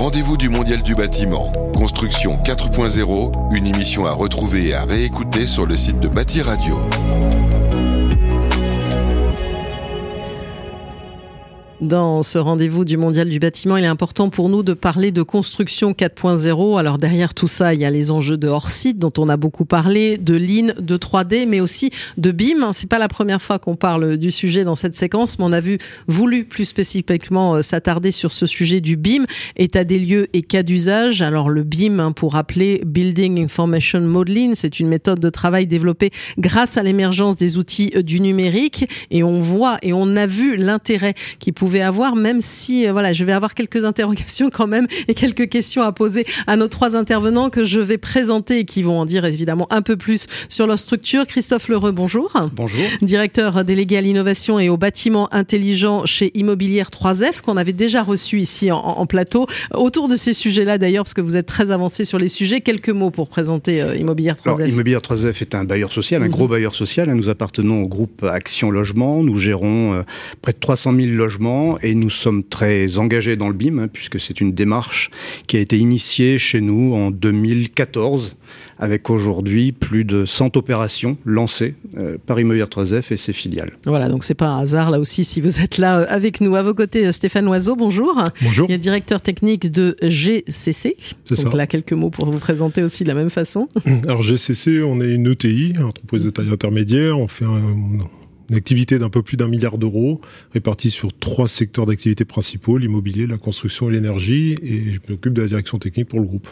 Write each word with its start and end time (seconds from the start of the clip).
rendez-vous 0.00 0.38
du 0.38 0.48
Mondial 0.48 0.80
du 0.80 0.94
bâtiment. 0.94 1.52
Construction 1.74 2.38
4.0, 2.42 3.54
une 3.54 3.66
émission 3.66 4.06
à 4.06 4.12
retrouver 4.12 4.68
et 4.68 4.74
à 4.74 4.84
réécouter 4.84 5.46
sur 5.46 5.66
le 5.66 5.76
site 5.76 6.00
de 6.00 6.08
Bâti 6.08 6.40
Radio. 6.40 6.78
Dans 11.80 12.22
ce 12.22 12.36
rendez-vous 12.36 12.84
du 12.84 12.98
Mondial 12.98 13.30
du 13.30 13.38
bâtiment, 13.38 13.78
il 13.78 13.84
est 13.84 13.86
important 13.86 14.28
pour 14.28 14.50
nous 14.50 14.62
de 14.62 14.74
parler 14.74 15.12
de 15.12 15.22
construction 15.22 15.92
4.0. 15.92 16.78
Alors 16.78 16.98
derrière 16.98 17.32
tout 17.32 17.48
ça, 17.48 17.72
il 17.72 17.80
y 17.80 17.86
a 17.86 17.90
les 17.90 18.10
enjeux 18.10 18.36
de 18.36 18.48
hors-site 18.48 18.98
dont 18.98 19.14
on 19.16 19.30
a 19.30 19.38
beaucoup 19.38 19.64
parlé, 19.64 20.18
de 20.18 20.34
Lean, 20.34 20.74
de 20.78 20.96
3D, 20.98 21.46
mais 21.48 21.60
aussi 21.60 21.88
de 22.18 22.32
BIM. 22.32 22.74
C'est 22.74 22.86
pas 22.86 22.98
la 22.98 23.08
première 23.08 23.40
fois 23.40 23.58
qu'on 23.58 23.76
parle 23.76 24.18
du 24.18 24.30
sujet 24.30 24.62
dans 24.62 24.74
cette 24.74 24.94
séquence, 24.94 25.38
mais 25.38 25.46
on 25.46 25.52
a 25.52 25.60
vu 25.60 25.78
voulu 26.06 26.44
plus 26.44 26.66
spécifiquement 26.66 27.54
euh, 27.54 27.62
s'attarder 27.62 28.10
sur 28.10 28.30
ce 28.30 28.44
sujet 28.44 28.82
du 28.82 28.98
BIM, 28.98 29.24
état 29.56 29.84
des 29.84 29.98
lieux 29.98 30.26
et 30.34 30.42
cas 30.42 30.62
d'usage. 30.62 31.22
Alors 31.22 31.48
le 31.48 31.62
BIM, 31.62 31.98
hein, 31.98 32.12
pour 32.12 32.34
rappeler 32.34 32.82
Building 32.84 33.42
Information 33.42 34.02
Modeling, 34.02 34.54
c'est 34.54 34.80
une 34.80 34.88
méthode 34.88 35.18
de 35.18 35.30
travail 35.30 35.66
développée 35.66 36.10
grâce 36.36 36.76
à 36.76 36.82
l'émergence 36.82 37.36
des 37.36 37.56
outils 37.56 37.90
euh, 37.96 38.02
du 38.02 38.20
numérique, 38.20 38.86
et 39.10 39.22
on 39.22 39.40
voit 39.40 39.78
et 39.80 39.94
on 39.94 40.14
a 40.16 40.26
vu 40.26 40.58
l'intérêt 40.58 41.14
qui 41.38 41.52
pouvait 41.52 41.69
avoir, 41.78 42.16
même 42.16 42.40
si 42.40 42.86
euh, 42.86 42.92
voilà, 42.92 43.12
je 43.12 43.24
vais 43.24 43.32
avoir 43.32 43.54
quelques 43.54 43.84
interrogations 43.84 44.50
quand 44.52 44.66
même 44.66 44.86
et 45.06 45.14
quelques 45.14 45.48
questions 45.48 45.82
à 45.82 45.92
poser 45.92 46.26
à 46.46 46.56
nos 46.56 46.66
trois 46.66 46.96
intervenants 46.96 47.50
que 47.50 47.64
je 47.64 47.80
vais 47.80 47.98
présenter 47.98 48.58
et 48.58 48.64
qui 48.64 48.82
vont 48.82 48.98
en 48.98 49.06
dire 49.06 49.24
évidemment 49.24 49.68
un 49.70 49.82
peu 49.82 49.96
plus 49.96 50.26
sur 50.48 50.66
leur 50.66 50.78
structure. 50.78 51.26
Christophe 51.26 51.68
Lheureux, 51.68 51.92
bonjour. 51.92 52.32
Bonjour. 52.52 52.80
Directeur 53.02 53.64
délégué 53.64 53.98
à 53.98 54.00
l'innovation 54.00 54.58
et 54.58 54.68
au 54.68 54.76
bâtiment 54.76 55.32
intelligent 55.32 56.04
chez 56.04 56.30
Immobilière 56.34 56.88
3F 56.88 57.40
qu'on 57.42 57.56
avait 57.56 57.72
déjà 57.72 58.02
reçu 58.02 58.40
ici 58.40 58.70
en, 58.70 59.06
plateau. 59.06 59.46
Autour 59.74 60.08
de 60.08 60.16
ces 60.16 60.32
sujets-là 60.32 60.78
d'ailleurs, 60.78 61.04
parce 61.04 61.14
que 61.14 61.20
vous 61.20 61.36
êtes 61.36 61.46
très 61.46 61.70
avancé 61.70 62.04
sur 62.04 62.18
les 62.18 62.28
sujets, 62.28 62.60
quelques 62.60 62.90
mots 62.90 63.10
pour 63.10 63.28
présenter 63.28 63.82
euh, 63.82 63.96
Immobilière 63.96 64.34
3F. 64.34 64.42
Alors, 64.44 64.60
Immobilière 64.60 65.00
3F 65.00 65.40
est 65.40 65.54
un 65.54 65.64
bailleur 65.64 65.92
social, 65.92 66.22
un 66.22 66.26
mhm. 66.26 66.30
gros 66.30 66.48
bailleur 66.48 66.74
social. 66.74 67.12
Nous 67.12 67.28
appartenons 67.28 67.82
au 67.82 67.88
groupe 67.88 68.24
Action 68.24 68.70
Logement. 68.70 69.22
Nous 69.22 69.38
gérons 69.38 69.94
euh, 69.94 70.02
près 70.42 70.52
de 70.52 70.58
300 70.58 70.94
000 70.94 71.08
logements 71.12 71.59
et 71.82 71.94
nous 71.94 72.10
sommes 72.10 72.44
très 72.44 72.98
engagés 72.98 73.36
dans 73.36 73.48
le 73.48 73.54
BIM 73.54 73.78
hein, 73.78 73.88
puisque 73.88 74.20
c'est 74.20 74.40
une 74.40 74.52
démarche 74.52 75.10
qui 75.46 75.56
a 75.56 75.60
été 75.60 75.78
initiée 75.78 76.38
chez 76.38 76.60
nous 76.60 76.94
en 76.94 77.10
2014 77.10 78.36
avec 78.78 79.10
aujourd'hui 79.10 79.72
plus 79.72 80.04
de 80.04 80.24
100 80.24 80.56
opérations 80.56 81.18
lancées 81.24 81.74
euh, 81.98 82.16
par 82.24 82.40
Immobilier 82.40 82.64
3F 82.64 83.12
et 83.12 83.16
ses 83.16 83.32
filiales. 83.32 83.72
Voilà, 83.86 84.08
donc 84.08 84.24
c'est 84.24 84.34
pas 84.34 84.48
un 84.48 84.60
hasard 84.60 84.90
là 84.90 84.98
aussi 84.98 85.22
si 85.22 85.40
vous 85.40 85.60
êtes 85.60 85.78
là 85.78 86.00
euh, 86.00 86.06
avec 86.08 86.40
nous. 86.40 86.56
À 86.56 86.62
vos 86.62 86.74
côtés, 86.74 87.06
euh, 87.06 87.12
Stéphane 87.12 87.46
Oiseau, 87.46 87.76
bonjour. 87.76 88.24
Bonjour. 88.42 88.66
Il 88.68 88.74
est 88.74 88.78
directeur 88.78 89.20
technique 89.20 89.70
de 89.70 89.96
GCC. 90.02 90.96
Donc 91.30 91.54
là, 91.54 91.66
quelques 91.66 91.92
mots 91.92 92.10
pour 92.10 92.30
vous 92.30 92.38
présenter 92.38 92.82
aussi 92.82 93.04
de 93.04 93.08
la 93.08 93.14
même 93.14 93.30
façon. 93.30 93.68
Alors 94.04 94.22
GCC, 94.22 94.82
on 94.82 95.00
est 95.00 95.12
une 95.12 95.30
ETI, 95.30 95.74
entreprise 95.78 96.24
de 96.24 96.30
taille 96.30 96.50
intermédiaire. 96.50 97.18
On 97.18 97.28
fait 97.28 97.44
un, 97.44 97.76
une 98.50 98.56
activité 98.56 98.98
d'un 98.98 99.08
peu 99.08 99.22
plus 99.22 99.36
d'un 99.36 99.48
milliard 99.48 99.78
d'euros, 99.78 100.20
répartie 100.52 100.90
sur 100.90 101.16
trois 101.16 101.48
secteurs 101.48 101.86
d'activité 101.86 102.24
principaux, 102.24 102.78
l'immobilier, 102.78 103.26
la 103.26 103.38
construction 103.38 103.88
et 103.88 103.92
l'énergie, 103.92 104.56
et 104.62 104.92
je 104.92 105.00
m'occupe 105.08 105.32
de 105.32 105.42
la 105.42 105.48
direction 105.48 105.78
technique 105.78 106.08
pour 106.08 106.18
le 106.18 106.26
groupe. 106.26 106.48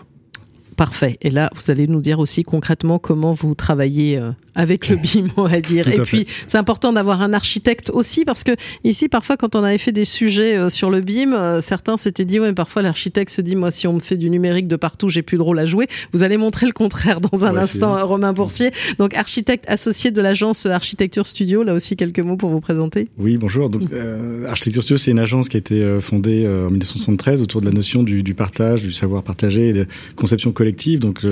Parfait. 0.79 1.19
Et 1.23 1.31
là, 1.31 1.51
vous 1.57 1.73
allez 1.73 1.89
nous 1.89 2.01
dire 2.01 2.21
aussi 2.21 2.45
concrètement 2.45 3.01
comment 3.01 3.33
vous 3.33 3.57
travaillez 3.57 4.17
euh, 4.17 4.31
avec 4.59 4.89
le 4.89 4.97
BIM, 4.97 5.29
on 5.37 5.45
va 5.45 5.61
dire. 5.61 5.89
et 5.89 6.01
puis, 6.01 6.27
c'est 6.47 6.59
important 6.59 6.93
d'avoir 6.93 7.23
un 7.23 7.33
architecte 7.33 7.91
aussi, 7.91 8.25
parce 8.25 8.45
que 8.45 8.51
ici, 8.85 9.09
parfois, 9.09 9.37
quand 9.37 9.55
on 9.55 9.63
avait 9.63 9.79
fait 9.79 9.93
des 9.93 10.05
sujets 10.05 10.59
euh, 10.59 10.69
sur 10.69 10.91
le 10.91 11.01
BIM, 11.01 11.33
euh, 11.33 11.61
certains 11.61 11.97
s'étaient 11.97 12.25
dit, 12.25 12.41
ouais, 12.41 12.53
parfois 12.53 12.83
l'architecte 12.83 13.31
se 13.31 13.41
dit, 13.41 13.57
moi, 13.57 13.71
si 13.71 13.87
on 13.87 13.95
me 13.95 14.01
fait 14.01 14.17
du 14.17 14.29
numérique 14.29 14.67
de 14.69 14.77
partout, 14.77 15.09
j'ai 15.09 15.23
plus 15.23 15.39
de 15.39 15.43
rôle 15.43 15.61
à 15.61 15.67
jouer. 15.67 15.87
Vous 16.13 16.25
allez 16.25 16.37
montrer 16.37 16.67
le 16.67 16.73
contraire 16.73 17.21
dans 17.21 17.45
un 17.45 17.57
instant, 17.57 17.97
euh, 17.97 18.05
Romain 18.05 18.33
Boursier. 18.33 18.73
Donc, 18.99 19.15
architecte 19.15 19.65
associé 19.69 20.11
de 20.11 20.21
l'agence 20.21 20.67
Architecture 20.67 21.27
Studio, 21.27 21.63
là 21.63 21.73
aussi, 21.73 21.97
quelques 21.97 22.21
mots 22.21 22.37
pour 22.37 22.51
vous 22.51 22.61
présenter. 22.61 23.09
Oui, 23.19 23.39
bonjour. 23.39 23.71
Donc, 23.71 23.83
Architecture 24.47 24.83
Studio, 24.83 24.97
c'est 24.99 25.13
une 25.13 25.19
agence 25.19 25.49
qui 25.49 25.57
a 25.57 25.61
été 25.61 25.99
fondée 26.01 26.47
en 26.47 26.71
1973 26.71 27.43
autour 27.43 27.61
de 27.61 27.67
la 27.67 27.73
notion 27.73 28.03
du, 28.03 28.23
du, 28.23 28.35
partage, 28.35 28.83
du 28.83 28.93
savoir 28.93 29.23
partagé 29.23 29.69
et 29.69 29.73
de 29.73 29.87
conception 30.17 30.51
collective. 30.51 30.68
Donc, 31.01 31.25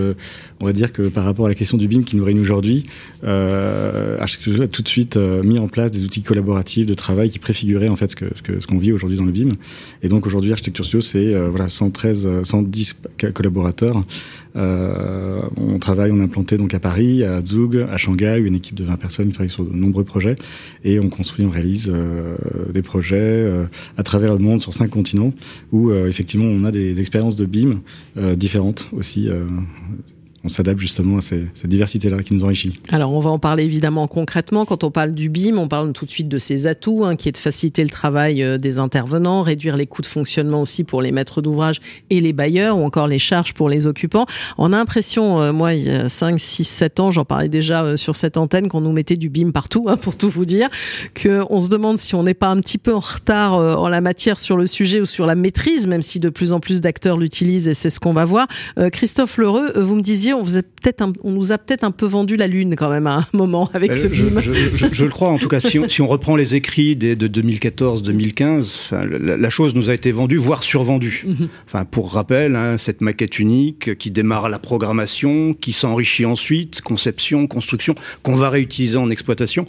on 0.60 0.64
va 0.64 0.72
dire 0.72 0.92
que 0.92 1.08
par 1.08 1.24
rapport 1.24 1.46
à 1.46 1.48
la 1.48 1.54
question 1.54 1.76
du 1.76 1.88
BIM 1.88 2.02
qui 2.02 2.16
nous 2.16 2.24
réunit 2.24 2.40
aujourd'hui, 2.40 2.84
euh, 3.24 4.18
Architecture 4.20 4.62
a 4.62 4.68
tout 4.68 4.82
de 4.82 4.88
suite 4.88 5.16
euh, 5.16 5.42
mis 5.42 5.58
en 5.58 5.68
place 5.68 5.90
des 5.90 6.04
outils 6.04 6.22
collaboratifs 6.22 6.86
de 6.86 6.94
travail 6.94 7.28
qui 7.28 7.38
préfiguraient 7.38 7.88
en 7.88 7.96
fait 7.96 8.10
ce 8.10 8.16
que 8.16 8.26
ce 8.34 8.66
qu'on 8.66 8.78
vit 8.78 8.92
aujourd'hui 8.92 9.18
dans 9.18 9.24
le 9.24 9.32
BIM. 9.32 9.48
Et 10.02 10.08
donc 10.08 10.26
aujourd'hui 10.26 10.52
Architecture 10.52 10.84
Studio 10.84 11.00
c'est 11.00 11.34
euh, 11.34 11.48
voilà 11.48 11.68
113 11.68 12.42
110 12.42 13.00
collaborateurs. 13.34 14.02
Euh, 14.56 15.42
on 15.58 15.78
travaille, 15.78 16.10
on 16.12 16.20
a 16.20 16.22
implanté 16.22 16.56
donc 16.56 16.72
à 16.72 16.80
Paris, 16.80 17.22
à 17.22 17.44
Zug, 17.44 17.76
à 17.90 17.98
Shanghai, 17.98 18.40
une 18.42 18.54
équipe 18.54 18.74
de 18.74 18.84
20 18.84 18.96
personnes 18.96 19.26
qui 19.26 19.34
travaillent 19.34 19.50
sur 19.50 19.64
de 19.64 19.76
nombreux 19.76 20.04
projets 20.04 20.36
et 20.82 20.98
on 20.98 21.10
construit, 21.10 21.44
on 21.44 21.50
réalise 21.50 21.92
euh, 21.94 22.36
des 22.72 22.80
projets 22.80 23.46
à 23.98 24.02
travers 24.02 24.32
le 24.32 24.38
monde 24.38 24.60
sur 24.60 24.72
cinq 24.72 24.88
continents 24.88 25.34
où 25.72 25.92
effectivement 25.92 26.46
on 26.46 26.64
a 26.64 26.70
des 26.70 26.98
expériences 27.00 27.36
de 27.36 27.44
BIM 27.44 27.80
différentes 28.36 28.88
aussi 28.92 29.25
aussi 29.30 30.15
on 30.46 30.48
s'adapte 30.48 30.78
justement 30.78 31.18
à 31.18 31.20
cette 31.20 31.66
diversité-là 31.66 32.22
qui 32.22 32.32
nous 32.32 32.44
enrichit. 32.44 32.78
Alors, 32.90 33.12
on 33.12 33.18
va 33.18 33.30
en 33.30 33.40
parler 33.40 33.64
évidemment 33.64 34.06
concrètement. 34.06 34.64
Quand 34.64 34.84
on 34.84 34.92
parle 34.92 35.12
du 35.12 35.28
BIM, 35.28 35.58
on 35.58 35.66
parle 35.66 35.92
tout 35.92 36.06
de 36.06 36.10
suite 36.10 36.28
de 36.28 36.38
ses 36.38 36.68
atouts, 36.68 37.04
hein, 37.04 37.16
qui 37.16 37.28
est 37.28 37.32
de 37.32 37.36
faciliter 37.36 37.82
le 37.82 37.90
travail 37.90 38.44
euh, 38.44 38.56
des 38.56 38.78
intervenants, 38.78 39.42
réduire 39.42 39.76
les 39.76 39.86
coûts 39.86 40.02
de 40.02 40.06
fonctionnement 40.06 40.62
aussi 40.62 40.84
pour 40.84 41.02
les 41.02 41.10
maîtres 41.10 41.42
d'ouvrage 41.42 41.80
et 42.10 42.20
les 42.20 42.32
bailleurs, 42.32 42.78
ou 42.78 42.84
encore 42.84 43.08
les 43.08 43.18
charges 43.18 43.54
pour 43.54 43.68
les 43.68 43.88
occupants. 43.88 44.24
On 44.56 44.72
a 44.72 44.76
l'impression, 44.76 45.42
euh, 45.42 45.52
moi, 45.52 45.74
il 45.74 45.84
y 45.84 45.90
a 45.90 46.08
5, 46.08 46.38
6, 46.38 46.62
7 46.62 47.00
ans, 47.00 47.10
j'en 47.10 47.24
parlais 47.24 47.48
déjà 47.48 47.82
euh, 47.82 47.96
sur 47.96 48.14
cette 48.14 48.36
antenne, 48.36 48.68
qu'on 48.68 48.80
nous 48.80 48.92
mettait 48.92 49.16
du 49.16 49.28
BIM 49.28 49.50
partout, 49.50 49.86
hein, 49.88 49.96
pour 49.96 50.16
tout 50.16 50.30
vous 50.30 50.46
dire, 50.46 50.68
qu'on 51.20 51.60
se 51.60 51.68
demande 51.68 51.98
si 51.98 52.14
on 52.14 52.22
n'est 52.22 52.34
pas 52.34 52.50
un 52.50 52.58
petit 52.58 52.78
peu 52.78 52.94
en 52.94 53.00
retard 53.00 53.54
en 53.54 53.88
la 53.88 54.00
matière 54.00 54.38
sur 54.38 54.56
le 54.56 54.68
sujet 54.68 55.00
ou 55.00 55.06
sur 55.06 55.26
la 55.26 55.34
maîtrise, 55.34 55.88
même 55.88 56.02
si 56.02 56.20
de 56.20 56.28
plus 56.28 56.52
en 56.52 56.60
plus 56.60 56.80
d'acteurs 56.80 57.18
l'utilisent 57.18 57.66
et 57.68 57.74
c'est 57.74 57.90
ce 57.90 57.98
qu'on 57.98 58.12
va 58.12 58.24
voir. 58.24 58.46
Christophe 58.92 59.38
Lheureux, 59.38 59.72
vous 59.74 59.96
me 59.96 60.02
disiez, 60.02 60.34
on, 60.36 60.42
vous 60.42 60.52
peut-être 60.52 61.04
on 61.22 61.30
nous 61.30 61.52
a 61.52 61.58
peut-être 61.58 61.84
un 61.84 61.90
peu 61.90 62.06
vendu 62.06 62.36
la 62.36 62.46
lune 62.46 62.74
quand 62.76 62.90
même 62.90 63.06
à 63.06 63.18
un 63.18 63.26
moment 63.32 63.70
avec 63.74 63.94
ce 63.94 64.08
film. 64.08 64.40
Je, 64.40 65.04
le 65.04 65.10
crois 65.10 65.30
en 65.30 65.38
tout 65.38 65.48
cas. 65.48 65.60
Si 65.60 65.78
on, 65.78 65.88
si 65.88 66.02
on 66.02 66.06
reprend 66.06 66.36
les 66.36 66.54
écrits 66.54 66.96
de 66.96 67.26
2014-2015, 67.28 68.94
la, 69.18 69.50
chose 69.50 69.74
nous 69.74 69.90
a 69.90 69.94
été 69.94 70.12
vendue, 70.12 70.36
voire 70.36 70.62
survendue. 70.62 71.24
Mhm. 71.26 71.48
Enfin, 71.66 71.84
pour 71.84 72.12
rappel, 72.12 72.56
hein, 72.56 72.76
cette 72.78 73.00
maquette 73.00 73.38
unique 73.38 73.96
qui 73.98 74.10
démarre 74.10 74.48
la 74.48 74.58
programmation, 74.58 75.54
qui 75.54 75.72
s'enrichit 75.72 76.26
ensuite, 76.26 76.80
conception, 76.80 77.46
construction, 77.46 77.94
qu'on 78.22 78.36
va 78.36 78.50
réutiliser 78.50 78.96
en 78.96 79.10
exploitation. 79.10 79.66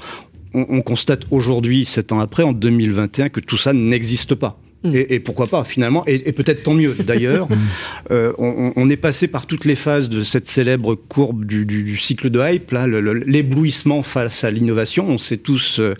On, 0.54 0.66
on 0.70 0.82
constate 0.82 1.24
aujourd'hui, 1.32 1.86
sept 1.86 2.12
ans 2.12 2.20
après, 2.20 2.44
en 2.44 2.54
2021, 2.54 3.30
que 3.30 3.40
tout 3.40 3.58
ça 3.58 3.74
n'existe 3.74 4.36
pas. 4.36 4.60
Mm. 4.92 5.06
Et, 5.10 5.20
pourquoi 5.20 5.48
pas 5.48 5.64
finalement 5.64 6.04
Et, 6.08 6.32
peut-être 6.32 6.64
tant 6.64 6.74
mieux 6.74 6.96
d'ailleurs. 7.00 7.48
Mm. 7.58 8.12
Euh, 8.12 8.34
on, 8.38 8.90
est 8.90 8.98
passé 8.98 9.28
par 9.28 9.48
toutes 9.48 9.66
les 9.66 9.76
phases 9.76 10.10
de 10.10 10.22
cette 10.22 10.48
célèbre 10.48 10.96
courbe 10.96 11.46
du, 11.46 11.98
cycle 11.98 12.30
de 12.30 12.40
hype, 12.40 12.72
là, 12.72 12.86
l'éblouissement 12.88 14.04
face 14.04 14.44
à 14.44 14.52
l'innovation. 14.52 15.08
On 15.08 15.18
s'est 15.18 15.38
tous 15.38 15.80
euh, 15.80 15.94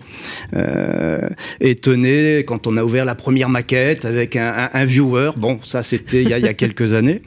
euh, 0.54 1.28
étonnés 1.60 2.44
quand 2.46 2.66
on 2.66 2.76
a 2.76 2.84
ouvert 2.84 3.04
la 3.04 3.14
première 3.14 3.48
maquette 3.48 4.04
avec 4.04 4.36
un, 4.36 4.84
viewer. 4.84 5.30
Bon, 5.36 5.60
ça 5.64 5.82
c'était 5.82 6.22
il, 6.22 6.28
y 6.28 6.32
a 6.32 6.54
quelques 6.54 6.92
années. 6.92 7.22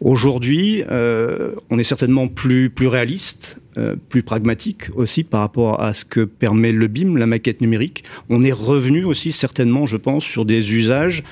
Aujourd'hui, 0.00 0.82
on 0.88 1.78
est 1.78 1.84
certainement 1.84 2.28
plus 2.28 2.70
plus 2.70 2.88
réaliste. 2.88 3.59
Euh, 3.78 3.94
plus 4.08 4.24
pragmatique 4.24 4.86
aussi 4.96 5.22
par 5.22 5.42
rapport 5.42 5.80
à 5.80 5.94
ce 5.94 6.04
que 6.04 6.24
permet 6.24 6.72
le 6.72 6.88
BIM, 6.88 7.16
la 7.16 7.28
maquette 7.28 7.60
numérique. 7.60 8.02
On 8.28 8.42
est 8.42 8.50
revenu 8.50 9.04
aussi 9.04 9.30
certainement, 9.30 9.86
je 9.86 9.96
pense, 9.96 10.24
sur 10.24 10.44
des 10.44 10.72
usages 10.72 11.22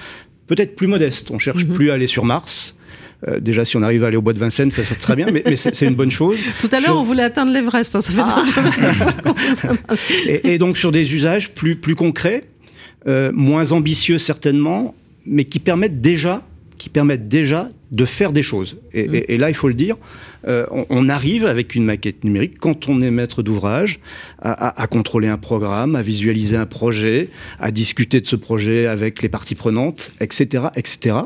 peut-être 0.46 0.76
plus 0.76 0.86
modestes. 0.86 1.32
On 1.32 1.40
cherche 1.40 1.64
mhm. 1.64 1.74
plus 1.74 1.90
à 1.90 1.94
aller 1.94 2.06
sur 2.06 2.24
Mars. 2.24 2.76
Euh, 3.26 3.40
déjà, 3.40 3.64
si 3.64 3.76
on 3.76 3.82
arrive 3.82 4.04
à 4.04 4.06
aller 4.06 4.16
au 4.16 4.22
bois 4.22 4.34
de 4.34 4.38
Vincennes, 4.38 4.70
ça 4.70 4.84
serait 4.84 5.00
très 5.00 5.16
bien, 5.16 5.26
mais, 5.32 5.42
c'est 5.56 5.80
une 5.80 5.96
bonne 5.96 6.12
chose. 6.12 6.36
Tout 6.60 6.68
à 6.70 6.78
l'heure, 6.78 6.96
on 6.96 7.02
voulait 7.02 7.24
atteindre 7.24 7.50
l'Everest, 7.50 7.96
hein, 7.96 8.00
ça 8.00 8.12
fait 8.12 8.22
ah. 8.22 8.44
et, 10.28 10.54
et, 10.54 10.58
donc 10.58 10.78
sur 10.78 10.92
des 10.92 11.12
usages 11.14 11.50
plus 11.50 11.74
plus 11.74 11.96
concrets, 11.96 12.44
euh, 13.08 13.32
moins 13.34 13.72
ambitieux 13.72 14.18
certainement, 14.18 14.94
mais 15.26 15.42
qui 15.42 15.58
permettent 15.58 16.00
déjà 16.00 16.46
qui 16.78 16.88
permettent 16.88 17.28
déjà 17.28 17.68
de 17.90 18.04
faire 18.04 18.32
des 18.32 18.42
choses. 18.42 18.78
Et, 18.92 19.36
mm. 19.36 19.40
là, 19.40 19.50
il 19.50 19.54
faut 19.54 19.68
le 19.68 19.74
dire, 19.74 19.96
euh, 20.46 20.66
on, 20.70 21.08
arrive 21.08 21.44
avec 21.44 21.74
une 21.74 21.84
maquette 21.84 22.24
numérique, 22.24 22.58
quand 22.58 22.88
on 22.88 23.02
est 23.02 23.10
maître 23.10 23.42
d'ouvrage, 23.42 23.98
à, 24.40 24.86
contrôler 24.86 25.28
un 25.28 25.38
programme, 25.38 25.96
à 25.96 26.02
visualiser 26.02 26.56
un 26.56 26.66
projet, 26.66 27.28
à 27.58 27.70
discuter 27.70 28.20
de 28.20 28.26
ce 28.26 28.36
projet 28.36 28.86
avec 28.86 29.22
les 29.22 29.28
parties 29.28 29.54
prenantes, 29.54 30.12
etc., 30.20 30.66
etc. 30.76 31.16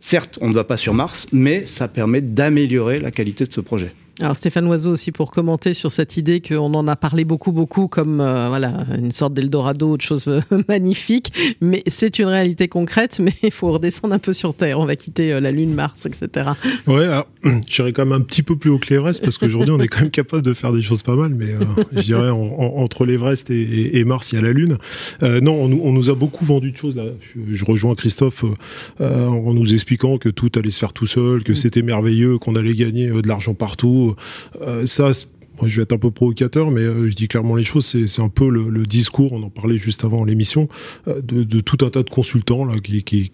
Certes, 0.00 0.38
on 0.40 0.48
ne 0.48 0.54
va 0.54 0.64
pas 0.64 0.78
sur 0.78 0.94
Mars, 0.94 1.26
mais 1.30 1.66
ça 1.66 1.86
permet 1.86 2.22
d'améliorer 2.22 2.98
la 2.98 3.10
qualité 3.10 3.44
de 3.44 3.52
ce 3.52 3.60
projet. 3.60 3.92
Alors 4.20 4.36
Stéphane 4.36 4.66
Oiseau 4.66 4.90
aussi 4.90 5.12
pour 5.12 5.30
commenter 5.30 5.72
sur 5.72 5.90
cette 5.90 6.18
idée 6.18 6.42
qu'on 6.42 6.74
en 6.74 6.86
a 6.88 6.96
parlé 6.96 7.24
beaucoup 7.24 7.52
beaucoup 7.52 7.88
comme 7.88 8.20
euh, 8.20 8.48
voilà 8.48 8.84
une 8.98 9.12
sorte 9.12 9.32
d'Eldorado, 9.32 9.96
de 9.96 10.02
choses 10.02 10.28
euh, 10.28 10.40
magnifiques, 10.68 11.32
mais 11.62 11.82
c'est 11.86 12.18
une 12.18 12.26
réalité 12.26 12.68
concrète, 12.68 13.18
mais 13.18 13.32
il 13.42 13.50
faut 13.50 13.72
redescendre 13.72 14.12
un 14.12 14.18
peu 14.18 14.34
sur 14.34 14.54
Terre, 14.54 14.78
on 14.78 14.84
va 14.84 14.96
quitter 14.96 15.32
euh, 15.32 15.40
la 15.40 15.52
Lune, 15.52 15.72
Mars, 15.72 16.04
etc. 16.04 16.50
Ouais, 16.86 17.08
j'irai 17.66 17.94
quand 17.94 18.04
même 18.04 18.20
un 18.20 18.22
petit 18.22 18.42
peu 18.42 18.56
plus 18.56 18.68
haut 18.68 18.78
que 18.78 18.92
l'Everest 18.92 19.22
parce 19.22 19.38
qu'aujourd'hui 19.38 19.72
on 19.72 19.80
est 19.80 19.88
quand 19.88 20.02
même 20.02 20.10
capable 20.10 20.42
de 20.42 20.52
faire 20.52 20.74
des 20.74 20.82
choses 20.82 21.02
pas 21.02 21.16
mal, 21.16 21.34
mais 21.34 21.54
je 21.92 22.02
dirais 22.02 22.30
entre 22.30 23.06
l'Everest 23.06 23.50
et, 23.50 24.04
Mars 24.04 24.32
il 24.32 24.36
y 24.36 24.38
a 24.38 24.42
la 24.42 24.52
Lune. 24.52 24.76
non, 25.22 25.54
on, 25.62 25.92
nous 25.92 26.10
a 26.10 26.14
beaucoup 26.14 26.44
vendu 26.44 26.72
de 26.72 26.76
choses. 26.76 26.96
Là. 26.96 27.04
Je, 27.50 27.64
rejoins 27.64 27.94
Christophe 27.94 28.44
en 28.98 29.54
nous 29.54 29.72
expliquant 29.72 30.18
que 30.18 30.28
tout 30.28 30.50
allait 30.56 30.70
se 30.70 30.78
faire 30.78 30.92
tout 30.92 31.06
seul, 31.06 31.42
que 31.42 31.52
mm. 31.52 31.56
c'était 31.56 31.82
merveilleux, 31.82 32.38
qu'on 32.38 32.54
allait 32.54 32.74
gagner 32.74 33.08
de 33.08 33.28
l'argent 33.28 33.54
partout 33.54 34.09
euh, 34.60 34.86
ça, 34.86 35.12
moi, 35.60 35.68
je 35.68 35.76
vais 35.76 35.82
être 35.82 35.92
un 35.92 35.98
peu 35.98 36.10
provocateur, 36.10 36.70
mais 36.70 36.80
euh, 36.80 37.08
je 37.08 37.14
dis 37.14 37.28
clairement 37.28 37.54
les 37.54 37.64
choses. 37.64 37.84
C'est 37.84 38.22
un 38.22 38.28
peu 38.28 38.48
le, 38.48 38.86
discours, 38.86 39.32
on 39.32 39.42
en 39.42 39.50
parlait 39.50 39.76
juste 39.76 40.04
avant 40.04 40.24
l'émission, 40.24 40.68
euh, 41.06 41.20
de, 41.22 41.60
tout 41.60 41.84
un 41.84 41.90
tas 41.90 42.02
de 42.02 42.08
consultants 42.10 42.64
là, 42.64 42.74
qui, 42.80 43.30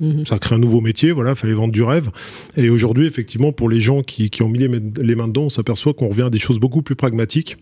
mhm. 0.00 0.26
ça 0.26 0.38
crée 0.38 0.54
un 0.54 0.58
nouveau 0.58 0.80
métier. 0.80 1.12
Voilà, 1.12 1.34
fallait 1.34 1.54
vendre 1.54 1.72
du 1.72 1.82
rêve. 1.82 2.10
Et 2.56 2.68
aujourd'hui, 2.68 3.06
effectivement, 3.06 3.52
pour 3.52 3.70
les 3.70 3.80
gens 3.80 4.02
qui, 4.02 4.30
ont 4.42 4.48
mis 4.48 4.58
les 4.58 5.14
mains 5.14 5.28
dedans, 5.28 5.44
on 5.44 5.50
s'aperçoit 5.50 5.94
qu'on 5.94 6.08
revient 6.08 6.22
à 6.22 6.30
des 6.30 6.38
choses 6.38 6.58
beaucoup 6.58 6.82
plus 6.82 6.96
pragmatiques. 6.96 7.56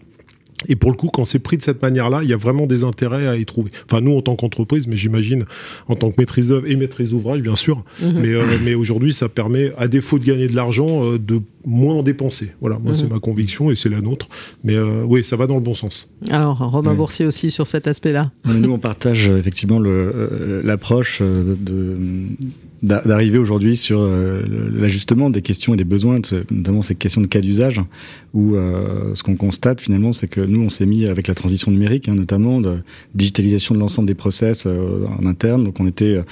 Et 0.68 0.76
pour 0.76 0.90
le 0.90 0.96
coup, 0.96 1.08
quand 1.08 1.24
c'est 1.24 1.38
pris 1.38 1.56
de 1.56 1.62
cette 1.62 1.80
manière-là, 1.82 2.20
il 2.22 2.28
y 2.28 2.32
a 2.32 2.36
vraiment 2.36 2.66
des 2.66 2.84
intérêts 2.84 3.26
à 3.26 3.36
y 3.36 3.46
trouver. 3.46 3.70
Enfin, 3.86 4.00
nous, 4.00 4.16
en 4.16 4.22
tant 4.22 4.36
qu'entreprise, 4.36 4.86
mais 4.86 4.96
j'imagine 4.96 5.44
en 5.88 5.96
tant 5.96 6.10
que 6.10 6.16
maîtrise 6.18 6.48
d'œuvre 6.48 6.66
et 6.66 6.76
maîtrise 6.76 7.10
d'ouvrage, 7.10 7.40
bien 7.40 7.56
sûr. 7.56 7.82
Mhm. 8.02 8.20
Mais, 8.20 8.28
euh, 8.28 8.58
mais 8.62 8.74
aujourd'hui, 8.74 9.12
ça 9.12 9.28
permet, 9.28 9.72
à 9.78 9.88
défaut 9.88 10.18
de 10.18 10.24
gagner 10.24 10.48
de 10.48 10.56
l'argent, 10.56 11.04
euh, 11.04 11.18
de 11.18 11.40
moins 11.66 11.94
en 11.94 12.02
dépenser. 12.02 12.52
Voilà, 12.60 12.78
moi, 12.78 12.94
c'est 12.94 13.04
mhm. 13.04 13.12
ma 13.12 13.18
conviction 13.18 13.70
et 13.70 13.76
c'est 13.76 13.88
la 13.88 14.00
nôtre. 14.00 14.28
Mais 14.64 14.74
euh, 14.74 15.02
oui, 15.06 15.24
ça 15.24 15.36
va 15.36 15.46
dans 15.46 15.56
le 15.56 15.60
bon 15.60 15.74
sens. 15.74 16.10
Alors, 16.30 16.58
Romain 16.58 16.94
Boursier 16.94 17.26
aussi 17.26 17.50
sur 17.50 17.66
cet 17.66 17.86
aspect-là. 17.86 18.30
Nous, 18.46 18.70
on 18.70 18.78
partage 18.78 19.28
effectivement 19.28 19.80
l'approche 19.80 21.22
de 21.22 21.96
d'arriver 22.82 23.36
aujourd'hui 23.36 23.76
sur 23.76 24.00
euh, 24.00 24.42
l'ajustement 24.72 25.28
des 25.28 25.42
questions 25.42 25.74
et 25.74 25.76
des 25.76 25.84
besoins, 25.84 26.18
notamment 26.50 26.80
ces 26.80 26.94
questions 26.94 27.20
de 27.20 27.26
cas 27.26 27.40
d'usage, 27.40 27.80
où 28.32 28.54
euh, 28.54 29.14
ce 29.14 29.22
qu'on 29.22 29.36
constate 29.36 29.80
finalement, 29.80 30.12
c'est 30.12 30.28
que 30.28 30.40
nous, 30.40 30.62
on 30.62 30.70
s'est 30.70 30.86
mis 30.86 31.04
avec 31.06 31.28
la 31.28 31.34
transition 31.34 31.70
numérique, 31.70 32.08
hein, 32.08 32.14
notamment 32.14 32.60
de 32.60 32.78
digitalisation 33.14 33.74
de 33.74 33.80
l'ensemble 33.80 34.08
des 34.08 34.14
process 34.14 34.64
euh, 34.66 35.04
en 35.18 35.26
interne. 35.26 35.64
Donc 35.64 35.78
on 35.78 35.86
était, 35.86 36.22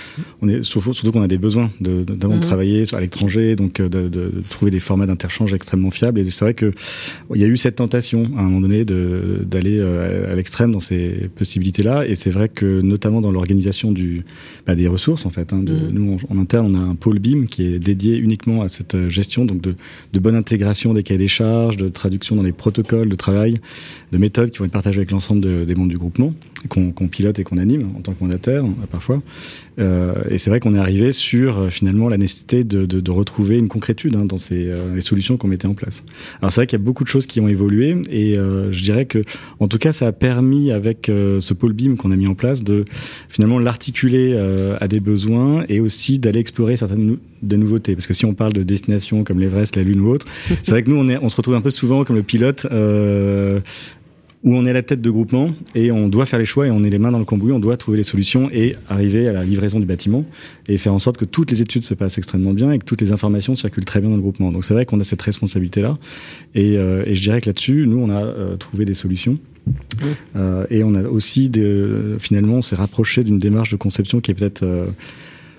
on 0.41 0.49
est 0.49 0.63
surtout, 0.63 0.95
surtout 0.95 1.13
qu'on 1.13 1.23
a 1.23 1.29
des 1.29 1.39
besoins 1.39 1.71
de, 1.81 2.03
de, 2.03 2.15
de 2.15 2.27
mmh. 2.27 2.41
travailler 2.41 2.85
à 2.93 3.01
l'étranger, 3.01 3.55
donc 3.55 3.83
de, 3.83 3.89
de, 3.89 4.09
de, 4.09 4.43
trouver 4.49 4.71
des 4.71 4.81
formats 4.81 5.07
d'interchange 5.07 5.53
extrêmement 5.53 5.91
fiables. 5.91 6.19
Et 6.21 6.31
c'est 6.31 6.45
vrai 6.45 6.55
que 6.55 6.73
il 7.35 7.41
y 7.41 7.45
a 7.45 7.49
eu 7.49 7.59
cette 7.59 7.77
tentation 7.77 8.31
à 8.37 8.41
un 8.41 8.45
moment 8.45 8.63
donné 8.63 8.87
d'aller 8.87 9.81
à 9.81 10.35
l'extrême 10.35 10.73
dans 10.73 10.81
ces 10.81 11.29
possibilités-là. 11.37 12.07
Et 12.07 12.15
c'est 12.15 12.31
vrai 12.31 12.49
que 12.49 12.81
notamment 12.81 13.21
dans 13.21 13.33
l'organisation 13.33 13.93
du 13.93 14.23
bah, 14.67 14.75
des 14.75 14.89
ressources 14.89 15.27
en 15.27 15.31
fait, 15.31 15.53
hein, 15.53 15.63
de, 15.63 15.73
mmh. 15.73 15.91
nous 15.91 16.19
on, 16.31 16.38
interne, 16.39 16.75
on 16.75 16.81
a 16.81 16.83
un 16.83 16.95
pôle 16.95 17.19
BIM 17.19 17.47
qui 17.47 17.65
est 17.65 17.79
dédié 17.79 18.17
uniquement 18.17 18.63
à 18.63 18.69
cette 18.69 18.95
euh, 18.95 19.09
gestion, 19.09 19.45
donc 19.45 19.61
de, 19.61 19.75
bonne 20.19 20.35
intégration 20.35 20.95
des 20.95 21.03
cahiers 21.03 21.19
des 21.19 21.29
charges, 21.29 21.77
de 21.77 21.89
traduction 21.89 22.37
dans 22.37 22.43
les 22.43 22.53
protocoles 22.53 23.09
de 23.09 23.15
travail, 23.15 23.57
de 24.13 24.19
méthodes 24.19 24.51
qui 24.51 24.59
vont 24.59 24.65
être 24.65 24.73
partagées 24.73 24.99
avec 24.99 25.11
l'ensemble 25.11 25.67
des 25.67 25.75
membres 25.75 25.91
du 25.91 25.99
groupement, 25.99 26.35
qu'on 26.69 27.09
pilote 27.09 27.39
et 27.39 27.45
qu'on 27.45 27.59
anime 27.59 27.89
en 27.97 28.01
tant 28.01 28.13
que 28.13 28.23
mandataire 28.23 28.65
euh, 28.65 28.87
parfois. 28.91 29.23
Euh, 29.79 30.15
et 30.29 30.39
c'est 30.39 30.51
vrai 30.51 30.59
qu'on 30.59 30.75
est 30.75 30.79
arrivé 30.79 31.13
sur 31.13 31.59
euh, 31.59 31.69
finalement 31.69 32.09
la 32.09 32.17
nécessité 32.17 32.65
de, 32.65 33.11
retrouver 33.11 33.59
une 33.59 33.69
concrétude 33.69 34.17
hein, 34.17 34.27
dans 34.27 34.39
ces 34.39 34.71
les 34.95 35.01
solutions 35.01 35.39
qu'on 35.39 35.49
mettait 35.49 35.67
en 35.67 35.75
place. 35.75 36.05
Alors 36.41 36.53
c'est 36.53 36.61
vrai 36.61 36.67
qu'il 36.67 36.79
y 36.79 36.83
a 36.83 36.85
beaucoup 36.85 37.05
de 37.05 37.09
choses 37.09 37.27
qui 37.27 37.41
ont 37.41 37.49
évolué 37.49 37.97
et 38.11 38.35
je 38.35 38.83
dirais 38.83 39.07
que 39.07 39.23
en 39.61 39.67
tout 39.67 39.79
cas 39.79 39.93
ça 39.93 40.07
a 40.07 40.13
permis 40.13 40.71
avec 40.71 41.07
ce 41.07 41.55
pôle 41.55 41.73
BIM 41.73 41.97
qu'on 41.97 42.11
a 42.11 42.17
mis 42.17 42.27
en 42.27 42.35
place 42.35 42.63
de 42.63 42.85
finalement 43.29 43.59
l'articuler 43.59 44.37
à 44.79 44.87
des 44.89 45.01
besoins 45.01 45.65
et 45.69 45.81
aussi 45.81 46.19
d'aller 46.29 46.41
explorer 46.41 46.77
certaines 46.77 47.17
de 47.43 47.57
nouveautés. 47.57 47.95
Parce 47.95 48.07
que 48.07 48.15
si 48.15 48.27
on 48.27 48.35
parle 48.35 48.53
de 48.53 48.63
destinations 48.63 49.25
comme 49.25 49.41
l'Everest, 49.41 49.77
la 49.77 49.83
Lune 49.83 50.01
ou 50.01 50.11
autre, 50.11 50.27
c'est 50.49 50.71
vrai 50.71 50.83
que 50.83 50.91
nous 50.91 50.97
on, 50.97 51.09
est, 51.09 51.19
on 51.23 51.29
se 51.29 51.37
retrouve 51.37 51.55
un 51.55 51.61
peu 51.61 51.71
souvent 51.71 52.05
comme 52.05 52.17
le 52.17 52.23
pilote 52.23 52.67
euh, 52.71 53.61
où 54.45 54.55
on 54.55 54.67
est 54.67 54.71
à 54.71 54.75
la 54.75 54.83
tête 54.83 55.01
de 55.01 55.11
groupement 55.11 55.53
et 55.75 55.91
on 55.91 56.09
doit 56.09 56.27
faire 56.27 56.39
les 56.39 56.45
choix 56.45 56.67
et 56.67 56.71
on 56.71 56.85
est 56.85 56.91
les 56.91 56.99
mains 56.99 57.11
dans 57.11 57.19
le 57.19 57.25
cambouis, 57.25 57.53
on 57.53 57.59
doit 57.59 57.77
trouver 57.77 57.97
les 57.97 58.05
solutions 58.05 58.49
et 58.53 58.77
arriver 58.89 59.27
à 59.27 59.33
la 59.33 59.43
livraison 59.43 59.81
du 59.81 59.87
bâtiment 59.87 60.25
et 60.69 60.79
faire 60.79 60.95
en 60.95 60.99
sorte 60.99 61.17
que 61.17 61.25
toutes 61.25 61.51
les 61.51 61.61
études 61.61 61.83
se 61.83 61.95
passent 61.95 62.19
extrêmement 62.19 62.53
bien 62.53 62.71
et 62.71 62.79
que 62.79 62.85
toutes 62.85 63.01
les 63.01 63.11
informations 63.11 63.55
circulent 63.57 63.85
très 63.85 64.01
bien 64.01 64.11
dans 64.11 64.17
le 64.17 64.23
groupement. 64.23 64.53
Donc 64.53 64.65
c'est 64.65 64.75
vrai 64.75 64.87
qu'on 64.87 65.01
a 65.01 65.05
cette 65.05 65.23
responsabilité-là 65.23 65.99
et, 66.55 66.77
euh, 66.77 67.03
et, 67.07 67.15
je 67.15 67.23
dirais 67.23 67.41
que 67.41 67.49
là-dessus, 67.49 67.87
nous, 67.87 67.99
on 67.99 68.11
a 68.11 68.23
euh, 68.23 68.57
trouvé 68.57 68.85
des 68.85 68.95
solutions. 68.95 69.39
Euh, 70.37 70.65
et 70.71 70.83
on 70.85 70.95
a 70.95 71.03
aussi, 71.03 71.51
finalement, 72.19 72.55
on 72.55 72.63
s'est 72.63 72.77
rapproché 72.77 73.25
d'une 73.25 73.39
démarche 73.39 73.71
de 73.71 73.77
conception 73.77 74.21
qui 74.21 74.31
est 74.31 74.35
peut-être 74.35 74.65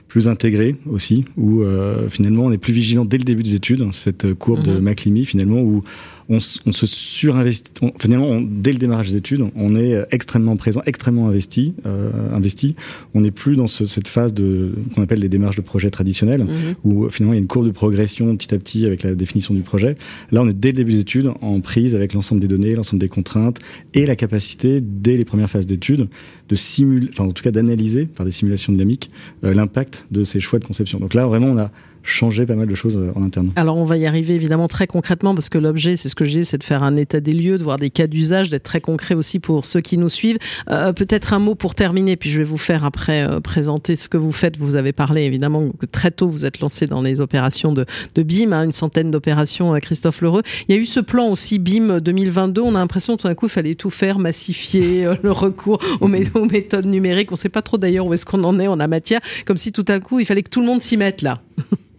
plus 0.10 0.28
intégrée 0.28 0.76
aussi, 0.90 1.24
où 1.38 1.64
finalement 2.10 2.46
on 2.46 2.52
est 2.52 2.58
plus 2.58 2.74
vigilant 2.74 3.06
dès 3.06 3.18
le 3.18 3.24
début 3.24 3.44
des 3.44 3.56
études, 3.56 3.88
cette 3.94 4.34
courbe 4.34 4.64
de 4.64 4.72
mhm. 4.72 4.82
MacLimi 4.82 5.24
finalement, 5.24 5.62
où 5.62 5.84
on, 6.30 6.38
on 6.38 6.72
se 6.72 6.86
surinvestit. 6.86 7.72
finalement, 8.00 8.40
dès 8.42 8.72
le 8.72 8.78
démarrage 8.78 9.10
des 9.12 9.18
études, 9.18 9.46
on 9.56 9.76
est 9.76 9.96
euh, 9.96 10.06
extrêmement 10.12 10.56
présent, 10.58 10.82
extrêmement 10.86 11.28
investi. 11.28 11.74
Euh, 11.86 12.12
investi. 12.34 12.76
On 13.14 13.22
n'est 13.22 13.32
plus 13.32 13.56
dans 13.56 13.68
ce, 13.68 13.86
cette 13.86 14.08
phase 14.08 14.34
de 14.34 14.74
qu'on 14.94 15.02
appelle 15.02 15.20
les 15.20 15.30
démarches 15.30 15.56
de 15.56 15.62
projet 15.62 15.90
traditionnelles, 15.90 16.44
mhm. 16.44 16.76
où 16.84 17.06
euh, 17.06 17.10
finalement 17.10 17.34
il 17.34 17.38
y 17.38 17.40
a 17.40 17.42
une 17.42 17.48
courbe 17.48 17.66
de 17.66 17.72
progression 17.72 18.36
petit 18.36 18.54
à 18.54 18.58
petit 18.58 18.86
avec 18.86 19.04
la 19.04 19.16
définition 19.16 19.54
du 19.54 19.62
projet. 19.62 19.98
Là, 20.32 20.42
on 20.42 20.48
est 20.48 20.54
dès 20.54 20.70
le 20.70 20.76
début 20.76 20.94
des 20.94 21.00
études 21.00 21.32
en 21.42 21.60
prise 21.62 21.96
avec 21.96 22.14
l'ensemble 22.14 22.42
des 22.42 22.48
données, 22.48 22.76
l'ensemble 22.76 23.02
des 23.02 23.10
contraintes 23.10 23.60
et 23.94 24.06
la 24.06 24.16
capacité 24.16 24.82
dès 24.82 25.18
les 25.18 25.26
premières 25.26 25.50
phases 25.50 25.66
d'études 25.66 26.08
de 26.50 26.56
simuler, 26.56 27.08
enfin 27.12 27.26
en 27.26 27.32
tout 27.32 27.44
cas 27.44 27.52
d'analyser 27.52 28.06
par 28.06 28.26
des 28.26 28.32
simulations 28.32 28.74
dynamiques 28.74 29.10
euh, 29.44 29.54
l'impact 29.54 30.06
de 30.12 30.24
ces 30.24 30.40
choix 30.40 30.60
de 30.60 30.66
conception. 30.66 31.00
Donc 31.00 31.14
là, 31.14 31.26
vraiment, 31.26 31.48
on 31.48 31.58
a 31.58 31.72
changer 32.10 32.46
pas 32.46 32.56
mal 32.56 32.68
de 32.68 32.76
choses 32.76 32.98
euh, 32.98 33.12
en 33.16 33.24
interne. 33.24 33.52
Alors 33.56 33.78
on 33.78 33.84
va 33.84 33.98
y 33.98 34.06
arriver 34.06 34.36
évidemment 34.36 34.68
très 34.68 34.88
concrètement 34.88 35.36
parce 35.36 35.50
que 35.50 35.58
l'objet, 35.58 35.96
c'est 35.96 36.10
ce 36.10 36.16
que 36.16 36.26
dis, 36.30 36.46
c'est 36.46 36.58
de 36.58 36.64
faire 36.64 36.84
un 36.84 36.96
état 36.96 37.20
des 37.20 37.34
lieux, 37.34 37.58
de 37.58 37.64
voir 37.64 37.78
des 37.78 37.90
cas 37.90 38.08
d'usage, 38.08 38.50
d'être 38.50 38.64
très 38.64 38.82
concret 38.82 39.16
aussi 39.16 39.40
pour 39.40 39.66
ceux 39.66 39.82
qui 39.82 39.98
nous 39.98 40.10
suivent. 40.10 40.38
Euh, 40.70 40.94
Peut-être 40.94 41.34
un 41.34 41.40
mot 41.40 41.56
pour 41.56 41.76
terminer, 41.76 42.16
puis 42.16 42.30
je 42.30 42.38
vais 42.38 42.44
vous 42.44 42.58
faire 42.58 42.86
après 42.86 43.28
euh, 43.28 43.40
présenter 43.40 43.96
ce 43.96 44.10
que 44.10 44.18
vous 44.18 44.32
faites. 44.32 44.58
Vous 44.58 44.76
avez 44.76 44.94
parlé 44.94 45.24
évidemment 45.24 45.70
que 45.70 45.86
très 45.86 46.12
tôt 46.12 46.30
vous 46.30 46.46
êtes 46.46 46.60
lancé 46.60 46.86
dans 46.86 47.02
les 47.02 47.22
opérations 47.22 47.74
de, 47.74 47.86
BIM, 48.16 48.52
hein, 48.52 48.64
une 48.64 48.72
centaine 48.72 49.12
d'opérations, 49.12 49.74
euh, 49.74 49.80
Christophe 49.80 50.22
Lheureux. 50.22 50.44
Il 50.68 50.76
y 50.76 50.78
a 50.78 50.82
eu 50.82 50.86
ce 50.86 51.00
plan 51.00 51.30
aussi 51.30 51.60
BIM 51.60 52.00
2022. 52.00 52.62
On 52.62 52.76
a 52.76 52.80
l'impression 52.80 53.18
tout 53.18 53.28
d'un 53.28 53.36
coup 53.36 53.48
il 53.48 53.52
fallait 53.52 53.76
tout 53.76 53.90
faire, 53.90 54.20
massifier 54.20 55.08
le 55.24 55.32
recours 55.32 55.80
aux, 56.02 56.08
aux 56.08 56.46
méthodes 56.46 56.86
numériques. 56.86 57.32
On 57.32 57.36
ne 57.36 57.40
sait 57.40 57.50
pas 57.50 57.62
trop 57.62 57.78
d'ailleurs 57.78 58.06
où 58.06 58.14
est-ce 58.14 58.26
qu'on 58.26 58.44
en 58.44 58.60
est 58.60 58.68
en 58.68 58.76
la 58.76 58.88
matière, 58.88 59.22
comme 59.46 59.58
si 59.58 59.72
tout 59.72 59.86
à 59.88 60.00
coup 60.00 60.20
il 60.20 60.26
fallait 60.26 60.44
que 60.44 60.50
tout 60.50 60.62
le 60.62 60.68
monde 60.68 60.82
s'y 60.82 60.98
mette 60.98 61.22
là. 61.22 61.42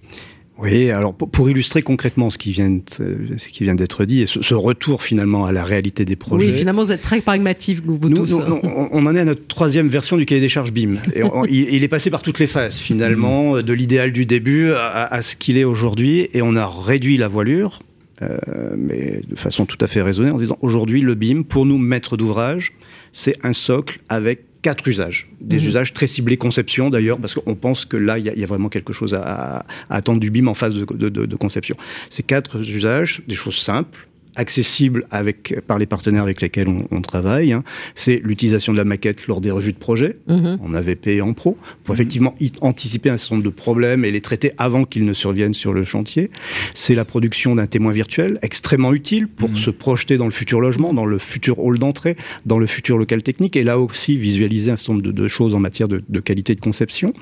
Oui, 0.62 0.90
alors 0.90 1.14
pour, 1.14 1.49
illustrer 1.49 1.83
concrètement 1.83 2.29
ce 2.29 2.38
qui 2.38 2.52
vient, 2.52 2.79
ce 2.88 3.49
qui 3.49 3.64
vient 3.64 3.75
d'être 3.75 4.05
dit 4.05 4.23
et 4.23 4.26
ce, 4.26 4.55
retour 4.55 5.02
finalement 5.02 5.47
à 5.47 5.52
la 5.52 5.64
réalité 5.64 6.05
des 6.05 6.17
projets. 6.17 6.47
Oui, 6.49 6.52
finalement 6.52 6.83
vous 6.83 6.93
êtes 6.93 7.00
très 7.00 7.21
pragmatique 7.21 7.81
vous, 7.85 7.99
vous 8.00 8.11
tous. 8.11 8.35
on, 8.62 9.07
en 9.07 9.14
est 9.14 9.21
à 9.21 9.25
notre 9.25 9.47
troisième 9.47 9.88
version 9.88 10.17
du 10.17 10.26
cahier 10.26 10.40
des 10.40 10.49
charges 10.49 10.73
BIM. 10.73 10.97
Et 11.14 11.23
il, 11.49 11.83
est 11.83 11.88
passé 11.88 12.11
par 12.11 12.23
toutes 12.23 12.38
les 12.38 12.47
phases 12.47 12.79
finalement, 12.79 13.62
de 13.62 13.73
l'idéal 13.73 14.12
du 14.12 14.26
début 14.26 14.73
à, 14.73 15.23
ce 15.23 15.37
qu'il 15.37 15.57
est 15.57 15.64
aujourd'hui, 15.64 16.29
et 16.35 16.43
on 16.43 16.57
a 16.57 16.67
réduit 16.67 17.17
la 17.17 17.29
voilure. 17.29 17.81
Euh, 18.23 18.37
mais 18.76 19.23
de 19.26 19.35
façon 19.35 19.64
tout 19.64 19.79
à 19.81 19.87
fait 19.87 20.02
raisonnée, 20.02 20.31
en 20.31 20.37
disant 20.37 20.59
aujourd'hui 20.61 21.00
le 21.00 21.14
BIM, 21.14 21.43
pour 21.43 21.64
nous 21.64 21.79
maîtres 21.79 22.19
d'ouvrage, 22.19 22.73
c'est 23.12 23.35
un 23.43 23.55
socle 23.55 24.00
avec 24.11 24.50
quatre 24.62 24.87
usages. 24.88 25.29
Des 25.40 25.59
mhm. 25.59 25.67
usages 25.67 25.93
très 25.93 26.07
ciblés 26.07 26.37
conception 26.37 26.90
d'ailleurs, 26.90 27.19
parce 27.19 27.35
qu'on 27.35 27.55
pense 27.55 27.85
que 27.85 27.97
là, 27.97 28.19
il 28.19 28.26
y, 28.26 28.45
a 28.45 28.47
vraiment 28.47 28.69
quelque 28.69 28.93
chose 28.93 29.14
à, 29.14 29.64
attendre 29.88 30.21
du 30.21 30.31
BIM 30.31 30.49
en 30.49 30.55
phase 30.55 30.75
de, 30.75 31.09
de 31.09 31.37
conception. 31.37 31.76
Ces 32.11 32.23
quatre 32.23 32.61
usages, 32.61 33.23
des 33.26 33.35
choses 33.35 33.57
simples, 33.57 34.07
accessible 34.37 35.06
avec, 35.10 35.60
par 35.66 35.78
les 35.78 35.87
partenaires 35.87 36.22
avec 36.22 36.40
lesquels 36.40 36.68
on, 36.68 36.87
on 36.90 37.02
travaille, 37.02 37.52
hein, 37.52 37.62
c'est 37.94 38.20
l'utilisation 38.25 38.72
de 38.72 38.78
la 38.78 38.84
maquette 38.84 39.26
lors 39.26 39.40
des 39.40 39.50
revues 39.50 39.72
de 39.72 39.78
projet, 39.78 40.16
mhm. 40.28 40.58
en 40.62 40.75
AVP 40.75 41.16
et 41.16 41.20
en 41.20 41.32
pro, 41.32 41.56
pour 41.84 41.94
mhm. 41.94 42.00
effectivement 42.00 42.34
anticiper 42.60 43.10
un 43.10 43.18
certain 43.18 43.37
nombre 43.37 43.44
de 43.44 43.54
problèmes 43.54 44.04
et 44.04 44.10
les 44.10 44.20
traiter 44.20 44.52
avant 44.58 44.84
qu'ils 44.84 45.04
ne 45.04 45.12
surviennent 45.12 45.54
sur 45.54 45.72
le 45.72 45.84
chantier. 45.84 46.30
C'est 46.75 46.94
la 46.94 47.04
production 47.04 47.54
d'un 47.54 47.66
témoin 47.66 47.92
virtuel, 47.92 48.38
extrêmement 48.42 48.92
utile 48.92 49.28
pour 49.28 49.50
mhm. 49.50 49.56
se 49.56 49.70
projeter 49.70 50.16
dans 50.16 50.26
le 50.26 50.30
futur 50.30 50.60
logement, 50.60 50.94
dans 50.94 51.06
le 51.06 51.18
futur 51.18 51.58
hall 51.58 51.78
d'entrée, 51.78 52.16
dans 52.46 52.58
le 52.58 52.66
futur 52.66 52.99
local 52.99 53.22
technique, 53.22 53.56
et 53.56 53.64
là 53.64 53.78
aussi 53.78 54.16
visualiser 54.16 54.70
un 54.70 54.76
certain 54.76 54.94
nombre 54.94 55.10
de, 55.10 55.28
choses 55.28 55.54
en 55.54 55.60
matière 55.60 55.88
de, 55.88 56.02
de, 56.08 56.20
qualité 56.20 56.54
de 56.54 56.60
conception. 56.60 57.12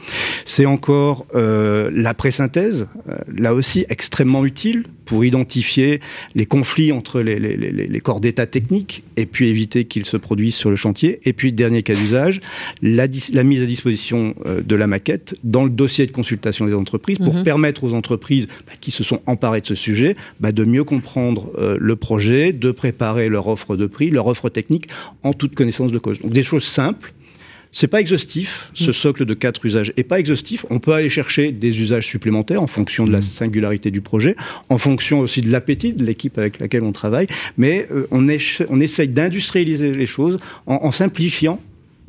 C'est 0.45 0.67
encore 0.67 1.27
euh, 1.35 1.91
la 1.93 2.15
présynthèse, 2.15 2.89
euh, 3.09 3.17
là 3.33 3.55
aussi 3.55 3.85
extrêmement 3.89 4.45
utile 4.45 4.85
pour 5.09 5.25
identifier 5.25 6.01
les 6.35 6.45
conflits 6.45 6.93
entre 6.93 7.23
les, 7.23 7.39
les, 7.39 7.57
les, 7.57 7.73
les 7.73 8.01
corps 8.01 8.21
d'état 8.21 8.45
techniques 8.45 9.05
et 9.17 9.25
puis 9.25 9.49
éviter 9.49 9.87
qu'ils 9.87 10.05
se 10.05 10.19
produisent 10.19 10.55
sur 10.55 10.69
le 10.69 10.77
chantier. 10.77 11.19
Et 11.25 11.33
puis, 11.33 11.51
dernier 11.51 11.83
cas 11.83 11.95
d'usage, 11.95 12.41
la, 12.83 13.07
la, 13.33 13.43
mise 13.43 13.63
à 13.63 13.67
disposition 13.67 14.35
euh, 14.45 14.61
de 14.61 14.77
la 14.77 14.87
maquette 14.87 15.35
dans 15.45 15.65
le 15.65 15.71
dossier 15.71 16.07
de 16.07 16.13
consultation 16.13 16.67
des 16.67 16.75
entreprises 16.75 17.17
pour 17.17 17.35
mmh. 17.35 17.43
permettre 17.43 17.85
aux 17.85 17.95
entreprises 17.95 18.49
bah, 18.67 18.75
qui 18.79 18.91
se 18.91 19.03
sont 19.03 19.23
emparées 19.25 19.63
de 19.63 19.67
ce 19.67 19.75
sujet 19.75 20.15
bah, 20.41 20.53
de 20.53 20.65
mieux 20.65 20.85
comprendre 20.85 21.53
euh, 21.57 21.79
le 21.81 21.97
projet, 21.97 22.53
de 22.53 22.71
préparer 22.71 23.31
leur 23.31 23.49
offre 23.49 23.77
de 23.77 23.87
prix, 23.87 24.11
leur 24.11 24.27
offre 24.27 24.51
technique 24.51 24.89
en 25.23 25.33
toute 25.33 25.55
connaissance 25.55 25.91
de 25.91 25.99
cause. 25.99 26.21
Donc 26.21 26.35
des 26.35 26.43
choses 26.43 26.65
simples 26.65 27.15
c'est 27.73 27.89
pas 27.89 28.01
exhaustif, 28.01 28.71
ce 28.75 28.91
mm. 28.91 28.93
socle 28.93 29.25
de 29.25 29.35
quatre 29.35 29.65
usages 29.65 29.93
est 29.97 30.05
pas 30.05 30.19
exhaustif. 30.19 30.65
On 30.71 30.79
peut 30.79 30.93
aller 30.93 31.11
chercher 31.11 31.53
des 31.53 31.81
usages 31.81 32.07
supplémentaires 32.07 32.63
en 32.63 32.67
fonction 32.67 33.07
de 33.07 33.13
la 33.13 33.19
mm. 33.19 33.23
singularité 33.23 33.91
du 33.91 34.01
projet, 34.01 34.37
en 34.69 34.79
fonction 34.79 35.21
aussi 35.21 35.41
de 35.41 35.51
l'appétit 35.51 35.93
de 35.93 36.05
l'équipe 36.05 36.39
avec 36.39 36.59
laquelle 36.59 36.83
on 36.83 36.93
travaille. 36.93 37.27
Mais 37.57 37.87
euh, 37.91 38.07
on, 38.11 38.27
on, 38.69 38.81
essaye 38.81 39.09
d'industrialiser 39.09 39.93
les 39.93 40.07
choses 40.07 40.39
en, 40.67 40.77
en 40.83 40.93
simplifiant 40.93 41.61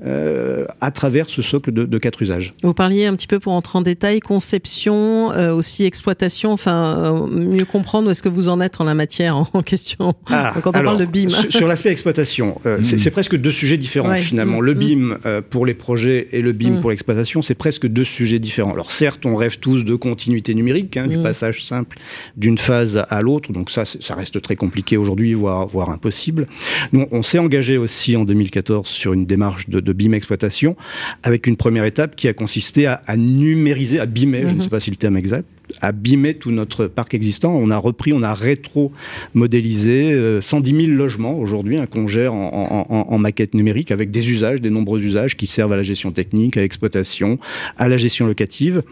euh, 0.06 0.66
à 0.82 0.92
travers 0.92 1.30
ce 1.30 1.42
socle 1.42 1.72
de, 1.72 1.84
de, 1.84 1.98
quatre 1.98 2.22
usages. 2.22 2.54
Vous 2.64 2.74
parliez 2.74 3.06
un 3.06 3.16
petit 3.16 3.28
peu 3.28 3.40
pour 3.40 3.54
entrer 3.54 3.78
en 3.78 3.82
détail, 3.82 4.20
conception, 4.22 5.32
euh, 5.34 5.54
aussi 5.54 5.84
exploitation, 5.84 6.52
enfin 6.52 6.98
euh, 6.98 7.28
mieux 7.28 7.66
comprendre 7.66 8.08
où 8.08 8.12
est-ce 8.12 8.24
que 8.24 8.30
vous 8.30 8.48
en 8.48 8.62
êtes 8.62 8.80
en 8.80 8.86
la 8.86 8.94
matière 8.94 9.36
en, 9.36 9.62
question 9.62 10.14
ah, 10.28 10.54
quand 10.64 10.70
on 10.70 10.84
parle 10.84 10.98
de 10.98 11.06
BIM. 11.06 11.30
Sur, 11.50 11.68
l'aspect 11.68 11.90
exploitation, 11.90 12.62
euh, 12.66 12.80
mm. 12.80 12.86
c'est 12.98 13.12
presque 13.12 13.36
deux 13.36 13.52
sujets 13.52 13.78
différents 13.78 14.14
finalement. 14.16 14.60
Mm. 14.60 14.66
Le 14.66 14.74
BIM 14.74 15.18
euh, 15.26 15.42
pour 15.48 15.66
les 15.66 15.74
projets 15.74 16.30
et 16.32 16.42
le 16.42 16.54
BIM 16.54 16.78
mm. 16.78 16.82
pour 16.82 16.92
l'exploitation, 16.92 17.42
c'est 17.42 17.56
presque 17.56 17.86
deux 17.86 18.06
sujets 18.06 18.40
différents. 18.40 18.74
Alors 18.74 18.92
certes, 18.92 19.26
on 19.26 19.36
rêve 19.36 19.60
tous 19.60 19.84
de 19.84 19.96
continuité 19.96 20.54
numérique, 20.54 20.96
hein, 20.98 21.08
du 21.08 21.22
passage 21.22 21.64
simple 21.64 21.98
d'une 22.38 22.58
phase 22.58 23.04
à 23.10 23.22
l'autre, 23.22 23.52
donc 23.52 23.70
ça, 23.70 23.84
ça 23.86 24.16
reste 24.16 24.42
très 24.42 24.56
compliqué 24.56 24.96
aujourd'hui, 24.96 25.34
voire, 25.34 25.68
voire 25.68 25.90
impossible. 25.90 26.48
Nous, 26.94 27.06
on 27.12 27.24
s'est 27.24 27.40
engagé 27.40 27.78
aussi 27.78 28.16
en 28.16 28.24
2014 28.24 28.88
sur 28.88 29.14
une 29.14 29.26
démarche 29.26 29.68
de 29.68 29.80
de 29.89 29.89
BIM 29.94 30.14
exploitation, 30.14 30.76
avec 31.24 31.48
une 31.48 31.58
première 31.58 31.86
étape 31.86 32.16
qui 32.16 32.28
a 32.28 32.34
consisté 32.34 32.86
à, 32.86 33.02
à 33.06 33.18
numériser, 33.18 34.00
à 34.00 34.06
bimer, 34.06 34.42
je 34.42 34.48
ne 34.48 34.54
mhm. 34.54 34.62
sais 34.62 34.70
pas 34.70 34.80
si 34.80 34.90
le 34.90 34.96
terme 34.96 35.18
exact, 35.18 35.46
abîmer 35.82 36.34
tout 36.34 36.52
notre 36.52 36.88
parc 36.88 37.14
existant. 37.14 37.54
On 37.54 37.70
a 37.70 37.78
repris, 37.78 38.14
on 38.14 38.24
a 38.24 38.34
rétro-modélisé 38.34 40.40
110 40.42 40.74
euh, 40.74 40.86
000 40.86 40.98
logements 40.98 41.38
aujourd'hui 41.38 41.78
hein, 41.78 41.86
qu'on 41.86 42.08
gère 42.08 42.34
en, 42.34 42.86
en, 42.90 43.14
en, 43.14 43.18
maquette 43.18 43.54
numérique 43.54 43.92
avec 43.92 44.12
des 44.12 44.30
usages, 44.30 44.62
des 44.62 44.70
nombreux 44.70 45.02
usages 45.02 45.38
qui 45.38 45.48
servent 45.48 45.74
à 45.74 45.78
la 45.78 45.84
gestion 45.84 46.12
technique, 46.12 46.58
à 46.58 46.62
l'exploitation, 46.62 47.40
à 47.78 47.88
la 47.88 47.98
gestion 47.98 48.28
locative. 48.28 48.84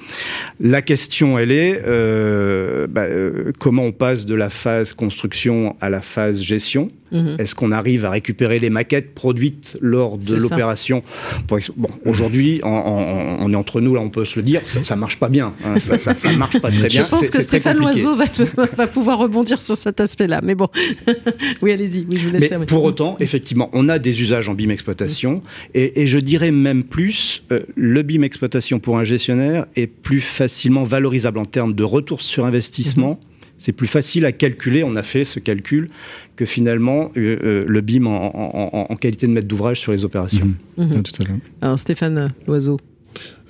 La 0.59 0.81
question, 0.81 1.39
elle 1.39 1.51
est 1.51 1.81
euh, 1.85 2.87
bah, 2.87 3.03
euh, 3.03 3.51
comment 3.59 3.83
on 3.83 3.91
passe 3.91 4.25
de 4.25 4.35
la 4.35 4.49
phase 4.49 4.93
construction 4.93 5.75
à 5.81 5.89
la 5.89 6.01
phase 6.01 6.41
gestion? 6.41 6.89
Mhm. 7.11 7.37
Est-ce 7.39 7.55
qu'on 7.55 7.71
arrive 7.71 8.05
à 8.05 8.09
récupérer 8.09 8.59
les 8.59 8.69
maquettes 8.69 9.13
produites 9.13 9.77
lors 9.81 10.17
de 10.17 10.35
l'opération 10.35 11.03
Bon, 11.47 11.59
aujourd'hui, 12.05 12.59
on, 12.63 13.51
est 13.51 13.55
entre 13.55 13.81
nous, 13.81 13.95
là, 13.95 14.01
on 14.01 14.09
peut 14.09 14.25
se 14.25 14.37
le 14.37 14.43
dire, 14.43 14.61
ça, 14.65 14.83
ça 14.83 14.95
marche 14.95 15.17
pas 15.17 15.29
bien. 15.29 15.53
Hein, 15.65 15.79
ça, 15.79 15.99
ça, 15.99 16.15
ça 16.15 16.31
marche 16.33 16.59
pas 16.59 16.66
très 16.69 16.87
bien. 16.87 17.03
Je 17.03 17.09
pense 17.09 17.29
que 17.29 17.41
Stéphane 17.41 17.77
Loiseau 17.77 18.15
va, 18.15 18.25
va, 18.77 18.87
pouvoir 18.87 19.19
rebondir 19.19 19.61
sur 19.61 19.75
cet 19.75 19.99
aspect-là. 19.99 20.41
Mais 20.43 20.55
bon, 20.55 20.67
oui, 21.61 21.71
allez-y. 21.71 22.05
Oui, 22.09 22.17
je 22.17 22.27
vous 22.27 22.33
laisse 22.33 22.49
Mais 22.51 22.65
pour 22.65 22.83
autant, 22.83 23.17
effectivement, 23.19 23.69
on 23.73 23.89
a 23.89 23.99
des 23.99 24.21
usages 24.21 24.49
en 24.49 24.53
BIM 24.53 24.69
exploitation. 24.69 25.41
Et, 25.73 26.01
et 26.01 26.07
je 26.07 26.19
dirais 26.19 26.51
même 26.51 26.83
plus, 26.83 27.43
euh, 27.51 27.61
le 27.75 28.01
BIM 28.01 28.23
exploitation 28.23 28.79
pour 28.79 28.97
un 28.97 29.03
gestionnaire 29.03 29.65
est 29.75 29.87
plus 29.87 30.21
facilement 30.21 30.83
valorisable 30.83 31.39
en 31.39 31.45
termes 31.45 31.73
de 31.73 31.83
retour 31.83 32.21
sur 32.21 32.45
investissement. 32.45 33.13
Mm-hmm. 33.13 33.37
C'est 33.57 33.71
plus 33.71 33.87
facile 33.87 34.25
à 34.25 34.31
calculer, 34.31 34.83
on 34.83 34.95
a 34.95 35.03
fait 35.03 35.25
ce 35.25 35.39
calcul, 35.39 35.89
que 36.35 36.45
finalement 36.45 37.11
euh, 37.17 37.39
euh 37.43 37.63
le 37.67 37.81
BIM 37.81 38.05
en, 38.05 38.31
en, 38.33 38.85
en, 38.89 38.95
qualité 38.95 39.25
de 39.25 39.31
maître 39.31 39.47
d'ouvrage 39.47 39.79
sur 39.79 39.91
les 39.91 40.03
opérations. 40.03 40.53
Mmh. 40.77 40.83
Mmh. 40.83 41.03
Tout 41.03 41.23
à. 41.23 41.65
Alors 41.65 41.79
Stéphane 41.79 42.29
Loiseau. 42.45 42.77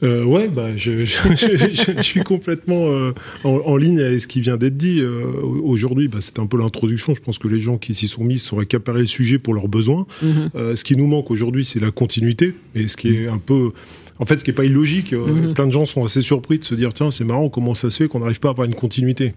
Euh, 0.03 0.23
ouais, 0.23 0.47
bah, 0.47 0.75
je, 0.75 1.05
je, 1.05 1.17
je, 1.35 1.93
je, 1.97 2.01
suis 2.01 2.21
complètement 2.21 2.87
euh, 2.91 3.13
en, 3.43 3.61
en, 3.65 3.77
ligne 3.77 3.99
avec 3.99 4.21
ce 4.21 4.27
qui 4.27 4.41
vient 4.41 4.57
d'être 4.57 4.77
dit. 4.77 4.99
Euh, 4.99 5.23
Aujourd'hui, 5.63 6.07
bah, 6.07 6.19
c'est 6.21 6.39
un 6.39 6.45
peu 6.45 6.57
l'introduction. 6.57 7.15
Je 7.15 7.21
pense 7.21 7.39
que 7.39 7.47
les 7.47 7.59
gens 7.59 7.77
qui 7.77 7.93
s'y 7.93 8.07
sont 8.07 8.23
mis 8.23 8.39
sauraient 8.39 8.63
accaparer 8.63 8.99
le 9.01 9.07
sujet 9.07 9.39
pour 9.39 9.53
leurs 9.53 9.67
besoins. 9.67 10.05
Mm 10.21 10.27
-hmm. 10.27 10.75
ce 10.75 10.83
qui 10.83 10.95
nous 10.95 11.07
manque 11.07 11.31
aujourd'hui, 11.31 11.65
c'est 11.65 11.79
la 11.79 11.91
continuité. 11.91 12.53
Et 12.75 12.87
ce 12.87 12.97
qui 12.97 13.09
est 13.09 13.27
un 13.27 13.39
peu... 13.39 13.71
En 14.19 14.25
fait, 14.25 14.39
ce 14.39 14.43
qui 14.43 14.49
n'est 14.49 14.55
pas 14.55 14.65
illogique, 14.65 15.13
mm 15.13 15.17
-hmm. 15.17 15.53
plein 15.53 15.67
de 15.67 15.71
gens 15.71 15.85
sont 15.85 16.03
assez 16.03 16.21
surpris 16.21 16.57
de 16.59 16.63
se 16.65 16.75
dire, 16.75 16.91
tiens, 16.93 17.11
c'est 17.11 17.25
marrant, 17.25 17.49
comment 17.49 17.75
ça 17.75 17.89
se 17.89 17.97
fait 17.97 18.07
qu'on 18.09 18.19
n'arrive 18.19 18.39
pas 18.39 18.49
à 18.49 18.51
avoir 18.51 18.67
une 18.67 18.75
continuité? 18.85 19.33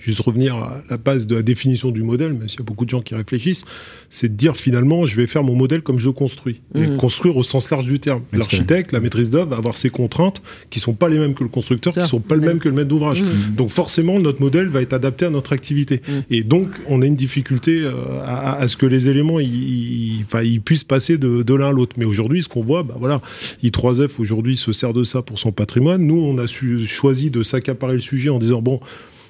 Juste 0.00 0.20
revenir 0.20 0.56
à 0.56 0.82
la 0.90 0.96
base 0.98 1.26
de 1.26 1.34
la 1.34 1.42
définition 1.42 1.90
du 1.90 2.02
modèle, 2.02 2.34
même 2.34 2.48
s'il 2.48 2.60
y 2.60 2.62
a 2.62 2.64
beaucoup 2.64 2.84
de 2.84 2.90
gens 2.90 3.00
qui 3.00 3.14
réfléchissent, 3.14 3.64
c'est 4.10 4.28
de 4.28 4.34
dire 4.34 4.56
finalement, 4.56 5.06
je 5.06 5.16
vais 5.16 5.26
faire 5.26 5.42
mon 5.42 5.54
modèle 5.54 5.82
comme 5.82 5.98
je 5.98 6.06
le 6.06 6.12
construis. 6.12 6.60
Mmh. 6.74 6.96
construire 6.96 7.36
au 7.36 7.42
sens 7.42 7.70
large 7.70 7.86
du 7.86 7.98
terme. 7.98 8.22
L'architecte, 8.32 8.92
la 8.92 9.00
maîtrise 9.00 9.30
d'œuvre 9.30 9.50
va 9.50 9.56
avoir 9.56 9.76
ses 9.76 9.90
contraintes 9.90 10.42
qui 10.70 10.78
sont 10.78 10.92
pas 10.92 11.08
les 11.08 11.18
mêmes 11.18 11.34
que 11.34 11.42
le 11.42 11.48
constructeur, 11.48 11.94
qui 11.94 12.06
sont 12.06 12.20
pas 12.20 12.36
les 12.36 12.46
mêmes 12.46 12.58
que 12.58 12.68
le 12.68 12.74
maître 12.74 12.88
d'ouvrage. 12.88 13.22
Mmh. 13.22 13.54
Donc 13.56 13.70
forcément, 13.70 14.18
notre 14.20 14.40
modèle 14.40 14.68
va 14.68 14.82
être 14.82 14.92
adapté 14.92 15.24
à 15.24 15.30
notre 15.30 15.52
activité. 15.52 16.02
Mmh. 16.06 16.12
Et 16.30 16.42
donc, 16.42 16.68
on 16.86 17.00
a 17.00 17.06
une 17.06 17.16
difficulté 17.16 17.80
euh, 17.80 17.92
à, 18.24 18.58
à, 18.58 18.68
ce 18.68 18.76
que 18.76 18.86
les 18.86 19.08
éléments, 19.08 19.40
ils, 19.40 20.26
puissent 20.64 20.84
passer 20.84 21.18
de, 21.18 21.42
de 21.42 21.54
l'un 21.54 21.68
à 21.68 21.72
l'autre. 21.72 21.96
Mais 21.98 22.04
aujourd'hui, 22.04 22.42
ce 22.42 22.48
qu'on 22.48 22.62
voit, 22.62 22.82
bah 22.82 22.96
voilà, 22.98 23.22
I3F 23.62 24.20
aujourd'hui 24.20 24.56
se 24.56 24.72
sert 24.72 24.92
de 24.92 25.04
ça 25.04 25.22
pour 25.22 25.38
son 25.38 25.52
patrimoine. 25.52 26.02
Nous, 26.02 26.18
on 26.18 26.36
a 26.38 26.46
su, 26.46 26.86
choisi 26.86 27.30
de 27.30 27.42
s'accaparer 27.42 27.94
le 27.94 28.00
sujet 28.00 28.30
en 28.30 28.38
disant, 28.38 28.60
bon, 28.60 28.80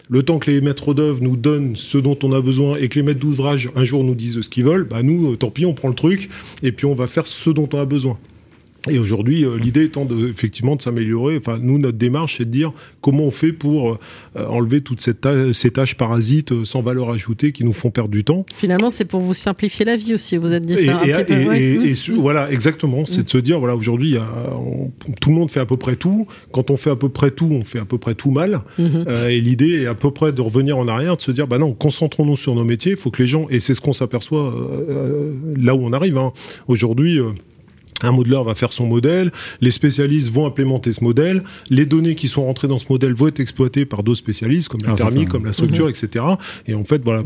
le 0.09 0.23
temps 0.23 0.39
que 0.39 0.51
les 0.51 0.61
maîtres 0.61 0.95
d'œuvre 0.95 1.23
nous 1.23 1.37
donnent 1.37 1.77
ce 1.77 1.99
dont 1.99 2.19
on 2.23 2.33
a 2.33 2.41
besoin 2.41 2.77
et 2.77 2.89
que 2.89 2.97
les 2.97 3.03
maîtres 3.03 3.21
d'ouvrage 3.21 3.71
un 3.77 3.85
jour 3.85 4.05
nous 4.05 4.15
disent 4.15 4.41
ce 4.41 4.49
qu'ils 4.49 4.65
veulent, 4.65 4.85
bah 4.85 5.03
nous, 5.03 5.37
tant 5.37 5.51
pis, 5.51 5.67
on 5.67 5.75
prend 5.75 5.89
le 5.89 5.95
truc 5.95 6.29
et 6.63 6.73
puis 6.73 6.87
on 6.87 6.95
va 6.95 7.07
faire 7.07 7.27
ce 7.27 7.51
dont 7.51 7.69
on 7.73 7.79
a 7.79 7.85
besoin. 7.85 8.19
Et 8.91 8.99
aujourd'hui, 8.99 9.45
euh, 9.45 9.59
l'idée 9.59 9.85
étant 9.85 10.05
de, 10.05 10.29
effectivement 10.29 10.77
de 10.77 10.83
s'améliorer. 10.83 11.37
Enfin, 11.39 11.59
nous, 11.61 11.79
notre 11.79 11.99
démarche, 11.99 12.39
c'est 12.39 12.45
de 12.45 12.51
dire 12.51 12.73
comment 13.01 13.25
on 13.25 13.31
fait 13.31 13.53
pour 13.53 13.93
euh, 13.93 14.47
enlever 14.47 14.81
toutes 14.81 15.01
cette 15.01 15.21
tâche, 15.23 15.53
ces 15.53 15.71
tâches 15.71 15.97
parasites 15.97 16.53
euh, 16.53 16.65
sans 16.65 16.83
valeur 16.83 17.11
ajoutée 17.11 17.53
qui 17.53 17.65
nous 17.65 17.73
font 17.73 17.91
perdre 17.91 18.11
du 18.11 18.25
temps. 18.25 18.47
Finalement, 18.55 18.91
c'est 18.91 19.05
pour 19.05 19.21
vous 19.21 19.35
simplifier 19.35 19.85
la 19.85 19.97
vie 19.97 20.15
aussi. 20.15 20.37
Vous 20.37 20.53
êtes 20.53 20.65
dit 20.65 20.77
ça. 20.77 21.01
Et, 21.05 21.13
un 21.13 21.21
et, 21.21 21.25
petit 21.25 21.35
peu, 21.35 21.49
ouais. 21.49 21.61
et, 21.61 21.91
et 21.91 22.13
voilà, 22.19 22.51
exactement. 22.51 23.07
C'est 23.07 23.21
mmh. 23.21 23.25
de 23.25 23.31
se 23.31 23.39
dire, 23.39 23.59
voilà, 23.59 23.77
aujourd'hui, 23.77 24.17
tout 25.21 25.31
le 25.31 25.35
monde 25.37 25.51
fait 25.51 25.61
à 25.61 25.67
peu 25.67 25.77
près 25.77 25.97
tout. 25.97 26.27
Quand 26.53 26.71
on 26.71 26.77
fait 26.77 26.91
à 26.91 26.97
peu 26.97 27.09
près 27.09 27.31
tout, 27.31 27.49
on 27.51 27.65
fait 27.65 27.79
à 27.79 27.85
peu 27.85 27.99
près 27.99 28.15
tout 28.15 28.31
mal. 28.31 28.63
Mmh. 28.79 28.83
Euh, 29.09 29.29
et 29.29 29.41
l'idée 29.41 29.83
est 29.83 29.87
à 29.87 29.95
peu 29.95 30.11
près 30.11 30.33
de 30.33 30.41
revenir 30.41 30.79
en 30.79 30.89
arrière, 30.89 31.17
de 31.17 31.23
se 31.23 31.31
dire, 31.31 31.47
bah 31.47 31.59
non, 31.59 31.73
concentrons-nous 31.73 32.37
sur 32.37 32.55
nos 32.55 32.65
métiers. 32.65 32.93
Il 32.93 32.99
faut 32.99 33.11
que 33.11 33.23
les 33.23 33.29
gens, 33.29 33.47
et 33.51 33.61
c'est 33.61 33.75
ce 33.75 33.81
qu'on 33.81 33.93
s'aperçoit 33.93 34.55
euh, 34.55 35.33
là 35.57 35.75
où 35.75 35.81
on 35.83 35.93
arrive. 35.93 36.19
Hein. 36.19 36.33
Aujourd'hui. 36.67 37.19
Euh, 37.19 37.33
un 38.03 38.13
modeleur 38.13 38.45
va 38.45 38.55
faire 38.55 38.73
son 38.73 38.87
modèle, 38.87 39.33
les 39.61 39.71
spécialistes 39.71 40.31
vont 40.31 40.47
implémenter 40.47 40.93
ce 40.93 41.03
modèle, 41.03 41.43
les 41.71 41.87
données 41.87 42.15
qui 42.15 42.29
sont 42.29 42.45
rentrées 42.45 42.69
dans 42.69 42.79
ce 42.79 42.87
modèle 42.91 43.13
vont 43.15 43.29
être 43.29 43.41
exploitées 43.41 43.85
par 43.85 44.03
d'autres 44.03 44.19
spécialistes 44.19 44.69
comme 44.69 44.81
la 44.87 44.93
ah, 44.93 44.97
thermique, 44.97 45.29
comme 45.29 45.45
la 45.45 45.53
structure, 45.53 45.87
mmh. 45.87 45.91
etc. 45.91 46.25
Et 46.67 46.75
en 46.75 46.85
fait, 46.85 47.03
voilà, 47.05 47.23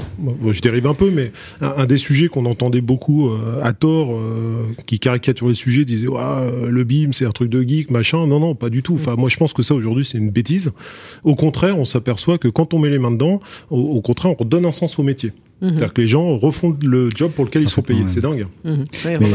je 0.50 0.60
dérive 0.60 0.86
un 0.86 0.94
peu, 0.94 1.10
mais 1.10 1.32
un, 1.60 1.74
un 1.78 1.86
des 1.86 1.96
sujets 1.96 2.28
qu'on 2.28 2.46
entendait 2.46 2.80
beaucoup 2.80 3.28
euh, 3.28 3.60
à 3.62 3.72
tort, 3.72 4.14
euh, 4.14 4.64
qui 4.86 4.98
caricaturait 4.98 5.50
le 5.50 5.54
sujet, 5.54 5.84
disait 5.84 6.08
ouais, 6.08 6.20
le 6.68 6.84
BIM 6.84 7.12
c'est 7.12 7.26
un 7.26 7.30
truc 7.30 7.50
de 7.50 7.62
geek, 7.62 7.90
machin. 7.90 8.26
Non, 8.26 8.40
non, 8.40 8.54
pas 8.54 8.70
du 8.70 8.82
tout. 8.82 8.94
Enfin, 8.94 9.16
moi 9.16 9.28
je 9.28 9.36
pense 9.36 9.52
que 9.52 9.62
ça 9.62 9.74
aujourd'hui 9.74 10.04
c'est 10.04 10.18
une 10.18 10.30
bêtise. 10.30 10.72
Au 11.24 11.34
contraire, 11.34 11.78
on 11.78 11.84
s'aperçoit 11.84 12.38
que 12.38 12.48
quand 12.48 12.74
on 12.74 12.78
met 12.78 12.90
les 12.90 12.98
mains 12.98 13.10
dedans, 13.10 13.40
au, 13.70 13.78
au 13.78 14.00
contraire, 14.00 14.32
on 14.32 14.42
redonne 14.42 14.66
un 14.66 14.72
sens 14.72 14.98
au 14.98 15.02
métier. 15.02 15.32
Mmh. 15.62 15.68
C'est-à-dire 15.68 15.92
que 15.92 16.00
les 16.00 16.06
gens 16.08 16.36
refont 16.36 16.76
le 16.82 17.08
job 17.14 17.30
pour 17.30 17.44
lequel 17.44 17.62
ils 17.62 17.68
sont 17.68 17.82
payés. 17.82 18.00
Ouais. 18.00 18.08
C'est 18.08 18.20
dingue. 18.20 18.46
Mmh. 18.64 18.74
Mais, 19.04 19.16
ouais. 19.16 19.28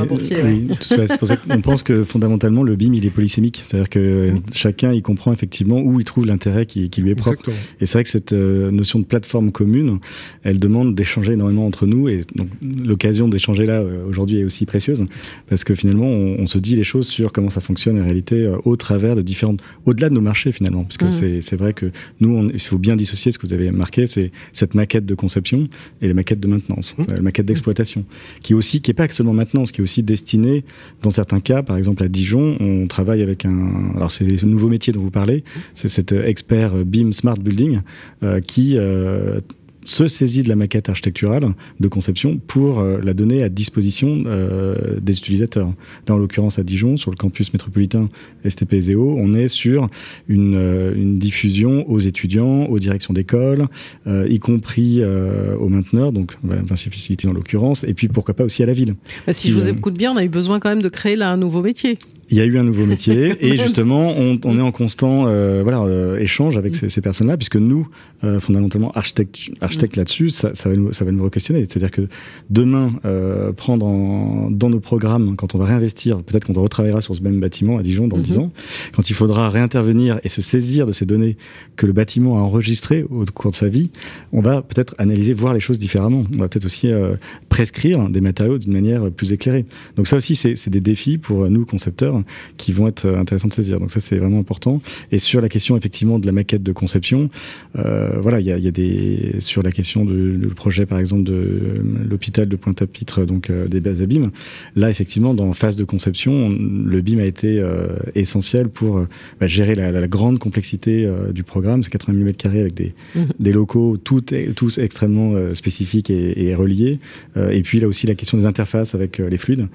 oui, 0.43 0.67
c'est 0.81 1.17
pour 1.17 1.27
ça 1.27 1.37
qu'on 1.37 1.61
pense 1.61 1.83
que 1.83 2.03
fondamentalement 2.03 2.63
le 2.63 2.75
BIM 2.75 2.93
il 2.93 3.05
est 3.05 3.09
polysémique. 3.09 3.61
C'est-à-dire 3.63 3.89
que 3.89 4.31
mmh. 4.31 4.41
chacun 4.51 4.91
il 4.91 5.01
comprend 5.01 5.31
effectivement 5.31 5.79
où 5.79 6.01
il 6.01 6.03
trouve 6.03 6.25
l'intérêt 6.25 6.65
qui, 6.65 6.89
qui, 6.89 7.01
lui 7.01 7.11
est 7.11 7.15
propre. 7.15 7.39
Exactement. 7.39 7.55
Et 7.79 7.85
c'est 7.85 7.93
vrai 7.93 8.03
que 8.03 8.09
cette 8.09 8.33
euh, 8.33 8.71
notion 8.71 8.99
de 8.99 9.05
plateforme 9.05 9.53
commune, 9.53 9.99
elle 10.43 10.59
demande 10.59 10.95
d'échanger 10.95 11.33
énormément 11.33 11.65
entre 11.65 11.85
nous. 11.85 12.09
Et 12.09 12.21
donc 12.35 12.49
l'occasion 12.61 13.29
d'échanger 13.29 13.65
là 13.65 13.79
euh, 13.79 14.05
aujourd'hui 14.09 14.39
est 14.39 14.43
aussi 14.43 14.65
précieuse 14.65 15.05
parce 15.47 15.63
que 15.63 15.75
finalement 15.75 16.07
on, 16.07 16.41
on, 16.41 16.47
se 16.47 16.57
dit 16.57 16.75
les 16.75 16.83
choses 16.83 17.07
sur 17.07 17.31
comment 17.31 17.49
ça 17.49 17.61
fonctionne 17.61 18.01
en 18.01 18.03
réalité 18.03 18.43
euh, 18.43 18.57
au 18.65 18.75
travers 18.75 19.15
de 19.15 19.21
différentes, 19.21 19.61
au-delà 19.85 20.09
de 20.09 20.13
nos 20.15 20.21
marchés 20.21 20.51
finalement. 20.51 20.83
Parce 20.83 20.97
que 20.97 21.09
c'est 21.09 21.55
vrai 21.55 21.71
que 21.71 21.91
nous 22.19 22.35
on, 22.35 22.49
il 22.49 22.59
faut 22.59 22.77
bien 22.77 22.97
dissocier 22.97 23.31
ce 23.31 23.37
que 23.37 23.47
vous 23.47 23.53
avez 23.53 23.71
marqué, 23.71 24.07
c'est 24.07 24.31
cette 24.51 24.75
maquette 24.75 25.05
de 25.05 25.15
conception 25.15 25.69
et 26.01 26.16
maquette 26.17 26.39
de 26.39 26.47
maintenance, 26.47 26.95
mmh. 26.97 27.13
la 27.13 27.21
maquette 27.21 27.45
d'exploitation, 27.45 28.03
qui 28.41 28.53
aussi, 28.53 28.81
qui 28.81 28.91
est 28.91 28.93
pas 28.93 29.07
seulement 29.09 29.33
maintenance, 29.33 29.71
qui 29.71 29.81
est 29.81 29.83
aussi 29.83 30.03
destinée, 30.03 30.65
dans 31.01 31.09
certains 31.09 31.39
cas, 31.39 31.63
par 31.63 31.77
exemple 31.77 32.03
à 32.03 32.09
Dijon, 32.09 32.57
on 32.59 32.87
travaille 32.87 33.21
avec 33.21 33.45
un, 33.45 33.91
alors 33.95 34.11
c'est 34.11 34.37
ce 34.37 34.45
nouveau 34.45 34.67
métier 34.67 34.91
dont 34.93 35.01
vous 35.01 35.11
parlez, 35.11 35.43
c'est 35.73 35.89
cet 35.89 36.11
expert 36.11 36.73
BIM 36.85 37.11
Smart 37.11 37.37
Building 37.37 37.79
euh, 38.23 38.41
qui 38.41 38.77
euh, 38.77 39.39
se 39.87 40.07
saisit 40.07 40.43
de 40.43 40.49
la 40.49 40.55
maquette 40.55 40.89
architecturale 40.89 41.53
de 41.79 41.87
conception 41.87 42.39
pour 42.45 42.79
euh, 42.79 42.99
la 43.01 43.13
donner 43.13 43.41
à 43.41 43.49
disposition 43.49 44.23
euh, 44.25 44.99
des 45.01 45.17
utilisateurs. 45.17 45.73
Là, 46.07 46.15
en 46.15 46.17
l'occurrence, 46.17 46.59
à 46.59 46.63
Dijon, 46.63 46.97
sur 46.97 47.09
le 47.09 47.15
campus 47.15 47.53
métropolitain 47.53 48.09
STP-ZEO, 48.47 49.15
on 49.17 49.33
est 49.33 49.47
sur 49.47 49.89
une, 50.27 50.55
euh, 50.55 50.93
une, 50.93 51.17
diffusion 51.17 51.89
aux 51.89 51.99
étudiants, 51.99 52.65
aux 52.65 52.79
directions 52.79 53.13
d'école, 53.13 53.65
y 54.05 54.39
compris 54.39 55.01
aux 55.03 55.69
mainteneurs, 55.69 56.11
donc 56.11 56.33
voilà, 56.43 56.61
Vinci 56.61 56.89
Facilité 56.89 57.27
en 57.27 57.33
l'occurrence, 57.33 57.83
et 57.85 57.93
puis 57.93 58.07
pourquoi 58.07 58.33
pas 58.33 58.43
aussi 58.43 58.61
à 58.61 58.65
la 58.65 58.73
ville. 58.73 58.95
Bah, 59.25 59.33
si 59.33 59.49
je 59.49 59.55
vous 59.55 59.69
écoute 59.69 59.97
bien, 59.97 60.11
on 60.11 60.17
a 60.17 60.23
eu 60.23 60.29
besoin 60.29 60.59
quand 60.59 60.69
même 60.69 60.81
de 60.81 60.89
créer 60.89 61.15
là 61.15 61.31
un 61.31 61.37
nouveau 61.37 61.61
métier. 61.61 61.97
Il 62.29 62.37
y 62.37 62.41
a 62.41 62.45
eu 62.45 62.57
un 62.57 62.63
nouveau 62.63 62.85
métier 62.85 63.35
et 63.45 63.57
justement 63.57 64.13
on, 64.17 64.39
on 64.43 64.57
est 64.57 64.61
en 64.61 64.71
constant 64.71 65.27
euh, 65.27 65.61
voilà 65.63 65.81
euh, 65.81 66.17
échange 66.17 66.57
avec 66.57 66.75
ces, 66.75 66.89
ces 66.89 67.01
personnes-là 67.01 67.37
puisque 67.37 67.55
nous 67.55 67.87
euh, 68.23 68.39
fondamentalement 68.39 68.91
architectes 68.91 69.51
architectes 69.61 69.95
mm. 69.95 69.99
là-dessus 69.99 70.29
ça, 70.29 70.53
ça, 70.53 70.69
va 70.69 70.75
nous 70.75 70.93
ça 70.93 71.05
va 71.05 71.11
nous 71.11 71.29
questionner 71.29 71.61
c'est-à-dire 71.61 71.91
que 71.91 72.07
demain 72.49 72.91
euh, 73.05 73.51
prendre 73.53 73.85
en, 73.85 74.51
dans 74.51 74.69
nos 74.69 74.79
programmes 74.79 75.35
quand 75.35 75.55
on 75.55 75.57
va 75.57 75.65
réinvestir 75.65 76.21
peut-être 76.23 76.45
qu'on 76.45 76.53
retravaillera 76.53 77.01
sur 77.01 77.15
ce 77.15 77.21
même 77.21 77.39
bâtiment 77.39 77.77
à 77.77 77.83
Dijon 77.83 78.07
dans 78.07 78.17
dix 78.17 78.31
10 78.31 78.37
mm-hmm. 78.37 78.41
ans 78.41 78.51
quand 78.95 79.09
il 79.09 79.13
faudra 79.13 79.49
réintervenir 79.49 80.19
et 80.23 80.29
se 80.29 80.41
saisir 80.41 80.85
de 80.85 80.91
ces 80.91 81.05
données 81.05 81.37
que 81.75 81.85
le 81.85 81.93
bâtiment 81.93 82.37
a 82.37 82.41
enregistrées 82.41 83.03
au 83.03 83.23
cours 83.33 83.51
de 83.51 83.55
sa 83.55 83.69
vie 83.69 83.89
on 84.33 84.41
va 84.41 84.61
peut-être 84.61 84.95
analyser 84.97 85.33
voir 85.33 85.53
les 85.53 85.59
choses 85.59 85.79
différemment. 85.79 86.23
On 86.33 86.37
va 86.37 86.47
peut-être 86.47 86.65
aussi 86.65 86.91
euh, 86.91 87.15
prescrire 87.49 88.09
des 88.09 88.21
matériaux 88.21 88.57
d'une 88.57 88.73
manière 88.73 89.09
plus 89.11 89.31
éclairée. 89.31 89.65
Donc 89.95 90.07
ça 90.07 90.17
aussi 90.17 90.35
c'est 90.35 90.69
des 90.69 90.81
défis 90.81 91.17
pour 91.17 91.49
nous 91.49 91.65
concepteurs 91.65 92.16
qui 92.57 92.71
vont 92.71 92.87
être 92.87 93.07
intéressants 93.07 93.47
de 93.47 93.53
saisir. 93.53 93.79
Donc 93.79 93.91
ça 93.91 93.99
c'est 93.99 94.17
vraiment 94.17 94.39
important. 94.39 94.81
Et 95.11 95.19
sur 95.19 95.41
la 95.41 95.49
question 95.49 95.77
effectivement 95.77 96.19
de 96.19 96.25
la 96.25 96.31
maquette 96.31 96.63
de 96.63 96.71
conception, 96.71 97.29
euh, 97.77 98.19
voilà, 98.21 98.39
il 98.39 98.45
y 98.45 98.51
a, 98.51 98.57
y 98.57 98.67
a, 98.67 98.71
des 98.71 99.35
sur 99.39 99.63
la 99.63 99.71
question 99.71 100.05
du 100.05 100.47
projet 100.55 100.85
par 100.85 100.99
exemple 100.99 101.23
de 101.23 101.81
l'hôpital 102.09 102.47
de 102.47 102.55
Pointe-à-Pitre, 102.55 103.25
donc 103.25 103.49
euh, 103.49 103.67
des 103.67 103.79
bases 103.79 104.01
à 104.01 104.05
BIM. 104.05 104.31
Là 104.75 104.89
effectivement 104.89 105.33
dans 105.33 105.53
phase 105.53 105.75
de 105.75 105.83
conception, 105.83 106.49
le 106.49 107.01
BIM 107.01 107.19
a 107.19 107.25
été 107.25 107.59
euh, 107.59 107.87
essentiel 108.15 108.69
pour 108.69 108.97
euh, 108.97 109.07
bah, 109.39 109.47
gérer 109.47 109.75
la, 109.75 109.91
la, 109.91 110.07
grande 110.07 110.39
complexité 110.39 111.05
euh, 111.05 111.31
du 111.31 111.43
programme. 111.43 111.83
C'est 111.83 111.89
80 111.89 112.17
000 112.17 112.29
m2 112.29 112.59
avec 112.59 112.73
des, 112.73 112.93
mmh. 113.15 113.21
des 113.39 113.51
locaux 113.51 113.97
tout, 113.97 114.21
tous 114.55 114.77
extrêmement 114.77 115.33
spécifiques 115.53 116.09
et, 116.09 116.47
et 116.47 116.55
reliés. 116.55 116.99
et 117.35 117.61
puis 117.61 117.79
là 117.79 117.87
aussi 117.87 118.07
la 118.07 118.15
question 118.15 118.37
des 118.37 118.45
interfaces 118.45 118.95
avec 118.95 119.17
les 119.17 119.37
fluides, 119.37 119.67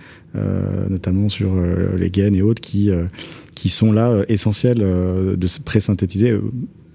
notamment 0.88 1.28
sur 1.28 1.54
les 1.96 2.10
gaines 2.10 2.31
et 2.34 2.42
autres 2.42 2.60
qui, 2.60 2.90
euh, 2.90 3.06
sont 3.68 3.92
là 3.92 4.10
euh, 4.10 4.24
essentiels 4.28 4.82
euh, 4.82 5.36
de 5.36 5.46
pré-synthétiser 5.64 6.38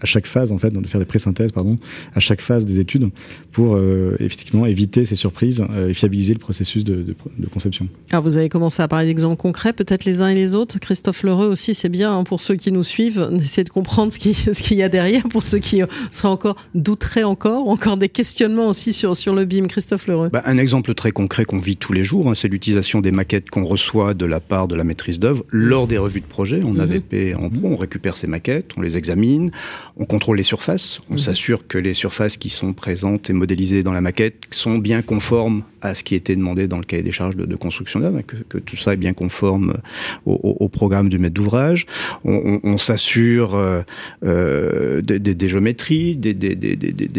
à 0.02 0.06
chaque 0.06 0.28
phase 0.28 0.52
en 0.52 0.58
fait, 0.58 0.72
de 0.72 0.88
faire 0.88 1.00
des 1.00 1.06
pré-synthèses 1.06 1.52
pardon, 1.52 1.78
à 2.16 2.20
chaque 2.20 2.42
phase 2.42 2.66
des 2.66 2.80
études 2.80 3.10
pour 3.52 3.76
euh, 3.76 4.16
effectivement 4.20 4.66
éviter 4.66 5.06
ces 5.06 5.16
surprises 5.16 5.64
euh, 5.70 5.90
et 5.90 5.94
fiabiliser 5.94 6.34
le 6.34 6.40
processus 6.40 6.84
de, 6.84 6.96
de, 6.96 7.16
de, 7.38 7.48
conception. 7.48 7.88
Alors 8.12 8.24
vous 8.24 8.38
avez 8.38 8.50
commencé 8.50 8.82
à 8.82 8.88
parler 8.88 9.08
d'exemples 9.08 9.36
concrets, 9.36 9.74
peut-être 9.74 10.06
les 10.06 10.22
uns 10.22 10.30
et 10.30 10.36
les 10.36 10.56
autres. 10.56 10.80
Christophe 10.80 11.24
Lheureux 11.24 11.48
aussi, 11.48 11.76
c'est 11.76 11.90
bien 11.90 12.14
hein, 12.16 12.24
pour 12.24 12.42
ceux 12.42 12.56
qui 12.56 12.72
nous 12.72 12.84
suivent 12.84 13.30
d'essayer 13.32 13.64
de 13.64 13.70
comprendre 13.70 14.12
ce 14.12 14.20
qu'il 14.20 14.36
ce 14.36 14.74
y 14.74 14.84
a 14.84 14.90
derrière, 14.90 15.24
pour 15.28 15.44
ceux 15.44 15.60
qui 15.60 15.82
euh, 15.82 15.88
seraient 16.12 16.28
encore 16.30 16.56
douteraient 16.74 17.24
encore, 17.24 17.68
encore 17.68 17.98
des 17.98 18.10
questionnements 18.10 18.68
aussi 18.68 18.94
sur 18.94 19.16
sur 19.16 19.34
le 19.34 19.46
BIM. 19.46 19.68
Christophe 19.68 20.08
Lheureux. 20.08 20.30
Bah, 20.30 20.44
un 20.46 20.58
exemple 20.58 20.94
très 20.94 21.12
concret 21.12 21.46
qu'on 21.46 21.60
vit 21.60 21.78
tous 21.78 21.94
les 21.94 22.04
jours, 22.04 22.30
hein, 22.30 22.36
c'est 22.36 22.48
l'utilisation 22.48 23.02
des 23.02 23.12
maquettes 23.12 23.50
qu'on 23.50 23.66
reçoit 23.66 24.14
de 24.14 24.26
la 24.26 24.40
part 24.40 24.68
de 24.68 24.76
la 24.76 24.84
maîtrise 24.84 25.20
d'œuvre 25.20 25.44
lors 25.50 25.88
des 25.88 25.98
revues 25.98 26.22
de 26.22 26.26
projet. 26.26 26.62
On. 26.64 26.78
AVP 26.80 27.36
en 27.36 27.50
pro, 27.50 27.68
on 27.68 27.76
récupère 27.76 28.18
ces 28.18 28.28
maquettes, 28.28 28.72
on 28.78 28.82
les 28.82 28.98
examine, 28.98 29.52
on 30.00 30.06
contrôle 30.06 30.38
les 30.38 30.44
surfaces, 30.44 31.00
on 31.10 31.16
mmh. 31.16 31.20
s'assure 31.20 31.68
que 31.68 31.78
les 31.78 31.94
surfaces 31.94 32.38
qui 32.38 32.50
sont 32.50 32.74
présentes 32.74 33.30
et 33.30 33.34
modélisées 33.34 33.84
dans 33.84 33.94
la 33.94 34.02
maquette 34.02 34.36
sont 34.52 34.78
bien 34.78 35.02
conformes 35.02 35.64
à 35.82 35.96
ce 35.96 36.04
qui 36.04 36.16
était 36.16 36.36
demandé 36.36 36.68
dans 36.68 36.78
le 36.78 36.84
cahier 36.84 37.04
des 37.04 37.12
charges 37.12 37.36
de, 37.36 37.46
de 37.46 37.56
construction 37.56 38.00
d'œuvre, 38.00 38.22
que, 38.22 38.36
que, 38.36 38.58
tout 38.58 38.78
ça 38.78 38.94
est 38.94 38.98
bien 38.98 39.14
conforme 39.14 39.78
au, 40.26 40.34
au, 40.34 40.66
au 40.66 40.70
programme 40.70 41.10
du 41.10 41.20
maître 41.20 41.34
d'ouvrage. 41.34 41.86
On, 42.26 42.34
on, 42.34 42.60
on 42.64 42.78
s'assure 42.78 43.56
euh, 43.56 43.82
euh, 44.24 45.02
des, 45.02 45.20
des, 45.20 45.36
des, 45.36 45.50
géométries, 45.50 46.16
des, 46.16 46.34
des, 46.34 46.56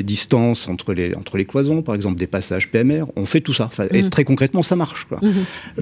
distances 0.02 0.68
entre 0.68 0.92
les, 0.92 1.14
entre 1.14 1.36
les 1.36 1.44
cloisons, 1.44 1.82
par 1.82 1.94
exemple 1.94 2.18
des 2.18 2.26
passages 2.26 2.70
PMR. 2.70 3.04
On 3.16 3.26
fait 3.26 3.40
tout 3.40 3.52
ça. 3.52 3.66
Enfin, 3.66 3.84
mmh. 3.84 3.96
Et 3.96 4.10
très 4.10 4.24
concrètement, 4.24 4.62
ça 4.62 4.76
marche. 4.76 5.04
Quoi. 5.04 5.18
Mmh. 5.22 5.28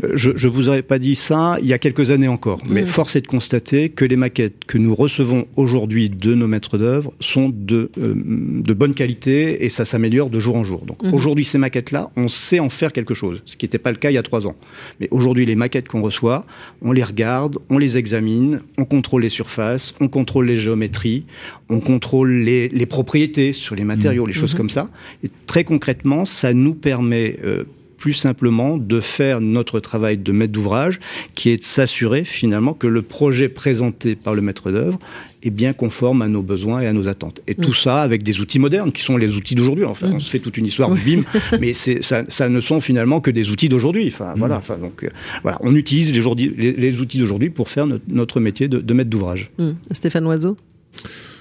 Euh, 0.04 0.12
je 0.14 0.30
ne 0.30 0.52
vous 0.52 0.68
aurais 0.68 0.82
pas 0.82 0.98
dit 0.98 1.14
ça 1.14 1.56
il 1.60 1.68
y 1.68 1.72
a 1.72 1.78
quelques 1.78 2.10
années 2.10 2.28
encore, 2.28 2.60
mais 2.66 2.86
force 2.86 3.16
est 3.16 3.20
de 3.20 3.26
constater 3.26 3.88
que 3.90 4.04
les 4.04 4.16
maquettes 4.16 4.64
que 4.66 4.78
nous 4.78 4.94
recevons 4.94 5.46
aujourd'hui 5.56 6.08
de 6.08 6.34
nos 6.34 6.48
maîtres 6.48 6.78
d'œuvre 6.78 6.85
sont 7.20 7.50
de, 7.52 7.90
euh, 7.98 8.14
de 8.16 8.74
bonne 8.74 8.94
qualité 8.94 9.64
et 9.64 9.70
ça 9.70 9.84
s'améliore 9.84 10.30
de 10.30 10.40
jour 10.40 10.56
en 10.56 10.64
jour. 10.64 10.84
Donc 10.84 10.98
aujourd'hui, 11.12 11.44
ces 11.44 11.58
maquettes-là, 11.58 12.10
on 12.16 12.28
sait 12.28 12.60
en 12.60 12.68
faire 12.68 12.92
quelque 12.92 13.14
chose, 13.14 13.42
ce 13.46 13.56
qui 13.56 13.64
n'était 13.64 13.78
pas 13.78 13.90
le 13.90 13.96
cas 13.96 14.10
il 14.10 14.14
y 14.14 14.18
a 14.18 14.22
trois 14.22 14.46
ans. 14.46 14.56
Mais 15.00 15.08
aujourd'hui, 15.10 15.46
les 15.46 15.56
maquettes 15.56 15.88
qu'on 15.88 16.02
reçoit, 16.02 16.44
on 16.82 16.92
les 16.92 17.04
regarde, 17.04 17.58
on 17.70 17.78
les 17.78 17.96
examine, 17.96 18.60
on 18.78 18.84
contrôle 18.84 19.22
les 19.22 19.28
surfaces, 19.28 19.94
on 20.00 20.08
contrôle 20.08 20.46
les 20.46 20.58
géométries, 20.58 21.24
on 21.68 21.80
contrôle 21.80 22.32
les, 22.32 22.68
les 22.68 22.86
propriétés 22.86 23.52
sur 23.52 23.74
les 23.74 23.84
matériaux, 23.84 24.24
mmh. 24.24 24.28
les 24.28 24.32
choses 24.32 24.54
mmh. 24.54 24.56
comme 24.56 24.70
ça. 24.70 24.88
Et 25.24 25.30
très 25.46 25.64
concrètement, 25.64 26.24
ça 26.24 26.54
nous 26.54 26.74
permet 26.74 27.36
euh, 27.44 27.64
plus 27.96 28.14
simplement 28.14 28.76
de 28.76 29.00
faire 29.00 29.40
notre 29.40 29.80
travail 29.80 30.18
de 30.18 30.32
maître 30.32 30.52
d'ouvrage, 30.52 31.00
qui 31.34 31.50
est 31.50 31.58
de 31.58 31.64
s'assurer 31.64 32.24
finalement 32.24 32.74
que 32.74 32.86
le 32.86 33.02
projet 33.02 33.48
présenté 33.48 34.16
par 34.16 34.34
le 34.34 34.42
maître 34.42 34.70
d'œuvre 34.70 34.98
est 35.42 35.50
bien 35.50 35.72
conforme 35.72 36.22
à 36.22 36.28
nos 36.28 36.42
besoins 36.42 36.80
et 36.80 36.86
à 36.86 36.92
nos 36.92 37.08
attentes. 37.08 37.40
Et 37.46 37.52
mmh. 37.52 37.64
tout 37.64 37.74
ça 37.74 38.02
avec 38.02 38.22
des 38.22 38.40
outils 38.40 38.58
modernes, 38.58 38.92
qui 38.92 39.02
sont 39.02 39.16
les 39.16 39.34
outils 39.34 39.54
d'aujourd'hui. 39.54 39.84
Enfin, 39.84 40.08
mmh. 40.08 40.14
on 40.14 40.20
se 40.20 40.30
fait 40.30 40.38
toute 40.38 40.56
une 40.56 40.66
histoire 40.66 40.90
du 40.90 41.00
BIM, 41.00 41.22
mais 41.60 41.72
ça, 41.74 42.24
ça, 42.28 42.48
ne 42.48 42.60
sont 42.60 42.80
finalement 42.80 43.20
que 43.20 43.30
des 43.30 43.50
outils 43.50 43.68
d'aujourd'hui. 43.68 44.08
Enfin, 44.08 44.34
mmh. 44.34 44.38
voilà. 44.38 44.56
Enfin, 44.56 44.76
donc, 44.76 45.04
euh, 45.04 45.10
voilà, 45.42 45.58
on 45.62 45.74
utilise 45.74 46.12
les, 46.12 46.22
les, 46.56 46.72
les 46.72 47.00
outils 47.00 47.18
d'aujourd'hui 47.18 47.50
pour 47.50 47.68
faire 47.68 47.86
notre, 47.86 48.04
notre 48.08 48.40
métier 48.40 48.68
de, 48.68 48.78
de 48.78 48.94
maître 48.94 49.10
d'ouvrage. 49.10 49.50
Stéphane 49.92 50.26
Oiseau 50.26 50.56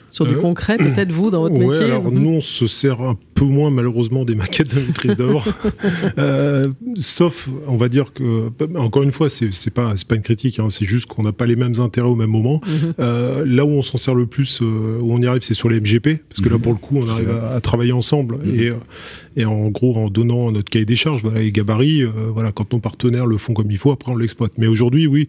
sur 0.09 0.25
du 0.25 0.35
concret, 0.35 0.77
peut-être 0.77 1.11
vous, 1.11 1.29
dans 1.29 1.41
votre 1.41 1.55
ouais, 1.55 1.67
métier 1.67 1.85
alors 1.85 2.11
Nous, 2.11 2.29
on 2.29 2.41
se 2.41 2.67
sert 2.67 3.01
un 3.01 3.17
peu 3.33 3.45
moins, 3.45 3.69
malheureusement, 3.69 4.23
des 4.23 4.35
maquettes 4.35 4.73
de 4.73 4.79
maîtrise 4.79 5.15
d'œuvre. 5.15 5.43
euh, 6.17 6.67
sauf, 6.95 7.49
on 7.67 7.75
va 7.75 7.89
dire 7.89 8.13
que, 8.13 8.49
encore 8.77 9.03
une 9.03 9.11
fois, 9.11 9.29
c'est 9.29 9.73
pas, 9.73 9.93
pas 10.07 10.15
une 10.15 10.21
critique, 10.21 10.59
hein, 10.59 10.67
c'est 10.69 10.85
juste 10.85 11.07
qu'on 11.07 11.23
n'a 11.23 11.33
pas 11.33 11.45
les 11.45 11.55
mêmes 11.55 11.73
intérêts 11.79 12.07
au 12.07 12.15
même 12.15 12.29
moment. 12.29 12.61
Mm 12.65 12.69
-hmm. 12.69 12.93
euh, 12.99 13.43
là 13.45 13.65
où 13.65 13.69
on 13.69 13.83
s'en 13.83 13.97
sert 13.97 14.15
le 14.15 14.25
plus, 14.25 14.61
euh, 14.61 14.99
où 15.01 15.13
on 15.13 15.21
y 15.21 15.27
arrive, 15.27 15.41
c'est 15.41 15.53
sur 15.53 15.69
les 15.69 15.79
MGP, 15.81 16.07
parce 16.29 16.41
que 16.41 16.47
mm 16.47 16.51
-hmm. 16.51 16.51
là, 16.51 16.59
pour 16.59 16.73
le 16.73 16.79
coup, 16.79 16.95
on 17.03 17.07
arrive 17.13 17.31
à, 17.31 17.55
à, 17.55 17.59
travailler 17.69 17.95
ensemble. 18.01 18.35
Mm 18.35 18.51
-hmm. 18.51 18.61
et, 19.35 19.41
et 19.41 19.45
en 19.45 19.69
gros, 19.77 19.93
en 20.03 20.07
donnant 20.17 20.43
notre 20.55 20.69
cahier 20.73 20.85
des 20.93 20.99
charges, 21.03 21.21
voilà, 21.25 21.39
les 21.39 21.51
gabarits, 21.59 22.03
euh, 22.03 22.11
voilà, 22.35 22.49
quand 22.57 22.67
nos 22.75 22.81
partenaires 22.89 23.27
le 23.33 23.37
font 23.43 23.53
comme 23.57 23.71
il 23.75 23.79
faut, 23.83 23.91
après, 23.97 24.11
on 24.13 24.17
l'exploite. 24.23 24.53
Mais 24.61 24.67
aujourd'hui, 24.73 25.05
oui, 25.13 25.23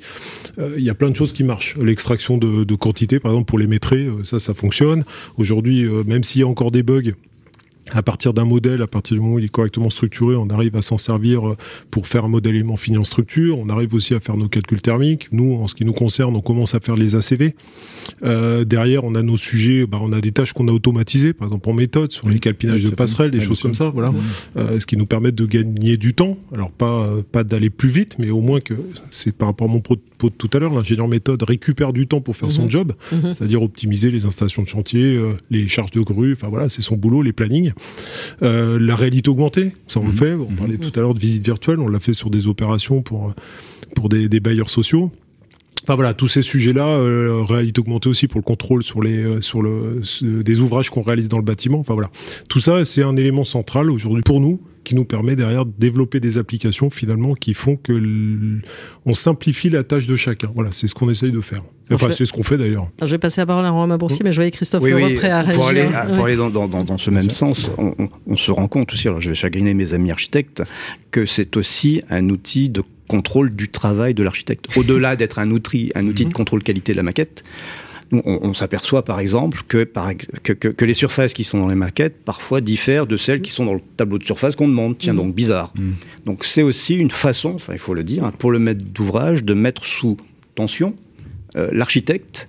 il 0.81 0.85
y 0.91 0.93
a 0.95 0.97
plein 1.01 1.11
de 1.15 1.19
choses 1.21 1.33
qui 1.37 1.45
marchent. 1.53 1.73
L'extraction 1.91 2.35
de, 2.45 2.51
de 2.73 2.75
quantité, 2.85 3.15
par 3.23 3.31
exemple, 3.33 3.49
pour 3.53 3.59
les 3.63 3.69
maîtres, 3.73 3.95
ça, 4.31 4.39
ça 4.47 4.53
fonctionne 4.55 4.66
fonctionne. 4.67 5.05
Aujourd'hui, 5.39 5.85
euh, 5.85 6.03
même 6.05 6.25
s'il 6.25 6.41
y 6.41 6.45
a 6.45 6.49
encore 6.49 6.73
des 6.73 6.83
bugs, 6.83 7.13
à 7.93 8.03
partir 8.03 8.35
d'un 8.35 8.45
modèle, 8.45 8.83
à 8.83 8.87
partir 8.87 9.15
du 9.15 9.21
moment 9.21 9.35
où 9.35 9.39
il 9.39 9.45
est 9.45 9.49
correctement 9.49 9.91
structuré, 9.91 10.35
on 10.35 10.49
arrive 10.49 10.77
à 10.77 10.83
s'en 10.83 10.99
servir 10.99 11.49
euh, 11.49 11.57
pour 11.91 12.09
faire 12.09 12.25
un 12.25 12.29
modèle 12.29 12.57
aimant 12.57 12.77
fini 12.77 12.97
en 12.97 13.05
structure. 13.05 13.59
On 13.59 13.69
arrive 13.69 13.95
aussi 13.95 14.15
à 14.15 14.21
faire 14.21 14.37
nos 14.37 14.49
calculs 14.49 14.83
thermiques. 14.83 15.29
Nous, 15.33 15.55
en 15.55 15.69
ce 15.69 15.75
qui 15.75 15.85
nous 15.85 15.93
concerne, 15.93 16.35
on 16.37 16.41
commence 16.41 16.75
à 16.75 16.81
faire 16.81 16.97
les 16.97 17.15
ACV. 17.15 17.55
Euh, 18.25 18.65
derrière, 18.65 19.05
on 19.05 19.15
a 19.15 19.23
nos 19.23 19.37
sujets, 19.37 19.87
bah, 19.87 19.99
on 20.01 20.13
a 20.13 20.21
des 20.21 20.33
tâches 20.33 20.53
qu'on 20.53 20.67
a 20.69 20.73
automatisées, 20.73 21.33
par 21.33 21.47
exemple 21.49 21.69
en 21.69 21.75
méthode, 21.75 22.11
sur 22.11 22.29
les 22.29 22.41
calpinages 22.41 22.83
de 22.83 22.91
passerelles, 22.91 23.31
des 23.31 23.41
choses 23.41 23.61
comme 23.61 23.75
ça, 23.75 23.91
voilà. 23.91 24.13
Euh, 24.57 24.81
ce 24.81 24.87
qui 24.87 24.97
nous 24.97 25.07
permet 25.07 25.33
de 25.33 25.47
gagner 25.47 25.97
du 25.97 26.15
temps. 26.15 26.37
Alors 26.53 26.71
pas 26.71 27.11
pas 27.31 27.45
d'aller 27.45 27.71
plus 27.71 27.89
vite, 27.89 28.17
mais 28.19 28.31
au 28.31 28.41
moins 28.41 28.61
que 28.61 28.75
c'est 29.11 29.33
par 29.33 29.49
rapport 29.49 29.69
à 29.69 29.73
mon 29.73 29.81
propos 30.17 30.31
de 30.31 30.37
tout 30.37 30.51
à 30.57 30.61
l'heure, 30.61 30.73
l'ingénieur 30.73 31.09
méthode 31.09 31.43
récupère 31.43 31.93
du 31.93 32.07
temps 32.07 32.21
pour 32.21 32.37
faire 32.37 32.49
mmh. 32.49 32.53
son 32.53 32.71
job, 32.71 32.93
mmh. 33.13 33.31
c'est-à-dire 33.31 33.63
optimiser 33.63 34.11
les 34.11 34.25
installations 34.25 34.63
de 34.63 34.69
chantier, 34.69 35.15
euh, 35.15 35.35
les 35.51 35.69
charges 35.69 35.91
de 35.91 36.01
grue, 36.01 36.33
enfin 36.33 36.49
voilà, 36.49 36.69
c'est 36.69 36.83
son 36.83 36.97
boulot, 36.97 37.23
les 37.23 37.33
plannings. 37.33 37.73
Euh, 38.43 38.79
la 38.79 38.97
réalité 38.97 39.29
augmentée, 39.31 39.73
ça 39.87 40.01
on 40.01 40.05
mmh. 40.05 40.07
le 40.07 40.13
fait. 40.13 40.35
On 40.35 40.55
parlait 40.55 40.79
tout 40.79 40.93
à 40.97 41.01
l'heure 41.01 41.15
de 41.15 41.21
visite 41.21 41.45
virtuelle, 41.45 41.81
on 41.81 41.89
l'a 41.89 42.01
fait 42.01 42.15
sur 42.15 42.31
des 42.31 42.47
opérations 42.47 43.03
pour, 43.03 43.35
pour 43.95 44.09
des, 44.09 44.29
des 44.29 44.41
bailleurs 44.41 44.71
sociaux. 44.71 45.13
Enfin 45.87 45.95
voilà, 45.95 46.15
tous 46.15 46.27
ces 46.27 46.43
sujets-là, 46.43 46.99
euh, 46.99 47.45
réalité 47.45 47.81
augmentée 47.81 48.09
aussi 48.09 48.27
pour 48.27 48.41
le 48.41 48.45
contrôle 48.45 48.83
sur 48.83 49.01
les 49.01 49.19
euh, 49.19 49.41
sur 49.41 49.63
le 49.63 50.01
des 50.43 50.59
ouvrages 50.59 50.91
qu'on 50.91 51.03
réalise 51.03 51.29
dans 51.29 51.37
le 51.37 51.45
bâtiment. 51.45 51.79
Enfin 51.79 51.95
voilà, 51.95 52.11
tout 52.49 52.59
ça 52.59 52.85
c'est 52.85 53.05
un 53.05 53.17
élément 53.17 53.45
central 53.45 53.89
aujourd'hui 53.89 54.23
pour 54.23 54.41
nous 54.41 54.61
qui 54.87 54.95
nous 54.95 55.05
permet 55.05 55.35
derrière 55.35 55.67
de 55.67 55.73
développer 55.77 56.21
des 56.21 56.39
applications 56.39 56.91
finalement 56.91 57.35
qui 57.35 57.55
font 57.55 57.75
que 57.75 58.01
on 59.05 59.15
simplifie 59.15 59.69
la 59.69 59.83
tâche 59.83 60.07
de 60.07 60.15
chacun. 60.15 60.49
Voilà, 60.55 60.71
c'est 60.73 60.87
ce 60.87 60.95
qu'on 60.95 61.11
essaye 61.11 61.33
de 61.33 61.41
faire. 61.41 61.63
Enfin, 61.91 62.13
c'est 62.13 62.25
ce 62.25 62.33
qu'on 62.33 62.45
fait 62.45 62.57
d'ailleurs. 62.57 62.89
Je 63.03 63.07
vais 63.07 63.19
passer 63.19 63.41
la 63.41 63.47
parole 63.47 63.65
à 63.65 63.71
Romain 63.71 63.99
Boursier, 63.99 64.23
mais 64.23 64.31
je 64.31 64.37
voyais 64.37 64.53
Christophe 64.53 64.85
oui, 64.85 64.93
oui, 64.93 65.17
prêt 65.17 65.31
à 65.31 65.43
réagir. 65.43 65.61
Pour 65.61 65.69
aller, 65.69 65.89
pour 66.15 66.25
aller 66.25 66.37
dans, 66.37 66.51
dans, 66.51 66.85
dans, 66.85 66.99
ce 66.99 67.11
même 67.11 67.31
sens, 67.31 67.69
on, 67.79 67.95
on, 67.99 68.09
on, 68.29 68.37
se 68.37 68.53
rend 68.53 68.69
compte 68.69 68.93
aussi, 68.93 69.09
alors 69.09 69.21
je 69.21 69.31
vais 69.31 69.35
chagriner 69.35 69.75
mes 69.75 69.93
amis 69.93 70.13
architectes, 70.13 70.63
que 71.11 71.27
c'est 71.27 71.57
aussi 71.57 72.01
un 72.09 72.29
outil 72.29 72.69
de 72.71 72.83
contrôle 73.09 73.55
du 73.55 73.69
travail 73.69 74.15
de 74.15 74.23
l'architecte. 74.23 74.67
Au-delà 74.77 75.17
d'être 75.17 75.41
un 75.41 75.51
outil, 75.51 75.91
un 75.97 76.07
outil 76.07 76.27
de 76.27 76.33
contrôle 76.33 76.63
qualité 76.63 76.93
de 76.93 76.97
la 76.97 77.03
maquette, 77.03 77.43
on, 78.13 78.55
s'aperçoit 78.55 79.05
par 79.05 79.19
exemple 79.21 79.63
que, 79.67 79.85
par, 79.85 80.11
que, 80.43 80.53
que, 80.53 80.85
les 80.85 80.95
surfaces 80.95 81.33
qui 81.33 81.45
sont 81.45 81.59
dans 81.59 81.69
les 81.69 81.75
maquettes 81.75 82.25
parfois 82.25 82.61
diffèrent 82.61 83.07
de 83.07 83.17
celles 83.17 83.43
qui 83.43 83.51
sont 83.51 83.65
dans 83.65 83.75
le 83.75 83.81
tableau 83.97 84.19
de 84.19 84.25
surface 84.25 84.55
qu'on 84.55 84.69
demande. 84.69 84.97
Tiens, 84.99 85.13
mmh. 85.13 85.17
donc 85.17 85.35
bizarre. 85.35 85.73
Mmh. 85.77 85.91
Donc 86.25 86.45
c'est 86.45 86.63
aussi 86.63 86.95
une 86.95 87.11
façon, 87.11 87.55
enfin 87.55 87.73
il 87.73 87.79
faut 87.79 87.95
le 87.95 88.05
dire, 88.05 88.31
pour 88.39 88.51
le 88.53 88.59
maître 88.59 88.83
d'ouvrage 88.85 89.45
de 89.45 89.55
mettre 89.55 89.87
sous 89.87 90.17
tension 90.55 90.95
euh, 91.57 91.69
l'architecte 91.73 92.49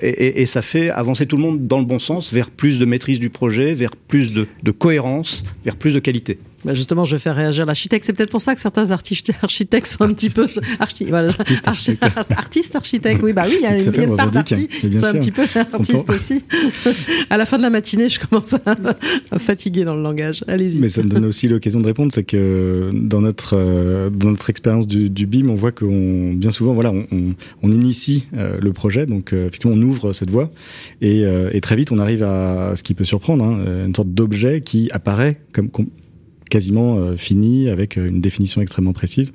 et, 0.00 0.42
et, 0.42 0.46
ça 0.46 0.62
fait 0.62 0.90
avancer 0.90 1.26
tout 1.26 1.36
le 1.36 1.42
monde 1.42 1.66
dans 1.66 1.78
le 1.78 1.84
bon 1.84 1.98
sens 1.98 2.32
vers 2.32 2.50
plus 2.50 2.78
de 2.78 2.84
maîtrise 2.84 3.20
du 3.20 3.30
projet, 3.30 3.74
vers 3.74 3.94
plus 3.94 4.32
de, 4.32 4.46
de 4.62 4.70
cohérence, 4.70 5.44
vers 5.64 5.76
plus 5.76 5.94
de 5.94 5.98
qualité. 5.98 6.38
Bah, 6.66 6.74
justement, 6.74 7.04
je 7.04 7.14
vais 7.14 7.20
faire 7.20 7.36
réagir 7.36 7.64
l'architecte. 7.64 8.04
C'est 8.04 8.12
peut-être 8.12 8.30
pour 8.30 8.40
ça 8.40 8.52
que 8.52 8.60
certains 8.60 8.90
architectes 8.90 9.86
sont 9.86 10.02
un 10.02 10.12
petit 10.12 10.30
peu 10.30 10.48
archi, 10.80 11.04
voilà, 11.04 11.30
artiste, 11.64 12.74
architecte. 12.74 13.20
Oui, 13.22 13.32
bah 13.32 13.44
oui, 13.46 13.58
il 13.60 13.62
y 13.62 13.66
a 13.66 13.76
une, 13.76 14.10
une 14.10 14.16
part 14.16 14.32
d'artiste. 14.32 14.70
C'est 14.80 15.04
un 15.04 15.12
petit 15.12 15.30
peu 15.30 15.44
artiste 15.72 16.10
aussi. 16.10 16.42
à 17.30 17.36
la 17.36 17.46
fin 17.46 17.56
de 17.56 17.62
la 17.62 17.70
matinée, 17.70 18.08
je 18.08 18.18
commence 18.18 18.54
à, 18.54 19.38
fatiguer 19.38 19.84
dans 19.84 19.94
le 19.94 20.02
langage. 20.02 20.42
Allez-y. 20.48 20.80
Mais 20.80 20.88
ça 20.88 21.04
me 21.04 21.08
donne 21.08 21.26
aussi 21.26 21.46
l'occasion 21.46 21.78
de 21.78 21.86
répondre, 21.86 22.10
c'est 22.12 22.24
que 22.24 22.90
dans 22.92 23.20
notre 23.20 23.54
euh, 23.56 24.10
dans 24.10 24.30
notre 24.30 24.50
expérience 24.50 24.88
du, 24.88 25.08
du, 25.08 25.26
BIM, 25.26 25.48
on 25.48 25.54
voit 25.54 25.70
qu'on 25.70 26.32
bien 26.32 26.50
souvent, 26.50 26.74
voilà, 26.74 26.90
on, 26.90 27.06
on, 27.62 27.70
initie 27.70 28.26
euh, 28.36 28.58
le 28.60 28.72
projet, 28.72 29.06
donc 29.06 29.32
euh, 29.32 29.46
effectivement, 29.46 29.75
on 29.76 29.82
ouvre 29.82 30.12
cette 30.12 30.30
voie 30.30 30.50
et, 31.00 31.22
et, 31.52 31.60
très 31.60 31.76
vite, 31.76 31.92
on 31.92 31.98
arrive 31.98 32.24
à 32.24 32.72
ce 32.76 32.82
qui 32.82 32.94
peut 32.94 33.04
surprendre, 33.04 33.44
hein, 33.44 33.86
une 33.86 33.94
sorte 33.94 34.08
d'objet 34.08 34.60
qui 34.62 34.88
apparaît 34.92 35.40
comme 35.52 35.68
quasiment 36.48 36.98
euh, 36.98 37.16
fini 37.16 37.68
avec 37.68 37.98
euh, 37.98 38.08
une 38.08 38.20
définition 38.20 38.60
extrêmement 38.60 38.92
précise. 38.92 39.32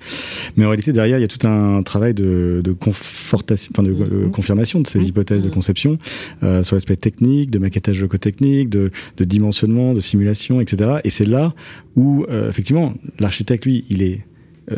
Mais 0.55 0.65
en 0.65 0.69
réalité, 0.69 0.93
derrière, 0.93 1.17
il 1.17 1.21
y 1.21 1.25
a 1.25 1.27
tout 1.27 1.45
un 1.47 1.83
travail 1.83 2.13
de, 2.13 2.61
de, 2.63 2.71
confortation, 2.71 3.71
enfin 3.73 3.83
de, 3.83 3.91
mm-hmm. 3.91 4.31
confirmation 4.31 4.81
de 4.81 4.87
ces 4.87 4.99
mm-hmm. 4.99 5.07
hypothèses 5.07 5.43
de 5.43 5.49
mm-hmm. 5.49 5.53
conception 5.53 5.97
euh, 6.43 6.63
sur 6.63 6.75
l'aspect 6.75 6.95
technique, 6.95 7.51
de 7.51 7.59
maquettage 7.59 7.99
locotechnique, 8.01 8.69
de, 8.69 8.91
de 9.17 9.23
dimensionnement, 9.23 9.93
de 9.93 9.99
simulation, 9.99 10.61
etc. 10.61 10.99
Et 11.03 11.09
c'est 11.09 11.25
là 11.25 11.53
où, 11.95 12.25
effectivement, 12.47 12.93
l'architecte, 13.19 13.65
lui, 13.65 13.83
il 13.89 14.01
est 14.01 14.21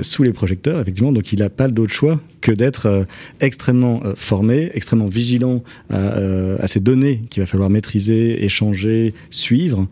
sous 0.01 0.23
les 0.23 0.33
projecteurs, 0.33 0.79
effectivement, 0.79 1.11
donc 1.11 1.33
il 1.33 1.39
n'a 1.39 1.49
pas 1.49 1.67
d'autre 1.67 1.93
choix 1.93 2.19
que 2.43 2.51
d'être 2.51 2.85
euh, 2.87 3.03
extrêmement 3.39 4.01
euh, 4.03 4.13
formé, 4.15 4.69
extrêmement 4.73 5.07
vigilant 5.07 5.63
à, 5.89 6.17
euh, 6.17 6.57
ces 6.67 6.81
données 6.81 7.21
qu'il 7.29 7.41
va 7.41 7.47
falloir 7.47 7.69
maîtriser, 7.69 8.43
échanger, 8.43 9.13
suivre 9.29 9.87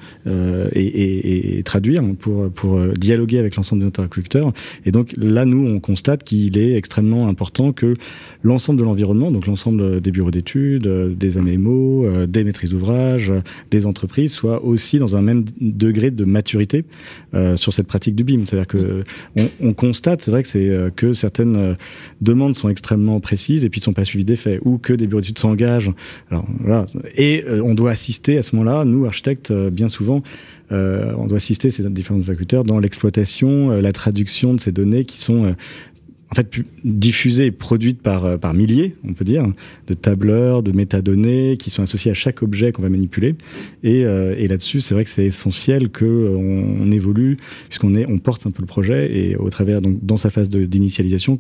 et, 0.76 1.62
traduire 1.64 2.04
pour, 2.20 2.80
dialoguer 2.98 3.38
avec 3.38 3.56
l'ensemble 3.56 3.82
des 3.82 3.88
interlocuteurs. 3.88 4.52
Et 4.86 4.92
donc 4.92 5.14
là, 5.18 5.46
nous, 5.46 5.66
on 5.68 5.80
constate 5.80 6.24
qu'il 6.24 6.58
est 6.58 6.76
extrêmement 6.76 7.28
important 7.28 7.72
que 7.72 7.96
l'ensemble 8.44 8.80
de 8.80 8.84
l'environnement, 8.84 9.32
donc 9.32 9.46
l'ensemble 9.46 10.02
des 10.02 10.12
bureaux 10.12 10.32
d'études, 10.32 10.88
des 11.16 11.38
MMO, 11.38 12.26
des 12.28 12.44
maîtrises 12.44 12.72
d'ouvrage, 12.72 13.32
des 13.70 13.86
entreprises, 13.86 14.34
soient 14.34 14.64
aussi 14.66 15.00
dans 15.00 15.16
un 15.16 15.22
même 15.22 15.46
degré 15.60 16.12
de 16.12 16.26
maturité 16.26 16.84
sur 17.56 17.72
cette 17.72 17.88
pratique 17.88 18.16
du 18.16 18.24
BIM. 18.24 18.46
C'est-à-dire 18.46 18.68
que 18.68 19.04
on, 19.38 19.50
on 19.62 19.74
constate, 19.82 20.22
c'est 20.22 20.32
vrai 20.32 20.44
que 20.44 20.50
c'est 20.50 20.92
que 20.96 21.14
certaines 21.14 21.76
demandes 22.22 22.54
sont 22.56 22.70
extrêmement 22.70 23.20
précises 23.20 23.66
et 23.66 23.70
puis 23.70 23.80
ne 23.80 23.84
sont 23.84 23.94
pas 23.94 24.04
suivies 24.04 24.26
des 24.26 24.36
faits, 24.36 24.62
ou 24.64 24.78
que 24.78 24.94
des 24.94 25.08
bureaux 25.08 25.22
d'études 25.22 25.40
s'engagent. 25.40 25.92
Alors 26.30 26.46
voilà, 26.60 26.86
et 27.16 27.44
euh, 27.48 27.62
on 27.64 27.74
doit 27.74 27.92
assister 27.92 28.38
à 28.38 28.44
ce 28.44 28.56
moment-là, 28.56 28.86
nous 28.86 29.06
architectes, 29.06 29.52
euh, 29.52 29.70
bien 29.70 29.88
souvent, 29.88 30.22
euh, 30.72 31.14
on 31.18 31.28
doit 31.28 31.38
assister 31.38 31.72
ces 31.72 31.84
différents 31.90 32.20
interlocuteurs 32.20 32.64
dans 32.64 32.80
l'exploitation, 32.80 33.70
la 33.72 33.92
traduction 33.92 34.54
de 34.54 34.60
ces 34.60 34.72
données 34.72 35.06
qui 35.06 35.18
sont 35.18 35.56
en 36.32 36.36
fait 36.36 36.64
diffusée 36.86 37.48
et 37.48 37.52
produite 37.52 38.02
par 38.02 38.26
euh, 38.26 38.38
par 38.38 38.54
milliers, 38.54 38.96
on 39.08 39.14
peut 39.14 39.26
dire, 39.26 39.46
de 39.88 39.94
tableurs, 39.94 40.64
de 40.64 40.72
métadonnées 40.72 41.58
qui 41.58 41.70
sont 41.70 41.84
associées 41.84 42.12
à 42.12 42.14
chaque 42.14 42.42
objet 42.42 42.72
qu'on 42.72 42.82
va 42.82 42.90
manipuler. 42.90 43.36
Et, 43.84 44.06
euh, 44.06 44.34
et 44.38 44.48
là-dessus, 44.48 44.80
c'est 44.80 44.94
vrai 44.94 45.04
que 45.04 45.10
c'est 45.10 45.26
essentiel 45.26 45.90
que 45.90 46.06
euh, 46.06 46.36
on, 46.38 46.92
évolue 46.92 47.38
puisqu'on 47.70 47.96
est 47.96 48.06
on 48.10 48.18
porte 48.18 48.46
un 48.46 48.52
peu 48.52 48.62
le 48.62 48.68
projet 48.68 49.16
et 49.16 49.36
au 49.38 49.50
travers 49.50 49.82
donc 49.82 50.04
dans 50.04 50.18
sa 50.18 50.30
phase 50.30 50.50
d'initialisation, 50.50 51.38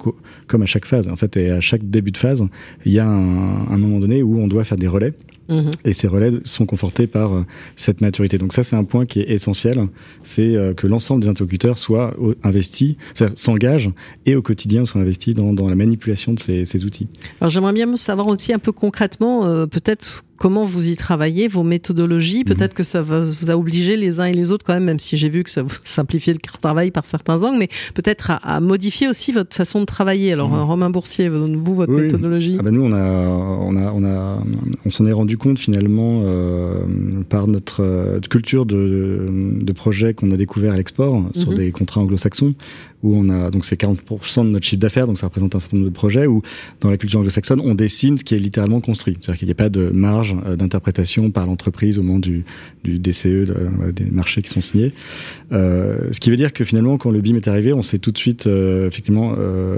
comme 0.47 0.61
à 0.61 0.65
chaque 0.65 0.85
phase, 0.85 1.07
en 1.07 1.15
fait, 1.15 1.35
et 1.37 1.51
à 1.51 1.61
chaque 1.61 1.89
début 1.89 2.11
de 2.11 2.17
phase, 2.17 2.45
il 2.85 2.91
y 2.91 2.99
a 2.99 3.07
un, 3.07 3.67
un 3.67 3.77
moment 3.77 3.99
donné 3.99 4.23
où 4.23 4.39
on 4.39 4.47
doit 4.47 4.63
faire 4.63 4.77
des 4.77 4.87
relais 4.87 5.13
Mhm. 5.49 5.69
Et 5.85 5.93
ces 5.93 6.07
relais 6.07 6.31
sont 6.45 6.65
confortés 6.65 7.07
par 7.07 7.33
euh, 7.33 7.45
cette 7.75 8.01
maturité. 8.01 8.37
Donc 8.37 8.53
ça, 8.53 8.63
c'est 8.63 8.75
un 8.75 8.83
point 8.83 9.05
qui 9.05 9.19
est 9.19 9.29
essentiel, 9.29 9.87
c'est 10.23 10.55
euh, 10.55 10.73
que 10.73 10.87
l'ensemble 10.87 11.23
des 11.23 11.29
interlocuteurs 11.29 11.77
soient 11.77 12.15
investis, 12.43 12.95
s'engagent 13.35 13.91
et 14.25 14.35
au 14.35 14.41
quotidien 14.41 14.85
soient 14.85 15.01
investis 15.01 15.35
dans, 15.35 15.53
dans 15.53 15.67
la 15.67 15.75
manipulation 15.75 16.33
de 16.33 16.39
ces, 16.39 16.65
ces 16.65 16.85
outils. 16.85 17.07
Alors 17.39 17.49
j'aimerais 17.49 17.73
bien 17.73 17.95
savoir 17.97 18.27
aussi 18.27 18.53
un 18.53 18.59
peu 18.59 18.71
concrètement, 18.71 19.45
euh, 19.45 19.65
peut-être 19.65 20.23
comment 20.41 20.63
vous 20.63 20.89
y 20.89 20.95
travaillez, 20.95 21.47
vos 21.47 21.61
méthodologies. 21.61 22.39
Mhm. 22.39 22.45
Peut-être 22.45 22.73
que 22.73 22.81
ça 22.81 23.03
vous 23.03 23.51
a 23.51 23.55
obligé 23.55 23.95
les 23.95 24.19
uns 24.19 24.25
et 24.25 24.33
les 24.33 24.51
autres 24.51 24.65
quand 24.65 24.73
même, 24.73 24.85
même 24.85 24.97
si 24.97 25.15
j'ai 25.15 25.29
vu 25.29 25.43
que 25.43 25.51
ça 25.51 25.61
vous 25.61 25.77
simplifiait 25.83 26.33
le 26.33 26.39
travail 26.39 26.89
par 26.89 27.05
certains 27.05 27.43
angles, 27.43 27.59
mais 27.59 27.69
peut-être 27.93 28.31
à, 28.41 28.59
modifier 28.59 29.07
aussi 29.07 29.31
votre 29.31 29.55
façon 29.55 29.81
de 29.81 29.85
travailler. 29.85 30.33
Alors, 30.33 30.49
mhm. 30.49 30.61
Romain 30.61 30.89
Boursier, 30.89 31.29
vous, 31.29 31.75
votre 31.75 31.93
méthodologie 31.93 32.57
ah 32.59 32.63
ben 32.63 32.71
Nous, 32.71 32.81
on 32.81 32.91
a, 32.91 33.03
on 33.03 33.77
a, 33.77 33.91
on 33.91 34.03
a, 34.03 34.43
on 34.83 34.89
s'en 34.89 35.05
est 35.05 35.11
rendu 35.11 35.37
compte 35.37 35.59
finalement 35.59 36.23
euh, 36.25 36.85
par 37.29 37.45
notre 37.45 37.83
euh, 37.83 38.19
culture 38.19 38.65
de, 38.65 39.27
de 39.61 39.71
projet 39.73 40.15
qu'on 40.15 40.31
a 40.31 40.37
découvert 40.37 40.73
à 40.73 40.77
l'export 40.77 41.23
sur 41.35 41.51
mhm. 41.51 41.57
des 41.57 41.71
contrats 41.71 42.01
anglo-saxons 42.01 42.55
où 43.03 43.15
on 43.15 43.29
a 43.29 43.49
donc 43.49 43.65
c'est 43.65 43.79
40% 43.79 44.45
de 44.45 44.49
notre 44.49 44.65
chiffre 44.65 44.79
d'affaires, 44.79 45.07
donc 45.07 45.17
ça 45.17 45.27
représente 45.27 45.55
un 45.55 45.59
certain 45.59 45.77
nombre 45.77 45.89
de 45.89 45.93
projets 45.93 46.27
où 46.27 46.41
dans 46.81 46.89
la 46.89 46.97
culture 46.97 47.19
anglo-saxonne 47.19 47.59
on 47.59 47.75
dessine 47.75 48.17
ce 48.17 48.23
qui 48.23 48.35
est 48.35 48.39
littéralement 48.39 48.79
construit, 48.79 49.17
c'est-à-dire 49.19 49.39
qu'il 49.39 49.47
n'y 49.47 49.53
a 49.53 49.55
pas 49.55 49.69
de 49.69 49.89
marge 49.89 50.30
euh, 50.45 50.55
d'interprétation 50.55 51.31
par 51.31 51.45
l'entreprise 51.45 51.99
au 51.99 52.03
moment 52.03 52.19
du, 52.19 52.43
du 52.83 52.99
DCE, 52.99 53.25
euh, 53.25 53.91
des 53.93 54.05
marchés 54.05 54.41
qui 54.41 54.49
sont 54.49 54.61
signés. 54.61 54.93
Euh, 55.51 56.09
ce 56.11 56.19
qui 56.19 56.29
veut 56.29 56.37
dire 56.37 56.53
que 56.53 56.63
finalement 56.63 56.97
quand 56.97 57.11
le 57.11 57.21
BIM 57.21 57.35
est 57.35 57.47
arrivé, 57.47 57.73
on 57.73 57.81
s'est 57.81 57.99
tout 57.99 58.11
de 58.11 58.17
suite 58.17 58.47
effectivement 58.47 59.35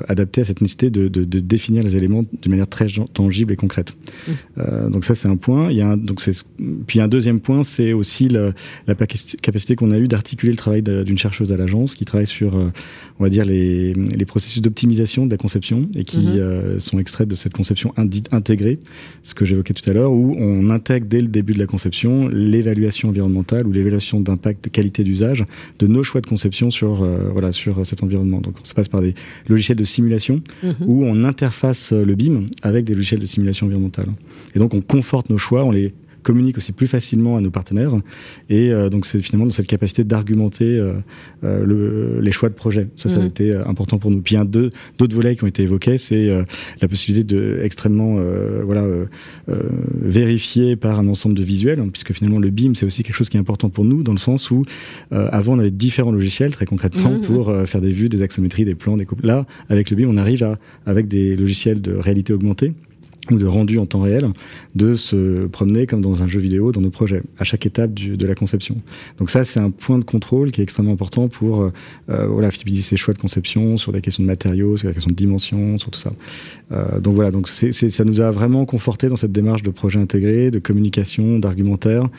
adapté 0.07 0.41
à 0.41 0.45
cette 0.45 0.61
nécessité 0.61 0.89
de, 0.89 1.07
de, 1.07 1.23
de, 1.23 1.39
définir 1.39 1.83
les 1.83 1.95
éléments 1.95 2.23
d'une 2.41 2.51
manière 2.51 2.67
très 2.67 2.87
tangible 3.13 3.53
et 3.53 3.55
concrète. 3.55 3.95
Mmh. 4.27 4.89
donc 4.89 5.05
ça 5.05 5.15
c'est 5.15 5.27
un 5.27 5.35
point. 5.35 5.71
Il 5.71 5.77
y 5.77 5.81
a 5.81 5.89
un, 5.89 5.97
donc 5.97 6.21
puis 6.87 6.99
un 6.99 7.07
deuxième 7.07 7.39
point, 7.39 7.63
c'est 7.63 7.93
aussi 7.93 8.29
la, 8.29 8.51
la 8.87 8.95
capacité 8.95 9.75
qu'on 9.75 9.91
a 9.91 9.97
eu 9.97 10.07
d'articuler 10.07 10.51
le 10.51 10.57
travail 10.57 10.81
d'une 10.81 11.17
chercheuse 11.17 11.51
à 11.53 11.57
l'agence 11.57 11.95
qui 11.95 12.05
travaille 12.05 12.27
sur 12.27 12.57
on 13.19 13.23
va 13.23 13.29
dire, 13.29 13.45
les, 13.45 13.93
les 13.93 14.25
processus 14.25 14.61
d'optimisation 14.61 15.25
de 15.25 15.31
la 15.31 15.37
conception 15.37 15.87
et 15.95 16.03
qui 16.03 16.39
euh, 16.39 16.79
sont 16.79 16.99
extraits 16.99 17.27
de 17.27 17.35
cette 17.35 17.53
conception 17.53 17.93
intégrée, 18.31 18.79
ce 19.21 19.33
que 19.35 19.45
j'évoquais 19.45 19.73
tout 19.73 19.87
à 19.89 19.93
l'heure, 19.93 20.11
où 20.11 20.35
on 20.43 20.69
intègre 20.69 21.07
dès 21.07 21.21
le 21.21 21.27
début 21.27 21.53
de 21.53 21.59
la 21.59 21.65
conception 21.65 22.27
l'évaluation 22.27 23.09
environnementale 23.09 23.65
ou 23.67 23.71
l'évaluation 23.71 24.19
d'impact 24.19 24.63
de 24.63 24.69
qualité 24.69 25.03
d'usage 25.03 25.45
de 25.79 25.87
nos 25.87 26.03
choix 26.03 26.21
de 26.21 26.27
conception 26.27 26.71
sur, 26.71 27.03
euh, 27.03 27.29
voilà, 27.31 27.51
sur 27.51 27.85
cet 27.85 28.03
environnement. 28.03 28.41
Donc 28.41 28.55
ça 28.63 28.73
passe 28.73 28.87
par 28.87 29.01
des 29.01 29.13
logiciels 29.47 29.77
de 29.77 29.83
simulation 29.83 30.41
mhm. 30.63 30.73
où 30.85 31.03
on 31.05 31.23
interface 31.23 31.91
le 31.91 32.15
BIM 32.15 32.45
avec 32.61 32.85
des 32.85 32.95
logiciels 32.95 33.19
de 33.19 33.25
simulation 33.25 33.65
environnementale. 33.67 34.07
Et 34.55 34.59
donc 34.59 34.73
on 34.73 34.81
conforte 34.81 35.29
nos 35.29 35.37
choix, 35.37 35.63
on 35.63 35.71
les 35.71 35.93
communique 36.23 36.57
aussi 36.57 36.71
plus 36.71 36.87
facilement 36.87 37.37
à 37.37 37.41
nos 37.41 37.51
partenaires. 37.51 37.93
Et 38.49 38.71
euh, 38.71 38.89
donc 38.89 39.05
c'est 39.05 39.21
finalement 39.21 39.45
dans 39.45 39.51
cette 39.51 39.67
capacité 39.67 40.03
d'argumenter 40.03 40.77
euh, 40.77 40.93
euh, 41.43 41.63
le, 41.63 42.21
les 42.21 42.31
choix 42.31 42.49
de 42.49 42.55
projet. 42.55 42.87
Ça, 42.95 43.09
ça 43.09 43.17
a 43.17 43.19
mhm. 43.19 43.27
été 43.27 43.53
important 43.53 43.99
pour 43.99 44.09
nous. 44.09 44.21
Puis 44.21 44.37
un 44.37 44.45
deux 44.45 44.71
d'autres 44.97 45.15
volets 45.15 45.35
qui 45.35 45.43
ont 45.43 45.47
été 45.47 45.63
évoqués, 45.63 45.97
c'est 45.97 46.29
la 46.81 46.87
possibilité 46.87 47.23
de 47.23 47.59
extrêmement 47.61 48.17
voilà 48.63 48.85
vérifier 50.01 50.75
par 50.75 50.99
un 50.99 51.07
ensemble 51.07 51.35
de 51.35 51.43
visuels, 51.43 51.79
hein, 51.79 51.89
puisque 51.91 52.13
finalement 52.13 52.39
le 52.39 52.49
BIM 52.49 52.73
c'est 52.75 52.85
aussi 52.85 53.03
quelque 53.03 53.15
chose 53.15 53.29
qui 53.29 53.37
est 53.37 53.39
important 53.39 53.69
pour 53.69 53.83
nous 53.83 54.03
dans 54.03 54.13
le 54.13 54.17
sens 54.17 54.49
où 54.49 54.63
avant 55.11 55.55
on 55.55 55.59
avait 55.59 55.71
différents 55.71 56.11
logiciels 56.11 56.53
très 56.53 56.65
concrètement 56.65 57.11
mhm. 57.11 57.21
pour 57.21 57.53
faire 57.65 57.81
des 57.81 57.91
vues, 57.91 58.09
des 58.09 58.21
axométries, 58.21 58.65
des 58.65 58.75
plans, 58.75 58.97
des 58.97 59.05
coupes. 59.05 59.23
Là 59.23 59.45
avec 59.69 59.89
le 59.89 59.97
BIM 59.97 60.07
on 60.07 60.17
arrive 60.17 60.43
à 60.43 60.57
avec 60.85 61.07
des 61.07 61.35
logiciels 61.35 61.81
de 61.81 61.93
réalité 61.93 62.33
augmentée 62.33 62.73
ou 63.31 63.37
de 63.37 63.45
rendu 63.45 63.77
en 63.79 63.85
temps 63.85 64.01
réel, 64.01 64.27
de 64.75 64.95
se 64.95 65.45
promener 65.47 65.87
comme 65.87 66.01
dans 66.01 66.23
un 66.23 66.27
jeu 66.27 66.39
vidéo 66.39 66.71
dans 66.71 66.81
nos 66.81 66.89
projets, 66.89 67.21
à 67.37 67.43
chaque 67.43 67.65
étape 67.65 67.93
de 67.93 68.27
la 68.27 68.35
conception. 68.35 68.75
Donc 69.19 69.29
ça, 69.29 69.43
c'est 69.43 69.59
un 69.59 69.69
point 69.69 69.97
de 69.97 70.03
contrôle 70.03 70.51
qui 70.51 70.61
est 70.61 70.63
extrêmement 70.63 70.93
important 70.93 71.27
pour 71.27 71.61
euh, 71.61 71.73
euh 72.09 72.27
voilà, 72.27 72.51
fidéliser 72.51 72.81
ses 72.81 72.97
choix 72.97 73.13
de 73.13 73.19
conception 73.19 73.77
sur 73.77 73.91
des 73.91 74.01
questions 74.01 74.23
de 74.23 74.27
matériaux, 74.27 74.77
sur 74.77 74.87
des 74.87 74.93
questions 74.93 75.11
de 75.11 75.15
dimension, 75.15 75.77
sur 75.77 75.91
tout 75.91 75.99
ça. 75.99 76.11
Euh, 76.71 76.99
donc 76.99 77.15
voilà, 77.15 77.31
donc 77.31 77.47
ça 77.47 78.03
nous 78.03 78.21
a 78.21 78.31
vraiment 78.31 78.65
conforté 78.65 79.07
dans 79.07 79.15
cette 79.15 79.31
démarche 79.31 79.63
de 79.63 79.69
projet 79.69 79.99
intégré, 79.99 80.51
de 80.51 80.59
communication, 80.59 81.39
d'argumentaire, 81.39 82.09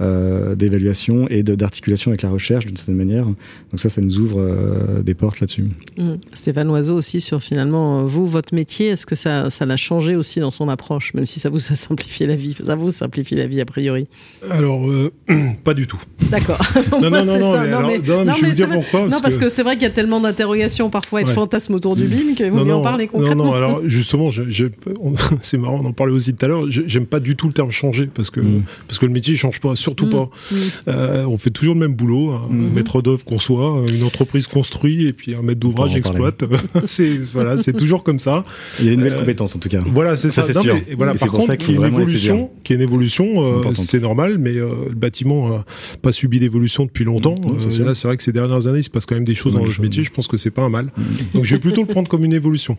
euh, 0.00 0.54
d'évaluation 0.54 1.26
et 1.28 1.42
d'articulation 1.42 2.10
avec 2.10 2.22
la 2.22 2.30
recherche 2.30 2.66
d'une 2.66 2.76
certaine 2.76 2.96
manière. 2.96 3.24
Donc 3.24 3.34
ça, 3.76 3.88
ça 3.88 4.00
nous 4.00 4.20
ouvre 4.20 5.02
des 5.02 5.14
portes 5.14 5.40
là-dessus. 5.40 5.64
Mmh. 5.98 6.12
Stéphane 6.34 6.70
Oiseau 6.70 6.96
aussi 6.96 7.20
sur 7.20 7.42
finalement 7.42 8.04
vous, 8.04 8.26
votre 8.26 8.54
métier, 8.54 8.88
est-ce 8.88 9.06
que 9.06 9.14
ça, 9.14 9.50
ça 9.50 9.66
l'a 9.66 9.76
changé 9.76 10.14
aussi 10.14 10.40
dans 10.40 10.51
son 10.52 10.68
approche, 10.68 11.14
même 11.14 11.26
si 11.26 11.40
ça 11.40 11.50
vous 11.50 11.72
a 11.72 11.76
simplifié 11.76 12.26
la 12.26 12.36
vie. 12.36 12.54
Ça 12.64 12.76
vous 12.76 12.90
simplifie 12.90 13.34
la 13.34 13.46
vie 13.46 13.60
a 13.60 13.64
priori. 13.64 14.06
Alors, 14.50 14.88
euh, 14.88 15.12
pas 15.64 15.74
du 15.74 15.86
tout. 15.86 16.00
D'accord. 16.30 16.60
non, 16.92 17.10
non, 17.10 17.24
non, 17.24 17.38
non, 17.38 17.86
mais, 17.86 17.98
non, 17.98 18.24
mais 18.24 18.32
je 18.36 18.42
vais 18.42 18.48
vous 18.48 18.54
dire 18.54 18.68
pourquoi. 18.68 19.08
non, 19.08 19.20
parce 19.20 19.38
que, 19.38 19.48
c'est 19.48 19.62
vrai 19.62 19.74
qu'il 19.74 19.82
y 19.82 19.86
a 19.86 19.90
tellement 19.90 20.20
d'interrogations 20.20 20.90
parfois 20.90 21.22
et 21.22 21.24
de 21.24 21.30
fantasmes 21.30 21.74
autour 21.74 21.96
du 21.96 22.04
BIM 22.04 22.34
qu'il 22.34 22.50
vaut 22.50 22.64
mieux 22.64 22.74
en 22.74 22.82
parler 22.82 23.06
concrètement. 23.06 23.44
Non, 23.44 23.50
non, 23.50 23.54
alors 23.54 23.80
justement, 23.84 24.30
c'est 25.40 25.58
marrant, 25.58 25.80
on 25.82 25.86
en 25.86 25.92
parlait 25.92 26.12
aussi 26.12 26.34
tout 26.34 26.44
à 26.44 26.48
l'heure. 26.48 26.64
J'aime 26.68 27.06
pas 27.06 27.20
du 27.20 27.36
tout 27.36 27.46
le 27.46 27.52
terme 27.52 27.70
changer 27.70 28.06
parce 28.06 28.30
que, 28.30 28.40
mm. 28.40 28.64
parce 28.86 28.98
que 28.98 29.06
le 29.06 29.12
métier 29.12 29.32
ne 29.32 29.38
change 29.38 29.60
pas, 29.60 29.74
surtout 29.74 30.06
mm. 30.06 30.10
pas. 30.10 30.30
Mm. 30.50 30.56
Euh, 30.88 31.26
on 31.26 31.36
fait 31.36 31.50
toujours 31.50 31.74
le 31.74 31.80
même 31.80 31.94
boulot. 31.94 32.30
Un 32.32 32.52
mm-hmm. 32.52 32.72
maître 32.72 33.02
d'œuvre 33.02 33.24
conçoit, 33.24 33.84
une 33.92 34.04
entreprise 34.04 34.46
construit 34.46 35.06
et 35.06 35.12
puis 35.12 35.34
un 35.34 35.42
maître 35.42 35.60
d'ouvrage 35.60 35.96
exploite. 35.96 36.44
c'est 36.84 37.16
voilà, 37.32 37.56
c'est 37.56 37.72
toujours 37.72 38.04
comme 38.04 38.18
ça. 38.18 38.42
Il 38.80 38.86
y 38.86 38.88
a 38.88 38.92
une 38.92 39.00
nouvelle 39.00 39.14
euh, 39.14 39.18
compétence 39.18 39.56
en 39.56 39.58
tout 39.58 39.68
cas. 39.68 39.80
Voilà, 39.86 40.16
c'est 40.16 40.30
ça. 40.30 40.41
Ça 40.42 40.60
mais, 40.64 40.94
voilà, 40.96 41.14
par 41.14 41.28
contre, 41.28 41.54
qui 41.56 41.72
est 41.72 41.76
une 41.76 41.84
évolution, 41.84 42.50
qui 42.64 42.72
est 42.72 42.76
une 42.76 42.82
évolution, 42.82 43.62
c'est 43.74 44.00
normal, 44.00 44.38
mais 44.38 44.52
le 44.52 44.94
bâtiment 44.94 45.48
n'a 45.48 45.64
pas 46.00 46.12
subi 46.12 46.40
d'évolution 46.40 46.84
depuis 46.84 47.04
longtemps. 47.04 47.34
là, 47.80 47.94
c'est 47.94 48.08
vrai 48.08 48.16
que 48.16 48.22
ces 48.22 48.32
dernières 48.32 48.66
années, 48.66 48.80
il 48.80 48.84
se 48.84 48.90
passe 48.90 49.06
quand 49.06 49.14
même 49.14 49.24
des 49.24 49.34
choses 49.34 49.54
dans 49.54 49.64
le 49.64 49.72
métier. 49.80 50.04
Je 50.04 50.10
pense 50.10 50.28
que 50.28 50.36
c'est 50.36 50.50
pas 50.50 50.62
un 50.62 50.68
mal. 50.68 50.86
Donc, 51.34 51.44
je 51.44 51.54
vais 51.54 51.60
plutôt 51.60 51.82
le 51.82 51.88
prendre 51.88 52.08
comme 52.08 52.24
une 52.24 52.32
évolution. 52.32 52.76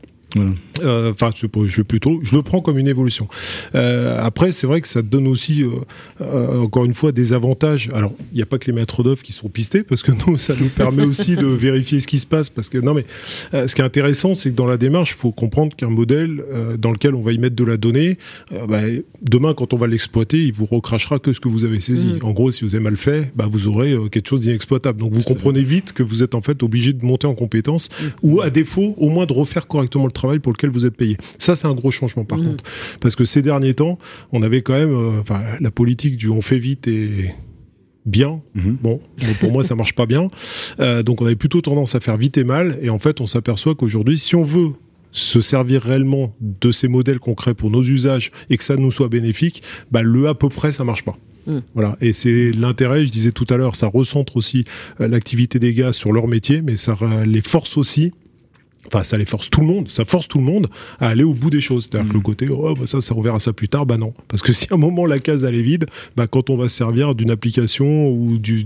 Euh, 0.82 1.12
enfin, 1.12 1.32
je, 1.36 1.48
je, 1.68 1.82
plutôt, 1.82 2.20
je 2.24 2.36
le 2.36 2.42
prends 2.42 2.62
comme 2.62 2.78
une 2.78 2.88
évolution. 2.88 3.28
Euh, 3.76 4.18
après, 4.20 4.52
c'est 4.52 4.68
vrai 4.68 4.82
que 4.82 4.88
ça 4.88 5.02
donne 5.02 5.28
aussi, 5.28 5.64
euh, 6.22 6.62
encore 6.62 6.86
une 6.86 6.94
fois, 6.94 7.12
des 7.12 7.34
avantages. 7.34 7.92
Alors, 7.94 8.14
il 8.32 8.38
n'y 8.38 8.42
a 8.42 8.46
pas 8.46 8.58
que 8.58 8.66
les 8.66 8.74
maîtres 8.74 9.04
d'œuvre 9.04 9.22
qui 9.22 9.34
sont 9.34 9.50
pistés, 9.50 9.84
parce 9.84 10.02
que 10.04 10.12
nous, 10.28 10.38
ça 10.38 10.56
nous 10.60 10.70
permet 10.70 11.04
aussi 11.04 11.36
de 11.36 11.46
vérifier 11.46 12.00
ce 12.00 12.08
qui 12.08 12.18
se 12.18 12.28
passe. 12.28 12.50
Parce 12.50 12.70
que 12.70 12.78
non, 12.78 12.94
mais 12.94 13.06
ce 13.52 13.74
qui 13.74 13.82
est 13.82 13.86
intéressant, 13.86 14.34
c'est 14.34 14.52
que 14.52 14.56
dans 14.56 14.66
la 14.66 14.78
démarche, 14.78 15.12
il 15.12 15.18
faut 15.18 15.32
comprendre 15.32 15.76
qu'un 15.76 15.90
modèle 15.90 16.44
dans 16.80 16.92
lequel 16.92 17.16
on 17.16 17.22
va 17.22 17.32
y 17.32 17.38
mettre 17.38 17.53
de 17.56 17.64
la 17.64 17.78
donnée, 17.78 18.18
bah, 18.68 18.82
demain, 19.22 19.54
quand 19.54 19.74
on 19.74 19.78
va 19.78 19.88
l'exploiter, 19.88 20.44
il 20.44 20.54
vous 20.54 20.66
recrachera 20.66 21.20
que 21.20 21.34
ce 21.34 21.40
que 21.40 21.48
vous 21.48 21.66
avez 21.66 21.80
saisi. 21.80 22.16
Mm. 22.22 22.26
En 22.26 22.32
gros, 22.32 22.52
si 22.52 22.64
vous 22.64 22.76
avez 22.76 22.84
mal 22.84 22.98
fait, 22.98 23.32
bah, 23.36 23.48
vous 23.50 23.68
aurez 23.68 23.96
quelque 24.12 24.28
chose 24.28 24.42
d'inexploitable. 24.42 25.00
Donc, 25.00 25.14
vous 25.14 25.22
comprenez 25.22 25.64
vite 25.64 25.94
que 25.94 26.04
vous 26.04 26.24
êtes 26.24 26.36
en 26.36 26.42
fait 26.42 26.64
obligé 26.64 26.94
de 26.94 27.06
monter 27.06 27.28
en 27.28 27.36
compétence, 27.36 27.90
mm. 27.90 28.06
ou 28.24 28.42
à 28.42 28.50
défaut, 28.50 28.94
au 28.98 29.10
moins 29.10 29.26
de 29.26 29.34
refaire 29.34 29.68
correctement 29.68 30.06
le 30.06 30.12
travail 30.12 30.40
pour 30.40 30.52
lequel 30.52 30.70
vous 30.70 30.86
êtes 30.86 30.96
payé. 30.96 31.18
Ça, 31.38 31.56
c'est 31.56 31.68
un 31.68 31.74
gros 31.74 31.92
changement 31.92 32.26
par 32.26 32.38
mmh. 32.38 32.46
contre. 32.46 32.64
Parce 33.00 33.16
que 33.16 33.26
ces 33.26 33.42
derniers 33.42 33.74
temps, 33.74 33.98
on 34.32 34.42
avait 34.42 34.62
quand 34.62 34.74
même 34.74 34.94
euh, 34.94 35.58
la 35.60 35.72
politique 35.72 36.18
du 36.18 36.30
on 36.30 36.42
fait 36.42 36.60
vite 36.60 36.88
et 36.88 37.34
bien. 38.06 38.42
Mmh. 38.56 38.72
Bon, 38.82 39.02
pour 39.40 39.52
moi, 39.52 39.64
ça 39.64 39.76
marche 39.76 39.94
pas 39.94 40.06
bien. 40.06 40.28
Euh, 40.80 41.04
donc, 41.04 41.22
on 41.22 41.26
avait 41.26 41.36
plutôt 41.36 41.62
tendance 41.62 41.96
à 41.96 42.00
faire 42.00 42.18
vite 42.18 42.38
et 42.38 42.44
mal. 42.44 42.78
Et 42.82 42.90
en 42.90 42.98
fait, 42.98 43.22
on 43.22 43.28
s'aperçoit 43.28 43.76
qu'aujourd'hui, 43.76 44.18
si 44.18 44.36
on 44.36 44.44
veut 44.44 44.72
se 45.14 45.40
servir 45.40 45.82
réellement 45.82 46.36
de 46.42 46.72
ces 46.72 46.90
modèles 46.90 47.20
concrets 47.20 47.54
pour 47.54 47.70
nos 47.70 47.84
usages 47.84 48.32
et 48.50 48.58
que 48.58 48.64
ça 48.64 48.76
nous 48.76 48.92
soit 48.92 49.08
bénéfique, 49.08 49.64
bah, 49.92 50.02
le 50.02 50.28
à 50.28 50.34
peu 50.34 50.50
près, 50.50 50.74
ça 50.74 50.84
marche 50.84 51.06
pas. 51.06 51.18
Mmh. 51.48 51.58
Voilà. 51.74 51.98
Et 52.02 52.14
c'est 52.14 52.52
l'intérêt, 52.52 53.06
je 53.06 53.12
disais 53.12 53.32
tout 53.32 53.48
à 53.50 53.58
l'heure, 53.58 53.76
ça 53.76 53.88
recentre 53.88 54.36
aussi 54.36 54.66
euh, 55.00 55.08
l'activité 55.08 55.60
des 55.60 55.74
gars 55.74 55.94
sur 55.94 56.12
leur 56.12 56.28
métier, 56.28 56.62
mais 56.62 56.76
ça 56.76 56.98
les 57.26 57.42
force 57.42 57.78
aussi 57.78 58.12
Enfin, 58.88 59.04
ça 59.04 59.18
les 59.18 59.26
force 59.26 59.50
tout 59.50 59.62
le 59.62 59.68
monde, 59.68 59.90
ça 59.90 60.04
force 60.04 60.28
tout 60.28 60.40
le 60.40 60.44
monde 60.44 60.68
à 61.00 61.08
aller 61.08 61.24
au 61.24 61.34
bout 61.34 61.50
des 61.50 61.62
choses. 61.62 61.88
C'est-à-dire 61.90 62.10
que 62.10 62.14
le 62.14 62.20
mm. 62.20 62.24
côté, 62.24 62.48
oh, 62.52 62.76
bah 62.76 62.86
ça, 62.86 63.00
ça, 63.00 63.16
on 63.16 63.22
verra 63.22 63.40
ça 63.40 63.54
plus 63.54 63.70
tard, 63.70 63.86
bah 63.86 63.98
non. 63.98 64.14
Parce 64.28 64.42
que 64.42 64.52
si 64.54 64.68
à 64.72 64.76
un 64.76 64.78
moment 64.78 65.06
la 65.06 65.20
case 65.20 65.46
elle 65.46 65.56
est 65.56 65.62
vide, 65.62 65.86
bah 66.18 66.28
quand 66.28 66.50
on 66.50 66.58
va 66.58 66.68
se 66.68 66.76
servir 66.76 67.16
d'une 67.16 67.32
application 67.32 68.10
ou 68.10 68.38
du, 68.38 68.66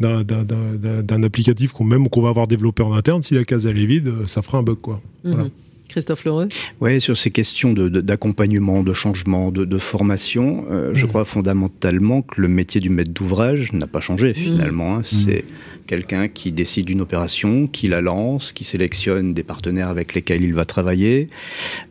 d'un 0.00 1.22
applicatif 1.22 1.72
qu'on 1.72 1.84
même 1.84 2.08
qu'on 2.08 2.22
va 2.22 2.30
avoir 2.30 2.48
développé 2.48 2.82
en 2.82 2.92
interne, 2.92 3.22
si 3.22 3.34
la 3.34 3.44
case 3.44 3.66
elle 3.66 3.78
est 3.78 3.86
vide, 3.86 4.12
ça 4.26 4.42
fera 4.42 4.58
un 4.58 4.62
bug, 4.62 4.78
quoi. 4.80 5.00
Mm-hmm. 5.24 5.50
Christophe 5.88 6.24
Lheureux 6.24 6.48
Oui, 6.80 7.00
sur 7.00 7.18
ces 7.18 7.30
questions 7.30 7.72
d'accompagnement, 7.74 8.82
de, 8.82 8.92
changement, 8.92 9.50
de, 9.50 9.78
formation, 9.78 10.64
euh, 10.70 10.90
je 10.94 11.04
crois 11.06 11.24
fondamentalement 11.24 12.22
que 12.22 12.40
le 12.40 12.48
métier 12.48 12.80
du 12.80 12.88
maître 12.88 13.12
d'ouvrage 13.12 13.72
n'a 13.72 13.86
pas 13.86 14.00
changé 14.00 14.32
finalement. 14.34 14.96
Hein. 14.96 15.02
C'est 15.04 15.44
quelqu'un 15.86 16.28
qui 16.28 16.52
décide 16.52 16.86
d'une 16.86 17.00
opération, 17.00 17.66
qui 17.66 17.88
la 17.88 18.00
lance, 18.00 18.52
qui 18.52 18.64
sélectionne 18.64 19.34
des 19.34 19.42
partenaires 19.42 19.88
avec 19.88 20.14
lesquels 20.14 20.42
il 20.42 20.54
va 20.54 20.64
travailler, 20.64 21.28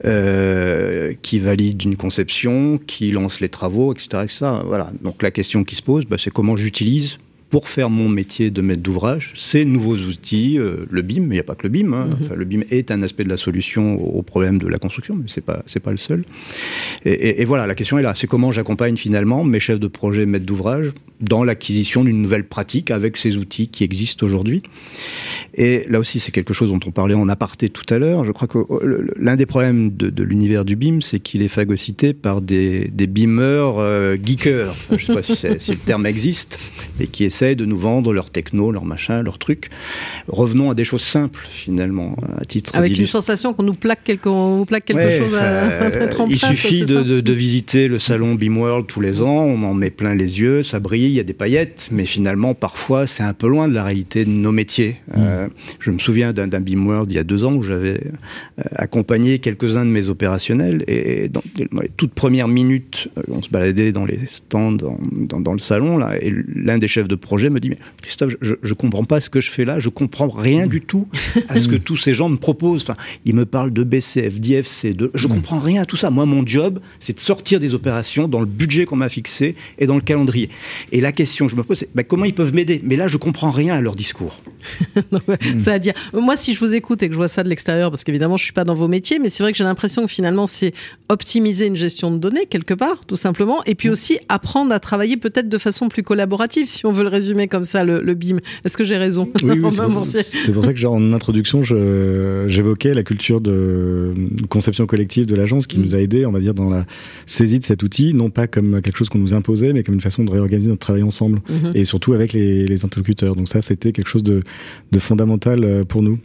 euh, 0.06 1.14
qui 1.22 1.40
valide 1.40 1.84
une 1.84 1.96
conception, 1.96 2.80
qui 2.80 3.12
lance 3.12 3.40
les 3.40 3.50
travaux, 3.50 3.94
etc. 3.94 4.24
etc. 4.24 4.46
Voilà. 4.66 4.92
Donc 5.04 5.22
la 5.22 5.32
question 5.32 5.64
qui 5.64 5.76
se 5.76 5.84
pose, 5.84 6.06
bah, 6.06 6.18
c'est 6.20 6.32
comment 6.32 6.56
j'utilise 6.56 7.20
pour 7.52 7.68
faire 7.68 7.90
mon 7.90 8.08
métier 8.08 8.50
de 8.50 8.62
maître 8.62 8.82
d'ouvrage, 8.82 9.34
ces 9.36 9.66
nouveaux 9.66 9.98
outils, 9.98 10.58
euh, 10.58 10.86
le 10.90 11.02
BIM, 11.02 11.22
mais 11.22 11.28
il 11.28 11.32
n'y 11.34 11.40
a 11.40 11.44
pas 11.44 11.56
que 11.56 11.64
le 11.64 11.70
BIM. 11.70 11.94
Hein. 11.94 12.08
Mhm. 12.08 12.36
le 12.36 12.46
BIM 12.46 12.62
est 12.72 12.92
un 12.92 13.04
aspect 13.04 13.26
de 13.26 13.30
la 13.30 13.38
solution 13.38 14.02
au 14.02 14.22
problème 14.22 14.58
de 14.58 14.68
la 14.68 14.78
construction, 14.78 15.16
mais 15.16 15.26
c'est 15.28 15.42
pas 15.42 15.62
c'est 15.66 15.82
pas 15.82 15.92
le 15.92 15.98
seul. 15.98 16.24
Et, 17.04 17.44
voilà, 17.46 17.68
la 17.68 17.76
question 17.76 18.00
est 18.00 18.02
là, 18.02 18.16
c'est 18.16 18.28
comment 18.28 18.52
j'accompagne 18.52 18.96
finalement 18.96 19.44
mes 19.44 19.60
chefs 19.60 19.80
de 19.80 19.88
projet, 19.88 20.26
maîtres 20.26 20.46
d'ouvrage, 20.46 20.94
dans 21.20 21.44
l'acquisition 21.44 22.04
d'une 22.04 22.22
nouvelle 22.22 22.46
pratique 22.46 22.90
avec 22.90 23.18
ces 23.18 23.38
outils 23.38 23.68
qui 23.68 23.84
existent 23.84 24.26
aujourd'hui. 24.26 24.64
Et 25.54 25.86
là 25.90 26.00
aussi, 26.00 26.20
c'est 26.20 26.32
quelque 26.32 26.54
chose 26.54 26.70
dont 26.70 26.80
on 26.86 26.92
parlait 26.92 27.16
en 27.16 27.28
aparté 27.30 27.70
tout 27.70 27.92
à 27.94 28.00
l'heure. 28.00 28.26
Je 28.26 28.32
crois 28.32 28.48
que 28.48 28.58
euh, 28.58 29.08
l'un 29.18 29.36
des 29.36 29.46
problèmes 29.46 29.92
de, 29.92 30.24
l'univers 30.24 30.66
du 30.66 30.76
BIM, 30.76 31.02
c'est 31.02 31.20
qu'il 31.20 31.42
est 31.42 31.48
phagocyté 31.48 32.14
par 32.14 32.42
des, 32.42 32.88
des 32.88 33.08
beamers 33.08 33.78
euh, 33.78 34.16
geekers. 34.22 34.74
je 34.90 34.96
ne 34.96 35.00
sais 35.00 35.14
pas 35.14 35.24
si, 35.24 35.36
si, 35.60 35.72
le 35.72 35.78
terme 35.78 36.06
existe, 36.06 36.60
et 37.00 37.08
qui 37.08 37.26
essaient 37.42 37.56
de 37.56 37.66
nous 37.66 37.78
vendre 37.78 38.14
leur 38.14 38.30
techno, 38.30 38.72
leur 38.72 38.86
machin, 38.86 39.22
leur 39.24 39.38
truc. 39.38 39.70
Revenons 40.28 40.70
à 40.70 40.76
des 40.76 40.84
choses 40.84 41.02
simples, 41.02 41.46
finalement, 41.50 42.16
à 42.38 42.46
titre 42.46 42.76
Avec 42.76 42.98
une 42.98 43.08
sensation 43.08 43.54
qu'on 43.54 43.64
nous 43.64 43.74
plaque 43.74 44.04
quelque, 44.04 44.30
on 44.30 44.66
plaque 44.66 44.86
quelque 44.86 45.10
chose 45.10 45.36
à, 45.36 45.90
mettre 45.90 46.22
en 46.22 46.28
Il 46.28 46.40
suffit 46.40 46.82
de, 46.82 47.32
visiter 47.32 47.88
le 47.88 47.98
salon 47.98 48.36
BeamWorld 48.36 48.88
tous 48.88 49.02
les 49.02 49.22
ans, 49.22 49.46
on 49.46 49.64
en 49.64 49.74
met 49.74 49.90
plein 49.90 50.14
les 50.14 50.40
yeux, 50.40 50.64
ça 50.64 50.80
brille, 50.80 51.06
il 51.06 51.14
y 51.14 51.20
a 51.20 51.24
des 51.24 51.34
paillettes, 51.34 51.90
mais 51.92 52.06
finalement, 52.06 52.54
parfois, 52.54 53.08
c'est 53.08 53.24
un 53.24 53.34
peu 53.34 53.48
loin 53.48 53.68
de 53.68 53.74
la 53.74 53.84
réalité 53.84 54.26
de 54.26 54.30
nos 54.30 54.52
métiers. 54.52 54.98
Mm. 55.08 55.14
Euh, 55.18 55.48
je 55.80 55.92
me 55.92 56.00
souviens 56.00 56.34
d'un 56.34 56.48
BeamWorld 56.48 57.12
il 57.12 57.16
y 57.16 57.20
a 57.20 57.24
deux 57.24 57.46
ans 57.46 57.54
où 57.54 57.64
j'avais 57.64 58.02
euh, 58.02 58.64
accompagné 58.76 59.40
quelques-uns 59.40 59.86
de 59.86 59.90
mes 59.90 60.10
opérationnels 60.10 60.84
et 60.88 61.30
dans, 61.30 61.42
les 61.58 61.90
toutes 61.96 62.14
premières 62.14 62.48
minutes, 62.48 63.08
euh, 63.18 63.22
on 63.30 63.42
se 63.42 63.50
baladait 63.50 63.92
dans 63.92 64.06
les 64.06 64.20
stands, 64.28 64.74
dans, 64.74 64.98
dans 65.40 65.54
le 65.54 65.60
salon, 65.60 65.98
là, 65.98 66.16
et 66.22 66.34
l'un 66.54 66.78
des 66.78 66.88
chefs 66.88 67.08
de 67.08 67.16
projet 67.16 67.31
projet 67.32 67.50
me 67.50 67.62
dit 67.62 67.70
mais 67.70 67.78
Christophe, 68.02 68.36
je, 68.42 68.56
je 68.62 68.74
comprends 68.74 69.06
pas 69.06 69.22
ce 69.22 69.30
que 69.30 69.40
je 69.40 69.50
fais 69.50 69.64
là, 69.64 69.80
je 69.80 69.88
comprends 69.88 70.28
rien 70.28 70.68
du 70.68 70.82
tout 70.82 71.08
à 71.48 71.60
ce 71.60 71.70
que 71.70 71.76
tous 71.88 71.96
ces 71.96 72.14
gens 72.14 72.28
me 72.28 72.36
proposent. 72.36 72.82
Enfin, 72.82 72.98
ils 73.24 73.34
me 73.34 73.46
parlent 73.46 73.72
de 73.72 73.86
BCF, 73.86 74.38
d'IFC, 74.42 74.88
de, 74.94 75.12
je 75.14 75.28
comprends 75.28 75.60
rien 75.60 75.84
à 75.84 75.86
tout 75.86 75.96
ça. 75.96 76.10
Moi, 76.10 76.26
mon 76.26 76.46
job, 76.46 76.82
c'est 77.00 77.14
de 77.14 77.22
sortir 77.22 77.62
des 77.62 77.74
opérations 77.74 78.28
dans 78.28 78.42
le 78.42 78.46
budget 78.46 78.84
qu'on 78.84 78.98
m'a 78.98 79.08
fixé 79.08 79.56
et 79.80 79.88
dans 79.88 79.96
le 79.96 80.02
calendrier. 80.02 80.50
Et 80.92 81.00
la 81.00 81.14
question 81.14 81.46
que 81.46 81.52
je 81.52 81.56
me 81.56 81.64
pose, 81.64 81.78
c'est 81.78 81.96
bah, 81.96 82.04
comment 82.04 82.26
ils 82.26 82.36
peuvent 82.36 82.54
m'aider? 82.54 82.82
Mais 82.84 82.98
là, 82.98 83.08
je 83.08 83.16
comprends 83.16 83.52
rien 83.52 83.76
à 83.76 83.80
leur 83.80 83.96
discours. 83.96 84.38
Ça 85.58 85.72
à 85.72 85.80
dire. 85.80 85.94
Moi, 86.12 86.36
si 86.36 86.54
je 86.54 86.60
vous 86.60 86.76
écoute 86.76 87.02
et 87.02 87.08
que 87.08 87.14
je 87.14 87.18
vois 87.18 87.30
ça 87.30 87.44
de 87.44 87.50
l'extérieur, 87.50 87.92
parce 87.92 88.04
qu'évidemment, 88.04 88.36
je 88.36 88.44
suis 88.44 88.52
pas 88.52 88.66
dans 88.66 88.76
vos 88.76 88.90
métiers, 88.90 89.20
mais 89.20 89.30
c'est 89.30 89.42
vrai 89.42 89.54
que 89.54 89.58
j'ai 89.58 89.64
l'impression 89.64 90.02
que 90.02 90.12
finalement, 90.12 90.48
c'est 90.48 90.74
optimiser 91.08 91.68
une 91.68 91.78
gestion 91.78 92.12
de 92.12 92.18
données 92.18 92.46
quelque 92.46 92.74
part, 92.74 93.06
tout 93.06 93.16
simplement, 93.16 93.64
et 93.64 93.76
puis 93.76 93.90
aussi 93.90 94.20
apprendre 94.28 94.74
à 94.74 94.82
travailler 94.82 95.16
peut-être 95.16 95.48
de 95.48 95.58
façon 95.58 95.88
plus 95.88 96.04
collaborative, 96.04 96.68
si 96.68 96.86
on 96.86 96.92
veut 96.92 97.04
le 97.04 97.10
résumer 97.10 97.21
comme 97.50 97.66
ça 97.66 97.84
le, 97.84 98.14
BIM. 98.14 98.38
Est-ce 98.66 98.78
que 98.78 98.84
j'ai 98.84 98.98
raison 98.98 99.30
Oui, 99.44 99.62
c'est 100.14 100.54
pour, 100.54 100.64
ça 100.64 100.74
que 100.74 100.86
en 100.86 101.14
introduction, 101.14 101.64
j'évoquais 101.64 102.94
la 102.94 103.04
culture 103.04 103.42
de 103.42 104.14
conception 104.50 104.86
collective 104.86 105.26
de 105.26 105.36
l'agence 105.36 105.68
qui 105.68 105.80
mm. 105.80 105.82
nous 105.82 105.96
a 105.96 106.00
aidés, 106.00 106.26
on 106.26 106.32
va 106.32 106.40
dire, 106.40 106.54
dans 106.54 106.70
la 106.70 106.86
saisie 107.26 107.60
de 107.60 107.64
cet 107.64 107.84
outil, 107.84 108.14
non 108.14 108.30
pas 108.30 108.48
comme 108.48 108.82
quelque 108.82 108.98
chose 108.98 109.10
qu'on 109.10 109.20
nous 109.20 109.34
imposait, 109.34 109.74
mais 109.74 109.84
comme 109.84 109.96
une 109.96 110.02
façon 110.02 110.24
de 110.24 110.32
réorganiser 110.32 110.70
notre 110.70 110.82
travail 110.82 111.04
ensemble, 111.04 111.42
mm-hmm. 111.50 111.76
et 111.76 111.86
surtout 111.86 112.14
avec 112.14 112.34
les, 112.34 112.84
interlocuteurs. 112.84 113.36
Donc 113.36 113.48
ça, 113.48 113.62
c'était 113.62 113.92
quelque 113.92 114.08
chose 114.08 114.24
de, 114.24 114.42
fondamental 114.98 115.64
euh, 115.64 115.84
pour 115.84 116.02
nous. 116.02 116.20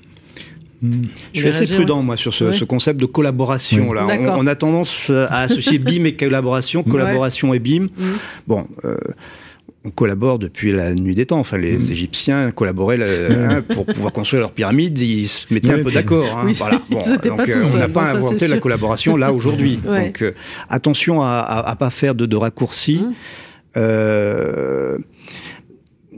Mm. 0.82 1.02
Je 1.32 1.40
suis 1.40 1.48
assez 1.48 1.66
prudent, 1.66 2.02
moi, 2.02 2.16
sur 2.16 2.32
ce, 2.32 2.64
concept 2.64 3.00
de 3.00 3.06
collaboration. 3.06 3.92
Là. 3.92 4.06
On, 4.36 4.46
a 4.46 4.54
tendance 4.54 5.10
à 5.10 5.40
associer 5.40 5.78
BIM 5.78 6.04
et 6.04 6.14
collaboration, 6.14 6.82
collaboration 6.82 7.54
et 7.54 7.58
BIM. 7.58 7.84
Mm. 7.84 7.88
Bon, 8.46 8.66
euh, 8.84 8.96
collabore 9.90 10.38
depuis 10.38 10.72
la 10.72 10.94
nuit 10.94 11.14
des 11.14 11.26
temps. 11.26 11.38
Enfin, 11.38 11.58
les 11.58 11.76
mm. 11.76 11.90
Égyptiens 11.92 12.50
collaboraient 12.50 12.98
hein, 13.30 13.62
pour 13.62 13.86
pouvoir 13.86 14.12
construire 14.12 14.40
leur 14.40 14.52
pyramide. 14.52 14.98
Ils 14.98 15.28
se 15.28 15.52
mettaient 15.52 15.72
un 15.72 15.82
peu 15.82 15.90
d'accord. 15.90 16.26
Hein, 16.38 16.50
voilà. 16.54 16.82
Bon, 16.90 16.98
donc, 16.98 17.48
euh, 17.48 17.62
on 17.74 17.78
n'a 17.78 17.88
pas 17.88 18.12
inventé 18.12 18.46
la 18.46 18.58
collaboration 18.58 19.16
là 19.16 19.32
aujourd'hui. 19.32 19.78
Donc, 19.78 20.22
euh, 20.22 20.32
attention 20.68 21.20
à, 21.20 21.64
à, 21.66 21.76
pas 21.76 21.90
faire 21.90 22.14
de, 22.14 22.26
de 22.26 22.36
raccourcis. 22.36 23.00
Mm. 23.00 23.14
Euh, 23.76 24.98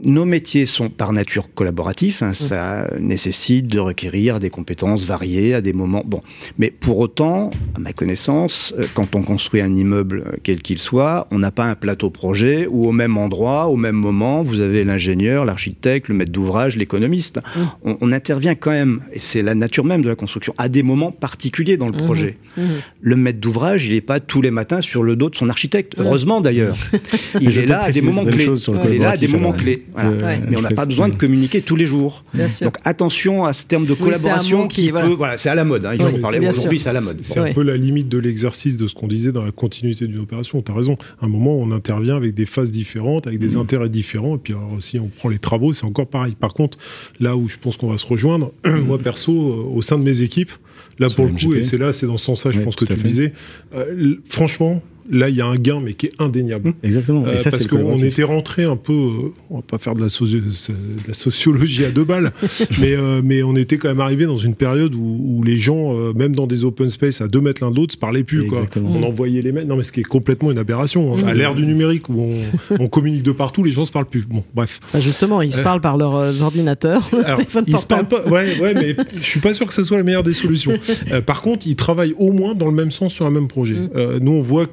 nos 0.05 0.25
métiers 0.25 0.65
sont 0.65 0.89
par 0.89 1.13
nature 1.13 1.53
collaboratifs, 1.53 2.23
hein, 2.23 2.33
ça 2.33 2.89
nécessite 2.99 3.67
de 3.67 3.79
requérir 3.79 4.39
des 4.39 4.49
compétences 4.49 5.03
variées 5.03 5.53
à 5.53 5.61
des 5.61 5.73
moments. 5.73 6.03
Bon, 6.05 6.21
mais 6.57 6.71
pour 6.71 6.99
autant, 6.99 7.51
à 7.75 7.79
ma 7.79 7.93
connaissance, 7.93 8.73
euh, 8.77 8.85
quand 8.93 9.15
on 9.15 9.23
construit 9.23 9.61
un 9.61 9.73
immeuble 9.73 10.23
euh, 10.25 10.37
quel 10.43 10.61
qu'il 10.61 10.79
soit, 10.79 11.27
on 11.31 11.39
n'a 11.39 11.51
pas 11.51 11.65
un 11.65 11.75
plateau 11.75 12.09
projet 12.09 12.67
où 12.69 12.87
au 12.87 12.91
même 12.91 13.17
endroit, 13.17 13.67
au 13.67 13.75
même 13.75 13.95
moment, 13.95 14.43
vous 14.43 14.61
avez 14.61 14.83
l'ingénieur, 14.83 15.45
l'architecte, 15.45 16.07
le 16.07 16.15
maître 16.15 16.31
d'ouvrage, 16.31 16.77
l'économiste. 16.77 17.39
On, 17.83 17.97
on, 18.01 18.11
intervient 18.11 18.55
quand 18.55 18.71
même, 18.71 19.01
et 19.13 19.19
c'est 19.19 19.41
la 19.41 19.55
nature 19.55 19.85
même 19.85 20.01
de 20.01 20.09
la 20.09 20.15
construction, 20.15 20.53
à 20.57 20.69
des 20.69 20.83
moments 20.83 21.11
particuliers 21.11 21.77
dans 21.77 21.87
le 21.87 21.93
mmh. 21.93 22.05
projet. 22.05 22.37
Mmh. 22.57 22.61
Le 23.01 23.15
maître 23.15 23.39
d'ouvrage, 23.39 23.85
il 23.85 23.93
n'est 23.93 24.01
pas 24.01 24.19
tous 24.19 24.41
les 24.41 24.51
matins 24.51 24.81
sur 24.81 25.03
le 25.03 25.15
dos 25.15 25.29
de 25.29 25.35
son 25.35 25.49
architecte. 25.49 25.93
Heureusement 25.97 26.41
d'ailleurs. 26.41 26.75
il 27.41 27.57
est 27.57 27.65
là 27.65 27.83
à 27.83 27.91
des 27.91 28.01
moments 28.01 28.25
clés. 28.25 28.47
Il 28.85 28.93
est 28.93 28.97
là 28.97 29.11
à 29.11 29.17
des 29.17 29.27
moments 29.27 29.53
clés. 29.53 29.83
Mais 29.95 30.57
on 30.57 30.61
n'a 30.61 30.71
pas 30.71 30.85
besoin 30.85 31.09
de 31.09 31.15
communiquer 31.15 31.61
tous 31.61 31.75
les 31.75 31.85
jours. 31.85 32.23
Donc 32.33 32.77
attention 32.83 33.45
à 33.45 33.53
ce 33.53 33.65
terme 33.65 33.85
de 33.85 33.93
collaboration 33.93 34.67
qui, 34.67 34.91
peut. 34.91 35.13
Voilà, 35.13 35.37
c'est 35.37 35.49
à 35.49 35.55
la 35.55 35.65
mode. 35.65 35.85
Hein, 35.85 35.95
il 35.95 36.01
faut 36.01 36.15
en 36.15 36.19
parler 36.19 36.47
aujourd'hui, 36.47 36.79
c'est 36.79 36.89
à 36.89 36.93
la 36.93 37.01
mode. 37.01 37.19
C'est 37.21 37.39
un 37.39 37.53
peu 37.53 37.63
la 37.63 37.77
limite 37.77 38.09
de 38.09 38.17
l'exercice 38.17 38.77
de 38.77 38.87
ce 38.87 38.95
qu'on 38.95 39.07
disait 39.07 39.31
dans 39.31 39.43
la 39.43 39.51
continuité 39.51 40.07
d'une 40.07 40.19
opération. 40.19 40.61
Tu 40.61 40.71
as 40.71 40.75
raison. 40.75 40.97
À 41.21 41.25
un 41.25 41.29
moment, 41.29 41.55
on 41.57 41.71
intervient 41.71 42.15
avec 42.15 42.33
des 42.33 42.45
phases 42.45 42.71
différentes, 42.71 43.27
avec 43.27 43.39
des 43.39 43.55
mm. 43.55 43.59
intérêts 43.59 43.89
différents. 43.89 44.35
Et 44.35 44.39
puis 44.39 44.53
alors, 44.53 44.73
aussi, 44.73 44.99
on 44.99 45.07
prend 45.07 45.29
les 45.29 45.39
travaux, 45.39 45.73
c'est 45.73 45.85
encore 45.85 46.07
pareil. 46.07 46.35
Par 46.39 46.53
contre, 46.53 46.77
là 47.19 47.35
où 47.35 47.47
je 47.47 47.57
pense 47.57 47.77
qu'on 47.77 47.89
va 47.89 47.97
se 47.97 48.05
rejoindre, 48.05 48.51
moi 48.65 48.97
perso, 48.97 49.31
euh, 49.31 49.75
au 49.75 49.81
sein 49.81 49.97
de 49.97 50.03
mes 50.03 50.21
équipes, 50.21 50.51
là 50.99 51.09
pour 51.09 51.25
le 51.25 51.31
coup, 51.31 51.53
et 51.53 51.63
c'est 51.63 51.77
là, 51.77 51.93
c'est 51.93 52.07
dans 52.07 52.17
ce 52.17 52.25
sens-là, 52.25 52.51
je 52.51 52.61
pense 52.61 52.75
que 52.75 52.85
tu 52.85 52.93
disais, 52.95 53.33
euh, 53.75 54.15
franchement, 54.25 54.81
là, 55.09 55.29
il 55.29 55.35
y 55.35 55.41
a 55.41 55.45
un 55.45 55.55
gain, 55.55 55.81
mais 55.83 55.93
qui 55.93 56.07
est 56.07 56.13
indéniable. 56.19 56.69
Mmh, 56.69 56.73
exactement. 56.83 57.23
Euh, 57.25 57.41
parce 57.43 57.67
qu'on 57.67 57.97
était 57.97 58.23
rentré 58.23 58.63
un 58.63 58.75
peu, 58.75 58.93
euh, 58.93 59.33
on 59.49 59.57
va 59.57 59.61
pas 59.61 59.77
faire 59.77 59.95
de 59.95 60.01
la, 60.01 60.07
de 60.07 61.07
la 61.07 61.13
sociologie 61.13 61.85
à 61.85 61.91
deux 61.91 62.03
balles, 62.03 62.31
mais, 62.79 62.93
euh, 62.93 63.21
mais 63.23 63.43
on 63.43 63.55
était 63.55 63.77
quand 63.77 63.89
même 63.89 63.99
arrivé 63.99 64.25
dans 64.25 64.37
une 64.37 64.55
période 64.55 64.93
où, 64.95 65.41
les 65.43 65.57
gens, 65.57 65.93
même 66.13 66.35
dans 66.35 66.47
des 66.47 66.63
open 66.63 66.89
space 66.89 67.21
à 67.21 67.27
deux 67.27 67.39
mètres 67.39 67.63
l'un 67.63 67.71
d'autre, 67.71 67.93
se 67.93 67.97
parlaient 67.97 68.23
plus. 68.23 68.47
Quoi. 68.47 68.65
On 68.83 69.03
envoyait 69.03 69.41
les 69.41 69.51
mails. 69.51 69.67
Non, 69.67 69.77
mais 69.77 69.83
ce 69.83 69.91
qui 69.91 70.01
est 70.01 70.03
complètement 70.03 70.51
une 70.51 70.57
aberration. 70.57 71.15
Hein. 71.15 71.23
À 71.25 71.33
l'ère 71.33 71.55
du 71.55 71.65
numérique 71.65 72.09
où 72.09 72.33
on, 72.79 72.87
communique 72.87 73.23
de 73.23 73.31
partout, 73.31 73.63
les 73.63 73.71
gens 73.71 73.85
se 73.85 73.91
parlent 73.91 74.05
plus. 74.05 74.25
Bon, 74.27 74.43
bref. 74.53 74.79
Bah, 74.93 74.99
justement, 74.99 75.41
ils 75.41 75.53
se 75.53 75.61
parlent 75.61 75.81
par 75.81 75.97
leurs 75.97 76.41
ordinateurs. 76.43 77.09
Alors, 77.23 77.39
ils 77.65 77.77
se 77.77 77.85
parlent 77.85 78.07
pas. 78.07 78.27
Ouais, 78.27 78.59
ouais, 78.59 78.73
mais 78.73 78.95
je 79.15 79.25
suis 79.25 79.39
pas 79.39 79.53
sûr 79.53 79.65
que 79.65 79.73
ce 79.73 79.83
soit 79.83 79.97
la 79.97 80.03
meilleure 80.03 80.23
des 80.23 80.33
solutions. 80.33 80.73
par 81.25 81.41
contre, 81.41 81.65
ils 81.67 81.75
travaillent 81.75 82.15
au 82.17 82.31
moins 82.31 82.53
dans 82.53 82.67
le 82.67 82.73
même 82.73 82.91
sens 82.91 83.13
sur 83.13 83.25
un 83.25 83.31
même 83.31 83.47
projet. 83.47 83.75
Mmh. 83.75 84.17
nous, 84.21 84.33
on 84.33 84.41
voit 84.41 84.67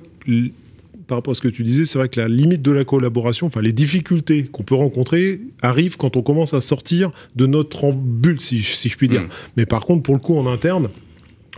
par 1.06 1.18
rapport 1.18 1.32
à 1.32 1.34
ce 1.34 1.40
que 1.40 1.48
tu 1.48 1.62
disais, 1.62 1.84
c'est 1.84 1.98
vrai 1.98 2.08
que 2.08 2.20
la 2.20 2.28
limite 2.28 2.62
de 2.62 2.72
la 2.72 2.84
collaboration, 2.84 3.46
enfin 3.46 3.60
les 3.60 3.72
difficultés 3.72 4.44
qu'on 4.44 4.62
peut 4.62 4.74
rencontrer 4.74 5.40
arrivent 5.62 5.96
quand 5.96 6.16
on 6.16 6.22
commence 6.22 6.54
à 6.54 6.60
sortir 6.60 7.10
de 7.36 7.46
notre 7.46 7.92
bulle, 7.92 8.40
si, 8.40 8.60
je 8.60 8.96
puis 8.96 9.08
dire. 9.08 9.22
Mm. 9.22 9.28
Mais 9.56 9.66
par 9.66 9.80
contre, 9.80 10.02
pour 10.02 10.14
le 10.14 10.20
coup, 10.20 10.36
en 10.36 10.46
interne, 10.46 10.88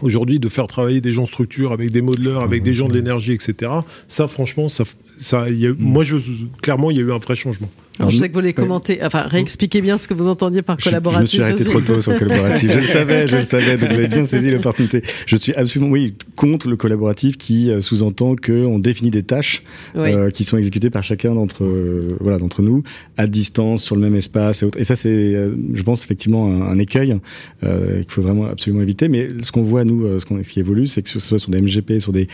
aujourd'hui, 0.03 0.39
de 0.39 0.49
faire 0.49 0.67
travailler 0.67 1.01
des 1.01 1.13
gens 1.13 1.27
structure 1.27 1.73
avec 1.73 1.91
des 1.91 2.03
modeleurs, 2.03 2.43
avec 2.43 2.63
des 2.63 2.75
gens 2.75 2.89
de 2.89 2.95
l'énergie, 2.95 3.33
etc., 3.33 3.73
ça, 4.07 4.29
franchement, 4.29 4.69
ça, 4.69 4.85
ça, 5.19 5.47
mm. 5.49 5.77
moi, 5.79 6.05
je, 6.05 6.17
clairement, 6.61 6.91
il 6.91 6.99
y 6.99 7.01
a 7.01 7.05
eu 7.05 7.13
un 7.13 7.19
vrai 7.19 7.35
changement. 7.35 7.71
Alors, 7.99 8.11
je 8.11 8.17
sais 8.17 8.29
que 8.29 8.35
vous 8.35 8.41
voulez 8.41 8.53
commenter, 8.53 9.01
enfin 9.03 9.23
réexpliquez 9.23 9.81
bien 9.81 9.99
ce 9.99 10.07
que 10.07 10.15
vous 10.15 10.29
entendiez 10.29 10.63
par 10.63 10.77
collaboratif. 10.77 11.19
Je, 11.19 11.23
me 11.23 11.27
suis 11.27 11.43
arrêté 11.43 11.65
trop 11.65 11.81
tôt 11.81 12.01
sur 12.01 12.13
le 12.13 12.19
collaboratif. 12.19 12.73
je 12.73 12.79
le 12.79 12.85
savais, 12.85 13.27
je 13.27 13.37
le 13.37 13.43
savais. 13.43 13.77
Donc 13.77 13.91
vous 13.91 13.97
avez 13.97 14.09
bien 14.09 14.27
saisi 14.27 14.51
l'opportunité. 14.51 15.03
Je 15.27 15.37
suis 15.37 15.55
absolument, 15.55 15.91
oui, 15.91 16.15
contre 16.37 16.69
le 16.69 16.77
collaboratif 16.77 17.37
qui 17.37 17.71
euh, 17.71 17.81
sous-entend 17.81 18.37
qu'on 18.37 18.79
définit 18.79 19.11
des 19.11 19.23
tâches 19.23 19.63
euh, 19.97 20.31
qui 20.31 20.45
sont 20.45 20.57
exécutées 20.57 20.91
par 20.91 21.03
chacun 21.03 21.35
d'entre 21.35 21.65
euh, 21.65 22.17
voilà 22.21 22.39
d'entre 22.39 22.63
nous 22.63 22.83
à 23.17 23.27
distance 23.27 23.83
sur 23.83 23.97
le 23.97 24.03
même 24.03 24.15
espace 24.15 24.63
et, 24.63 24.67
autres. 24.67 24.79
et 24.79 24.85
ça 24.85 24.97
c'est, 24.97 25.35
je 25.75 25.83
pense 25.83 26.05
effectivement 26.05 26.47
un, 26.47 26.63
un 26.71 26.79
écueil 26.79 27.19
qu'il 27.61 28.05
faut 28.09 28.23
vraiment 28.23 28.47
absolument 28.47 28.83
éviter. 28.83 29.09
Mais 29.09 29.29
ce 29.43 29.53
qu'on 29.53 29.63
voit 29.63 29.85
nous, 29.85 30.19
ce, 30.19 30.27
ce 30.27 30.53
qui 30.53 30.61
évolue, 30.61 30.87
c'est 30.87 31.03
que 31.03 31.09
ce 31.09 31.21
soit 31.21 31.39
sur 31.39 31.51
des 31.51 31.61
MGP, 31.61 31.99
sur 31.99 32.13
des 32.13 32.29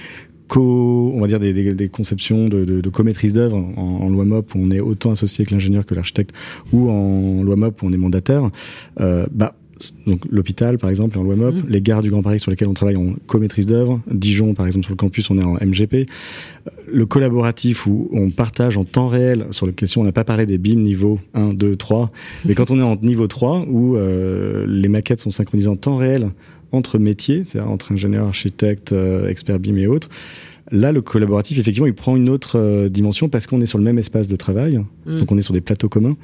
co, 0.48 1.12
on 1.14 1.20
va 1.20 1.26
dire 1.26 1.40
des, 1.40 1.52
des, 1.52 1.74
des 1.74 1.88
conceptions 1.88 2.48
de, 2.48 2.64
de, 2.64 2.80
de 2.80 2.88
co-maîtrise 2.88 3.34
d'œuvre 3.34 3.56
en, 3.56 4.00
en, 4.02 4.08
loi 4.08 4.24
MOP 4.24 4.54
où 4.54 4.58
on 4.58 4.70
est 4.70 4.80
autant 4.80 5.10
associé 5.10 5.44
que 5.44 5.52
l'ingénieur 5.52 5.86
que 5.86 5.94
l'architecte 5.94 6.34
ou 6.72 6.90
en 6.90 7.42
loi 7.42 7.56
MOP 7.56 7.82
où 7.82 7.86
on 7.86 7.92
est 7.92 7.98
mandataire, 7.98 8.50
euh, 9.00 9.26
bah 9.30 9.54
donc 10.06 10.20
l'hôpital 10.30 10.78
par 10.78 10.90
exemple 10.90 11.18
en 11.18 11.22
loi 11.22 11.36
MOP, 11.36 11.54
mmh. 11.54 11.62
les 11.68 11.80
gares 11.80 12.02
du 12.02 12.10
Grand 12.10 12.22
Paris 12.22 12.40
sur 12.40 12.50
lesquelles 12.50 12.68
on 12.68 12.74
travaille 12.74 12.96
en 12.96 13.14
co-maîtrise 13.26 13.66
d'œuvre, 13.66 14.00
Dijon 14.10 14.54
par 14.54 14.66
exemple 14.66 14.84
sur 14.84 14.92
le 14.92 14.96
campus 14.96 15.30
on 15.30 15.38
est 15.38 15.44
en 15.44 15.54
MGP, 15.54 16.08
le 16.86 17.06
collaboratif 17.06 17.86
où 17.86 18.08
on 18.12 18.30
partage 18.30 18.76
en 18.76 18.84
temps 18.84 19.08
réel 19.08 19.46
sur 19.50 19.66
la 19.66 19.72
question, 19.72 20.02
on 20.02 20.04
n'a 20.04 20.12
pas 20.12 20.24
parlé 20.24 20.46
des 20.46 20.58
BIM 20.58 20.76
niveau 20.76 21.18
1, 21.34 21.50
2, 21.50 21.76
3, 21.76 22.10
mais 22.44 22.54
quand 22.54 22.70
on 22.70 22.78
est 22.78 22.82
en 22.82 22.96
niveau 22.96 23.26
3 23.26 23.66
où 23.68 23.96
euh, 23.96 24.64
les 24.68 24.88
maquettes 24.88 25.20
sont 25.20 25.30
synchronisées 25.30 25.68
en 25.68 25.76
temps 25.76 25.96
réel 25.96 26.30
entre 26.74 26.98
métiers, 26.98 27.44
c'est-à-dire 27.44 27.70
entre 27.70 27.92
ingénieurs, 27.92 28.26
architectes, 28.26 28.92
euh, 28.92 29.28
experts 29.28 29.58
BIM 29.58 29.76
et 29.76 29.86
autres. 29.86 30.08
Là, 30.70 30.92
le 30.92 31.02
collaboratif, 31.02 31.58
effectivement, 31.58 31.86
il 31.86 31.94
prend 31.94 32.16
une 32.16 32.28
autre 32.28 32.58
euh, 32.58 32.88
dimension 32.88 33.28
parce 33.28 33.46
qu'on 33.46 33.60
est 33.60 33.66
sur 33.66 33.78
le 33.78 33.84
même 33.84 33.98
espace 33.98 34.28
de 34.28 34.36
travail, 34.36 34.82
mm. 35.06 35.18
donc 35.18 35.30
on 35.30 35.38
est 35.38 35.42
sur 35.42 35.54
des 35.54 35.60
plateaux 35.60 35.88
communs. 35.88 36.16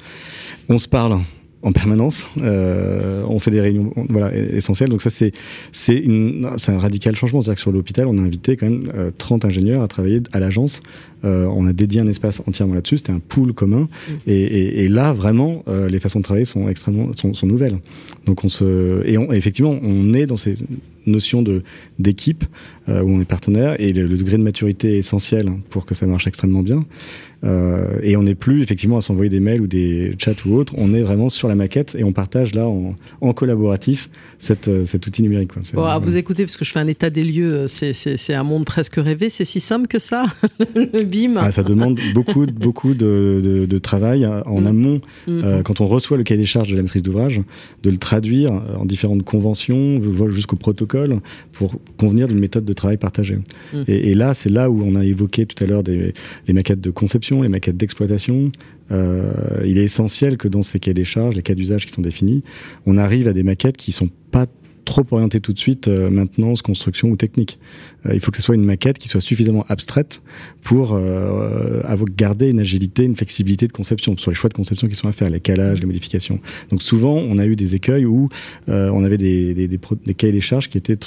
On 0.67 0.77
se 0.77 0.87
parle 0.87 1.19
en 1.63 1.71
permanence. 1.71 2.29
Euh, 2.41 3.23
on 3.27 3.39
fait 3.39 3.51
des 3.51 3.61
réunions 3.61 3.93
voilà, 4.09 4.35
essentielles. 4.35 4.89
Donc 4.89 5.01
ça, 5.01 5.09
c'est 5.09 5.31
c'est 5.71 6.03
un 6.07 6.79
radical 6.79 7.15
changement. 7.15 7.41
C'est-à-dire 7.41 7.55
que 7.55 7.61
sur 7.61 7.71
l'hôpital, 7.71 8.07
on 8.07 8.17
a 8.17 8.21
invité 8.21 8.57
quand 8.57 8.69
même 8.69 9.11
30 9.17 9.45
euh, 9.45 9.47
ingénieurs 9.47 9.83
à 9.83 9.87
travailler 9.87 10.21
à 10.31 10.39
l'agence. 10.39 10.81
Euh, 11.23 11.45
on 11.45 11.67
a 11.67 11.73
dédié 11.73 12.01
un 12.01 12.07
espace 12.07 12.41
entièrement 12.47 12.73
là-dessus. 12.73 12.97
C'était 12.97 13.11
un 13.11 13.19
pool 13.19 13.53
commun. 13.53 13.81
Mm. 13.81 14.13
Et, 14.27 14.41
et, 14.41 14.83
et, 14.85 14.89
là, 14.89 15.13
vraiment, 15.13 15.63
euh, 15.67 15.87
les 15.87 15.99
façons 15.99 16.19
de 16.19 16.23
travailler 16.23 16.45
sont 16.45 16.67
extrêmement 16.67 17.11
sont, 17.15 17.33
sont 17.33 17.47
nouvelles. 17.47 17.79
Donc 18.25 18.43
on 18.43 18.49
se 18.49 19.05
et, 19.05 19.17
on, 19.17 19.31
effectivement, 19.31 19.77
on 19.81 20.13
est 20.13 20.25
dans 20.25 20.35
ces 20.35 20.55
notions 21.05 21.41
de 21.41 21.63
d'équipe 21.99 22.45
euh, 22.89 23.01
où 23.01 23.09
on 23.09 23.21
est 23.21 23.25
partenaire 23.25 23.79
et 23.79 23.91
le, 23.91 24.05
le, 24.05 24.17
degré 24.17 24.37
de 24.37 24.43
maturité 24.43 24.95
est 24.95 24.99
essentiel 24.99 25.51
pour 25.69 25.85
que 25.85 25.95
ça 25.95 26.05
marche 26.05 26.27
extrêmement 26.27 26.61
bien. 26.61 26.85
Euh, 27.43 27.99
et 28.03 28.15
on 28.17 28.23
n'est 28.23 28.35
plus 28.35 28.61
effectivement 28.61 28.97
à 28.97 29.01
s'envoyer 29.01 29.29
des 29.29 29.39
mails 29.39 29.61
ou 29.61 29.67
des 29.67 30.13
chats 30.17 30.33
ou 30.45 30.55
autres. 30.55 30.73
On 30.77 30.93
est 30.93 31.01
vraiment 31.01 31.29
sur 31.29 31.47
la 31.47 31.55
maquette 31.55 31.95
et 31.97 32.03
on 32.03 32.13
partage 32.13 32.53
là 32.53 32.67
en, 32.67 32.95
en 33.19 33.33
collaboratif 33.33 34.09
cette, 34.37 34.67
euh, 34.67 34.85
cet 34.85 35.07
outil 35.07 35.23
numérique. 35.23 35.53
Quoi. 35.53 35.63
Bon, 35.73 35.83
à 35.83 35.97
vous 35.97 36.17
écouter, 36.17 36.43
parce 36.43 36.57
que 36.57 36.65
je 36.65 36.71
fais 36.71 36.79
un 36.79 36.87
état 36.87 37.09
des 37.09 37.23
lieux, 37.23 37.65
c'est 37.67 38.33
un 38.33 38.43
monde 38.43 38.65
presque 38.65 38.95
rêvé. 38.95 39.29
C'est 39.29 39.45
si 39.45 39.59
simple 39.59 39.87
que 39.87 39.99
ça, 39.99 40.25
le 40.75 41.03
BIM. 41.03 41.37
Ah, 41.37 41.51
ça 41.51 41.63
demande 41.63 41.99
beaucoup, 42.13 42.45
beaucoup 42.45 42.93
de, 42.93 43.41
de, 43.43 43.65
de, 43.65 43.77
travail 43.77 44.25
en 44.25 44.61
mm. 44.61 44.67
amont. 44.67 45.01
Mm. 45.27 45.41
Euh, 45.43 45.63
quand 45.63 45.81
on 45.81 45.87
reçoit 45.87 46.17
le 46.17 46.23
cahier 46.23 46.39
des 46.39 46.45
charges 46.45 46.69
de 46.69 46.75
la 46.75 46.83
maîtrise 46.83 47.03
d'ouvrage, 47.03 47.41
de 47.83 47.89
le 47.89 47.97
traduire 47.97 48.51
en 48.51 48.85
différentes 48.85 49.23
conventions, 49.23 50.01
jusqu'au 50.29 50.55
protocole, 50.55 51.19
pour 51.51 51.79
convenir 51.97 52.27
d'une 52.27 52.39
méthode 52.39 52.65
de 52.65 52.73
travail 52.73 52.97
partagée. 52.97 53.39
Mm. 53.73 53.83
Et, 53.87 54.11
et, 54.11 54.15
là, 54.15 54.33
c'est 54.33 54.49
là 54.49 54.69
où 54.69 54.83
on 54.83 54.95
a 54.95 55.03
évoqué 55.03 55.45
tout 55.45 55.61
à 55.63 55.67
l'heure 55.67 55.83
des, 55.83 56.13
les 56.47 56.53
maquettes 56.53 56.81
de 56.81 56.91
conception 56.91 57.30
les 57.41 57.49
maquettes 57.49 57.77
d'exploitation. 57.77 58.51
Euh, 58.91 59.31
il 59.65 59.77
est 59.77 59.85
essentiel 59.85 60.37
que 60.37 60.47
dans 60.47 60.61
ces 60.61 60.79
cas 60.79 60.93
des 60.93 61.05
charges, 61.05 61.35
les 61.35 61.41
cas 61.41 61.55
d'usage 61.55 61.85
qui 61.85 61.91
sont 61.91 62.01
définis, 62.01 62.43
on 62.85 62.97
arrive 62.97 63.27
à 63.27 63.33
des 63.33 63.43
maquettes 63.43 63.77
qui 63.77 63.91
sont 63.91 64.09
pas 64.31 64.47
trop 64.83 65.05
orientées 65.11 65.39
tout 65.39 65.53
de 65.53 65.59
suite 65.59 65.87
euh, 65.87 66.09
maintenance, 66.09 66.61
construction 66.61 67.09
ou 67.09 67.15
technique. 67.15 67.59
Euh, 68.05 68.13
il 68.13 68.19
faut 68.19 68.31
que 68.31 68.37
ce 68.37 68.43
soit 68.43 68.55
une 68.55 68.65
maquette 68.65 68.97
qui 68.97 69.07
soit 69.07 69.21
suffisamment 69.21 69.65
abstraite 69.69 70.21
pour 70.63 70.99
garder 72.17 72.49
une 72.49 72.59
agilité, 72.59 73.03
une 73.03 73.15
flexibilité 73.15 73.67
de 73.67 73.71
conception 73.71 74.17
sur 74.17 74.31
les 74.31 74.35
choix 74.35 74.49
de 74.49 74.53
conception 74.53 74.87
qui 74.87 74.95
sont 74.95 75.07
à 75.07 75.11
faire, 75.11 75.29
les 75.29 75.39
calages, 75.39 75.79
les 75.79 75.85
modifications. 75.85 76.39
Donc 76.69 76.83
souvent, 76.83 77.15
on 77.15 77.37
a 77.39 77.45
eu 77.45 77.55
des 77.55 77.75
écueils 77.75 78.05
où 78.05 78.29
on 78.67 79.03
avait 79.03 79.17
des, 79.17 79.53
des, 79.53 79.67
des, 79.67 79.79
des 80.05 80.13
cahiers 80.13 80.33
des 80.33 80.41
charges 80.41 80.69
qui 80.69 80.77
étaient 80.77 80.97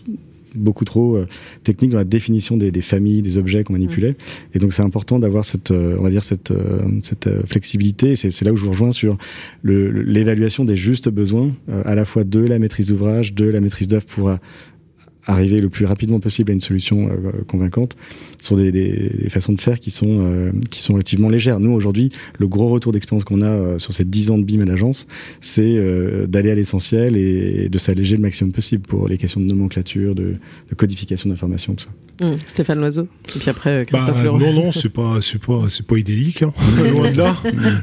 beaucoup 0.55 0.85
trop 0.85 1.17
euh, 1.17 1.27
technique 1.63 1.91
dans 1.91 1.99
la 1.99 2.05
définition 2.05 2.57
des, 2.57 2.71
des, 2.71 2.83
familles, 2.83 3.23
des 3.23 3.39
objets 3.39 3.65
qu'on 3.65 3.75
manipulait. 3.75 4.13
Mmh. 4.13 4.55
Et 4.55 4.59
donc 4.59 4.73
c'est 4.73 4.83
important 4.83 5.19
d'avoir 5.19 5.45
cette, 5.45 5.71
euh, 5.71 5.97
on 5.99 6.03
va 6.03 6.11
dire 6.11 6.25
cette, 6.25 6.51
euh, 6.51 6.81
cette 7.03 7.29
flexibilité. 7.47 8.17
C'est 8.17 8.43
là 8.43 8.53
où 8.53 8.57
je 8.57 8.65
vous 8.65 8.71
rejoins 8.71 8.93
sur 8.93 9.17
l'évaluation 9.63 10.65
des 10.65 10.77
justes 10.77 11.09
besoins, 11.09 11.53
à 11.85 11.95
la 11.95 12.05
fois 12.05 12.25
de 12.25 12.41
la 12.41 12.59
maîtrise 12.59 12.89
d'ouvrage, 12.89 13.35
de 13.35 13.47
la 13.47 13.61
maîtrise 13.61 13.89
d'œuvre 13.89 14.05
pour 14.07 14.31
arriver 15.27 15.61
le 15.61 15.69
plus 15.69 15.87
rapidement 15.87 16.21
possible 16.21 16.51
à 16.51 16.55
une 16.55 16.61
solution 16.61 17.09
euh, 17.09 17.43
convaincante 17.47 17.97
sur 18.41 18.57
des, 18.57 18.73
des, 18.73 19.11
des, 19.23 19.29
façons 19.31 19.53
de 19.53 19.61
faire 19.61 19.81
qui 19.81 19.91
sont 19.91 20.19
euh, 20.21 20.51
qui 20.71 20.83
sont 20.83 20.93
relativement 20.93 21.29
légères. 21.29 21.61
Nous 21.61 21.73
aujourd'hui, 21.73 22.11
le 22.39 22.47
gros 22.47 22.69
retour 22.69 22.93
d'expérience 22.93 23.25
qu'on 23.25 23.41
a 23.41 23.47
euh, 23.47 23.79
sur 23.79 23.93
ces 23.93 24.05
10 24.05 24.31
ans 24.31 24.39
de 24.39 24.45
BIM 24.45 24.61
à 24.61 24.65
l'agence, 24.67 25.07
c'est 25.41 25.75
d'aller 26.27 26.51
à 26.51 26.55
l'essentiel 26.55 27.17
et, 27.17 27.69
de 27.69 27.79
s'alléger 27.79 28.17
le 28.17 28.23
maximum 28.23 28.53
possible 28.53 28.87
pour 28.87 29.09
les 29.09 29.19
questions 29.19 29.41
de 29.41 29.47
nomenclature, 29.47 30.15
de, 30.15 30.35
de 30.71 30.75
codification 30.75 31.31
d'informations, 31.31 31.75
tout 31.75 31.85
ça. 31.85 31.91
Mmh, 32.21 32.37
Stéphane 32.47 32.79
Loiseau. 32.79 33.09
Et 33.35 33.39
puis 33.41 33.51
après, 33.51 33.85
Christophe 33.87 34.23
bah, 34.23 34.31
Non, 34.39 34.53
non, 34.53 34.73
c'est 34.73 34.89
pas, 34.89 35.21
c'est 35.21 35.41
pas, 35.41 35.65
c'est 35.69 35.85
pas 35.85 35.97
idyllique. 35.97 36.43
Hein. 36.43 36.53
loin 36.93 37.11
de 37.11 37.17
là. 37.17 37.37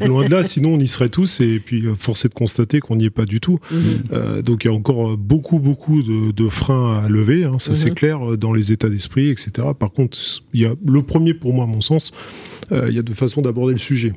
loin 0.07 0.25
de 0.25 0.31
là. 0.31 0.43
Sinon, 0.43 0.75
on 0.75 0.79
y 0.79 0.87
serait 0.87 1.09
tous. 1.09 1.41
Et 1.41 1.59
puis, 1.59 1.83
force 1.97 2.23
est 2.23 2.29
de 2.29 2.33
constater 2.33 2.79
qu'on 2.79 2.95
n'y 2.95 3.05
est 3.05 3.09
pas 3.09 3.25
du 3.25 3.41
tout. 3.41 3.59
Mmh. 3.69 3.77
Euh, 4.13 4.41
donc, 4.41 4.63
il 4.63 4.67
y 4.67 4.71
a 4.71 4.73
encore 4.73 5.17
beaucoup, 5.17 5.59
beaucoup 5.59 6.01
de, 6.01 6.31
de 6.31 6.49
freins 6.49 7.03
à 7.03 7.09
lever. 7.09 7.30
Hein, 7.31 7.59
ça, 7.59 7.75
c'est 7.75 7.93
clair 7.93 8.37
dans 8.37 8.53
les 8.53 8.71
états 8.71 8.89
d'esprit, 8.89 9.29
etc. 9.29 9.51
Par 9.77 9.91
contre, 9.91 10.17
il 10.53 10.61
y 10.61 10.65
a 10.65 10.73
le 10.85 11.01
premier, 11.01 11.33
pour 11.33 11.53
moi, 11.53 11.65
à 11.65 11.67
mon 11.67 11.81
sens, 11.81 12.11
euh, 12.71 12.87
il 12.89 12.95
y 12.95 12.99
a 12.99 13.01
deux 13.01 13.13
façons 13.13 13.41
d'aborder 13.41 13.73
le 13.73 13.79
sujet. 13.79 14.13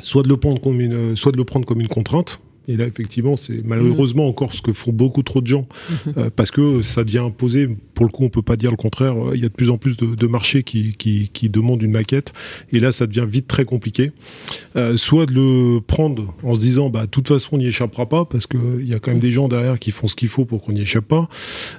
soit 0.00 0.22
de 0.22 0.28
le 0.28 0.36
prendre 0.36 0.60
comme 0.60 0.80
une, 0.80 1.16
soit 1.16 1.32
de 1.32 1.36
le 1.36 1.44
prendre 1.44 1.66
comme 1.66 1.80
une 1.80 1.88
contrainte, 1.88 2.40
et 2.68 2.76
là, 2.76 2.86
effectivement, 2.86 3.36
c'est 3.36 3.64
malheureusement 3.64 4.28
encore 4.28 4.52
ce 4.52 4.62
que 4.62 4.72
font 4.72 4.92
beaucoup 4.92 5.22
trop 5.22 5.40
de 5.40 5.46
gens, 5.46 5.68
mhm. 5.90 6.12
euh, 6.16 6.30
parce 6.34 6.50
que 6.50 6.82
ça 6.82 7.04
devient 7.04 7.18
imposé. 7.18 7.68
Pour 7.94 8.04
le 8.04 8.10
coup, 8.10 8.24
on 8.24 8.28
peut 8.28 8.42
pas 8.42 8.56
dire 8.56 8.70
le 8.70 8.76
contraire. 8.76 9.14
Il 9.34 9.40
y 9.40 9.44
a 9.44 9.48
de 9.48 9.54
plus 9.54 9.70
en 9.70 9.78
plus 9.78 9.96
de, 9.96 10.14
de 10.14 10.26
marchés 10.26 10.62
qui, 10.62 10.94
qui, 10.98 11.30
qui, 11.32 11.48
demandent 11.48 11.82
une 11.82 11.92
maquette, 11.92 12.32
et 12.72 12.80
là, 12.80 12.92
ça 12.92 13.06
devient 13.06 13.26
vite 13.28 13.46
très 13.46 13.64
compliqué. 13.64 14.12
Euh, 14.76 14.96
soit 14.96 15.26
de 15.26 15.34
le 15.34 15.80
prendre 15.80 16.34
en 16.42 16.54
se 16.54 16.60
disant, 16.60 16.90
bah, 16.90 17.02
de 17.02 17.10
toute 17.10 17.28
façon, 17.28 17.50
on 17.52 17.58
n'y 17.58 17.66
échappera 17.66 18.08
pas, 18.08 18.24
parce 18.24 18.46
que 18.46 18.56
il 18.80 18.88
y 18.88 18.94
a 18.94 18.98
quand 18.98 19.10
même 19.10 19.20
des 19.20 19.30
gens 19.30 19.48
derrière 19.48 19.78
qui 19.78 19.92
font 19.92 20.08
ce 20.08 20.16
qu'il 20.16 20.28
faut 20.28 20.44
pour 20.44 20.62
qu'on 20.62 20.72
n'y 20.72 20.82
échappe 20.82 21.06
pas. 21.06 21.28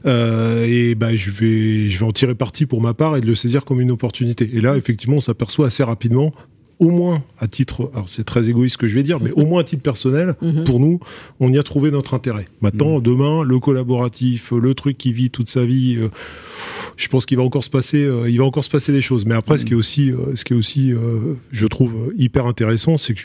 Euh, 0.06 0.66
et 0.66 0.96
bah, 0.96 1.16
je 1.16 1.32
vais, 1.32 1.88
je 1.88 2.00
vais 2.00 2.06
en 2.06 2.12
tirer 2.12 2.36
parti 2.36 2.66
pour 2.66 2.82
ma 2.82 2.94
part 2.94 3.18
et 3.18 3.22
de 3.22 3.28
le 3.28 3.36
saisir 3.36 3.66
comme 3.66 3.82
une 3.82 3.92
opportunité. 3.92 4.50
Et 4.54 4.62
là, 4.62 4.78
effectivement, 4.78 5.18
on 5.18 5.22
s'aperçoit 5.22 5.68
assez 5.68 5.84
rapidement 5.84 6.34
au 6.80 6.90
moins 6.92 7.24
à 7.40 7.48
titre, 7.48 7.90
alors 7.94 8.08
c'est 8.08 8.24
très 8.24 8.50
égoïste 8.50 8.74
ce 8.74 8.78
que 8.78 8.88
je 8.88 8.96
vais 8.96 9.04
dire, 9.04 9.20
mais 9.20 9.32
au 9.32 9.46
moins 9.46 9.62
à 9.62 9.64
titre 9.64 9.82
personnel, 9.82 10.36
mhm. 10.42 10.64
pour 10.64 10.80
nous, 10.80 11.00
on 11.40 11.52
y 11.52 11.58
a 11.58 11.64
trouvé 11.64 11.92
notre 11.92 12.14
intérêt. 12.14 12.46
Maintenant, 12.62 12.98
mhm. 12.98 13.02
demain, 13.02 13.44
le 13.44 13.60
collaboratif, 13.60 14.52
le 14.52 14.74
truc 14.76 14.98
qui 14.98 15.12
vit 15.12 15.30
toute 15.30 15.48
sa 15.48 15.66
vie, 15.66 15.98
euh, 15.98 16.10
je 16.96 17.08
pense 17.08 17.26
qu'il 17.26 17.38
va 17.38 17.44
encore 17.44 17.64
se 17.64 17.70
passer, 17.70 18.04
euh, 18.04 18.30
il 18.30 18.38
va 18.38 18.46
encore 18.46 18.64
se 18.64 18.70
passer 18.70 18.92
des 18.92 19.02
choses. 19.02 19.26
Mais 19.26 19.36
après, 19.36 19.58
ce 19.58 19.66
qui 19.66 19.74
est 19.74 19.76
aussi, 19.76 20.12
euh, 20.12 20.36
ce 20.36 20.46
qui 20.46 20.54
est 20.54 20.56
aussi, 20.56 20.94
je 21.52 21.68
trouve 21.68 22.14
hyper 22.18 22.46
intéressant, 22.46 22.98
c'est 22.98 23.14
que 23.14 23.22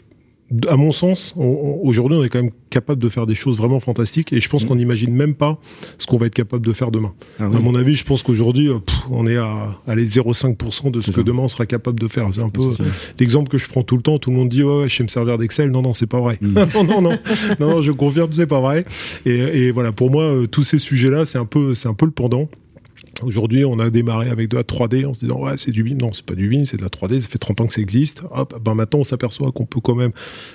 à 0.69 0.77
mon 0.77 0.93
sens, 0.93 1.35
aujourd'hui, 1.37 2.19
on 2.19 2.25
est 2.25 2.29
quand 2.29 2.43
même 2.43 2.53
capable 2.71 3.01
de 3.01 3.09
faire 3.09 3.27
des 3.27 3.35
choses 3.35 3.57
vraiment 3.57 3.81
fantastiques 3.81 4.33
et 4.33 4.41
je 4.41 4.49
pense 4.49 4.65
mm. 4.65 4.69
qu'on 4.69 4.77
n'imagine 4.77 5.15
même 5.15 5.35
pas 5.35 5.59
ce 5.99 6.07
qu'on 6.07 6.17
va 6.17 6.27
être 6.27 6.35
capable 6.35 6.67
de 6.67 6.73
faire 6.73 6.91
demain. 6.91 7.13
Ah 7.39 7.45
à 7.45 7.49
mon 7.49 7.75
avis, 7.75 7.95
je 7.95 8.05
pense 8.05 8.23
qu'aujourd'hui, 8.23 8.69
euh, 8.69 8.79
on 9.11 9.27
est 9.27 9.37
à, 9.37 9.79
à 9.87 9.95
0,5% 9.97 10.91
de 10.91 11.01
ce 11.01 11.11
que 11.11 11.21
demain 11.21 11.43
on 11.43 11.49
sera 11.49 11.67
capable 11.67 12.01
de 12.01 12.09
faire. 12.09 12.27
C'est 12.33 12.43
un 12.43 12.49
peu 12.49 12.63
l'exemple 13.19 13.51
que 13.51 13.59
je 13.59 13.69
prends 13.69 13.83
tout 13.83 13.97
le 13.97 14.03
temps. 14.03 14.19
Tout 14.19 14.31
le 14.31 14.37
monde 14.37 14.49
dit, 14.49 14.63
ouais, 14.63 14.89
je 14.89 14.97
sais 14.97 15.03
me 15.03 15.09
servir 15.09 15.39
d'Excel. 15.39 15.71
Non, 15.71 15.83
non, 15.83 15.95
c'est 15.95 16.07
pas 16.07 16.21
vrai. 16.21 16.39
Mm. 16.41 16.55
non, 16.75 16.85
non, 16.85 17.03
non, 17.03 17.19
non, 17.61 17.81
je 17.81 17.93
confirme, 17.93 18.33
c'est 18.33 18.47
pas 18.47 18.61
vrai. 18.61 18.85
Et, 19.27 19.37
et, 19.37 19.71
voilà, 19.71 19.93
pour 19.93 20.11
moi, 20.11 20.25
euh, 20.25 20.47
tous 20.47 20.63
ces 20.63 20.79
sujets-là, 20.79 21.27
c'est 21.27 21.39
un 21.39 21.45
peu, 21.47 21.75
c'est 21.75 21.89
un 21.89 21.95
peu 21.95 22.07
le 22.07 22.13
pendant. 22.13 22.49
Aujourd'hui, 23.23 23.65
on 23.65 23.79
a 23.79 23.91
démarré 23.91 24.29
avec 24.29 24.49
de 24.49 24.57
la 24.57 24.63
3D 24.63 25.07
en 25.07 25.15
se 25.15 25.21
disant 25.21 25.41
ouais, 25.41 25.57
c'est 25.57 25.71
du 25.71 25.83
BIM. 25.83 25.97
Non, 25.97 26.13
c'est 26.13 26.25
pas 26.25 26.35
du 26.35 26.49
BIM, 26.49 26.65
c'est 26.65 26.77
de 26.77 26.83
la 26.83 26.89
3D. 26.89 27.21
Ça 27.21 27.29
fait 27.29 27.39
30 27.39 27.61
ans 27.61 27.67
que 27.67 27.73
ça 27.73 27.81
existe. 27.81 28.23
Hop, 28.31 28.61
ben 28.63 28.75
maintenant, 28.75 29.01
on 29.01 29.05
s'aperçoit 29.05 29.53
qu'on 29.53 29.67
peut 29.67 29.81
quand 29.81 29.95
même 29.95 30.13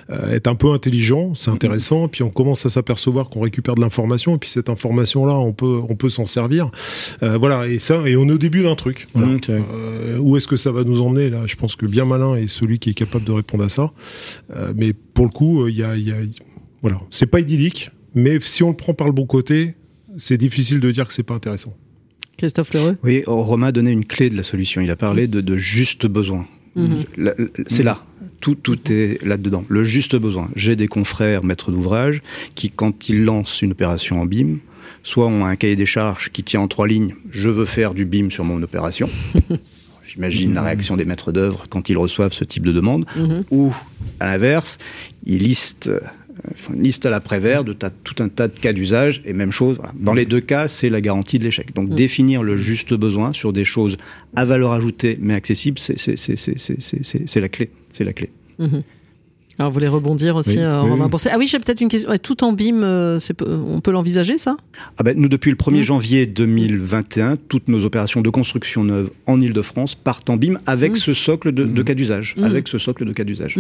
euh, 0.10 0.34
être 0.34 0.48
un 0.48 0.56
peu 0.56 0.72
intelligent. 0.72 1.34
C'est 1.36 1.52
intéressant. 1.52 2.08
Puis 2.08 2.24
on 2.24 2.30
commence 2.30 2.66
à 2.66 2.70
s'apercevoir 2.70 3.30
qu'on 3.30 3.42
récupère 3.42 3.76
de 3.76 3.82
l'information. 3.82 4.36
Et 4.36 4.38
puis 4.38 4.50
cette 4.50 4.70
information-là, 4.70 5.34
on 5.34 5.54
peut, 5.54 5.80
on 5.88 5.96
peut 5.96 6.10
s'en 6.10 6.26
servir. 6.26 6.70
Euh, 7.24 7.38
voilà. 7.38 7.68
Et 7.68 7.80
ça, 7.80 8.02
et 8.06 8.16
on 8.16 8.28
est 8.28 8.34
au 8.34 8.38
début 8.38 8.64
d'un 8.64 8.76
truc. 8.76 9.08
Voilà. 9.14 9.38
Euh, 9.50 10.18
où 10.18 10.38
est-ce 10.38 10.48
que 10.48 10.58
ça 10.58 10.72
va 10.72 10.84
nous 10.84 11.02
emmener 11.02 11.30
là? 11.30 11.44
Je 11.46 11.56
pense 11.56 11.76
que 11.76 11.86
bien 11.86 12.06
malin 12.06 12.36
est 12.36 12.48
celui 12.48 12.80
qui 12.80 12.92
est 12.92 12.94
capable 12.94 13.26
de 13.26 13.32
répondre 13.32 13.64
à 13.64 13.70
ça. 13.70 13.92
Mais 14.76 14.94
pour 14.94 15.26
le 15.26 15.32
coup, 15.32 15.68
il 15.68 15.76
y 15.76 15.84
a, 15.84 15.96
y 15.96 16.12
a, 16.12 16.16
voilà, 16.82 17.02
c'est 17.10 17.26
pas 17.26 17.40
idyllique. 17.40 17.92
Mais 18.16 18.40
si 18.42 18.64
on 18.64 18.70
le 18.70 18.76
prend 18.76 18.94
par 18.94 19.08
le 19.08 19.14
bon 19.14 19.26
côté, 19.26 19.76
c'est 20.18 20.38
difficile 20.38 20.80
de 20.80 20.92
dire 20.92 21.08
que 21.08 21.14
c'est 21.14 21.24
pas 21.24 21.36
intéressant. 21.36 21.74
Christophe 22.38 22.74
Leroux 22.74 22.96
Oui, 23.04 23.24
Romain 23.26 23.68
a 23.68 23.72
donné 23.72 23.92
une 23.92 24.06
clé 24.06 24.30
de 24.30 24.38
la 24.38 24.44
solution. 24.44 24.82
Il 24.82 24.92
a 24.92 24.96
parlé 24.96 25.28
de, 25.28 25.42
de 25.42 25.58
juste 25.58 26.06
besoin. 26.06 26.46
Mhm. 26.76 26.96
C'est 27.68 27.84
là. 27.84 28.04
Tout, 28.40 28.54
tout 28.54 28.92
est 28.92 29.24
là-dedans. 29.26 29.66
Le 29.68 29.84
juste 29.84 30.16
besoin. 30.16 30.50
J'ai 30.56 30.76
des 30.76 30.88
confrères 30.88 31.44
maîtres 31.44 31.72
d'ouvrage 31.72 32.22
qui, 32.54 32.70
quand 32.70 33.10
ils 33.10 33.24
lancent 33.24 33.64
une 33.64 33.72
opération 33.72 34.22
en 34.22 34.26
BIM, 34.26 34.58
soit 35.02 35.26
ont 35.26 35.44
un 35.46 35.56
cahier 35.56 35.76
des 35.76 35.88
charges 35.88 36.30
qui 36.32 36.44
tient 36.44 36.62
en 36.62 36.68
trois 36.68 36.88
lignes 36.88 37.16
je 37.32 37.50
veux 37.50 37.66
faire 37.66 37.96
du 37.96 38.06
BIM 38.06 38.30
sur 38.30 38.44
mon 38.44 38.62
opération. 38.62 39.10
J'imagine 40.08 40.54
la 40.54 40.62
réaction 40.62 40.96
des 40.96 41.06
maîtres 41.06 41.32
d'œuvre 41.32 41.66
quand 41.70 41.90
ils 41.90 41.98
reçoivent 41.98 42.32
ce 42.32 42.44
type 42.44 42.64
de 42.64 42.72
demande. 42.72 43.06
Mhm. 43.16 43.44
Ou, 43.52 43.74
à 44.20 44.28
l'inverse, 44.28 44.78
ils 45.26 45.42
listent 45.42 45.90
une 46.74 46.84
liste 46.84 47.06
à 47.06 47.10
l'après-vert 47.10 47.64
de 47.64 47.74
tout 47.74 48.16
un 48.20 48.30
tas 48.30 48.48
de 48.48 48.58
cas 48.58 48.74
d'usage 48.74 49.22
et 49.26 49.34
même 49.34 49.52
chose. 49.52 49.80
Dans 49.96 50.14
les 50.14 50.26
deux 50.26 50.42
cas, 50.42 50.68
c'est 50.68 50.90
la 50.90 51.02
garantie 51.02 51.40
de 51.40 51.44
l'échec. 51.44 51.74
Donc 51.74 51.90
mm. 51.90 51.96
définir 51.96 52.44
le 52.44 52.58
juste 52.58 52.94
besoin 52.94 53.34
sur 53.34 53.54
des 53.54 53.66
choses 53.66 53.98
à 54.36 54.46
valeur 54.46 54.72
ajoutée 54.72 55.18
mais 55.20 55.34
accessibles, 55.34 55.80
c'est 55.80 57.40
la 57.40 57.50
clé. 57.50 57.70
C'est 57.92 58.04
la 58.04 58.14
clé. 58.14 58.30
Mm-hmm. 58.60 58.82
Alors, 59.60 59.72
vous 59.72 59.76
voulez 59.76 59.88
rebondir 59.88 60.36
aussi, 60.36 60.60
euh, 60.60 60.82
Romain 60.82 61.10
Ah 61.32 61.36
oui, 61.40 61.48
j'ai 61.48 61.58
peut-être 61.58 61.82
une 61.82 61.88
question. 61.88 62.16
tout 62.22 62.44
en 62.44 62.54
BIM, 62.54 62.84
euh, 62.84 63.18
on 63.42 63.82
peut 63.82 63.90
l'envisager, 63.90 64.38
ça? 64.38 64.56
Ah 64.98 65.04
ben, 65.04 65.20
Nous, 65.20 65.30
depuis 65.30 65.50
le 65.50 65.58
1er 65.58 65.80
mm. 65.80 65.84
janvier 65.84 66.26
2021, 66.28 67.38
toutes 67.50 67.68
nos 67.68 67.84
opérations 67.84 68.22
de 68.22 68.30
construction 68.30 68.84
neuve 68.84 69.10
en 69.26 69.42
Ile-de-France 69.42 69.96
partent 69.96 70.30
en 70.30 70.38
BIM 70.38 70.60
avec 70.68 70.92
mm. 70.92 70.98
ce 70.98 71.14
socle 71.14 71.52
de, 71.54 71.66
de 71.66 71.82
cas 71.82 71.96
d'usage. 71.96 72.36
Avec 72.42 72.68
ce 72.68 72.78
socle 72.78 73.06
de 73.06 73.14
cas 73.14 73.24
d'usage. 73.24 73.58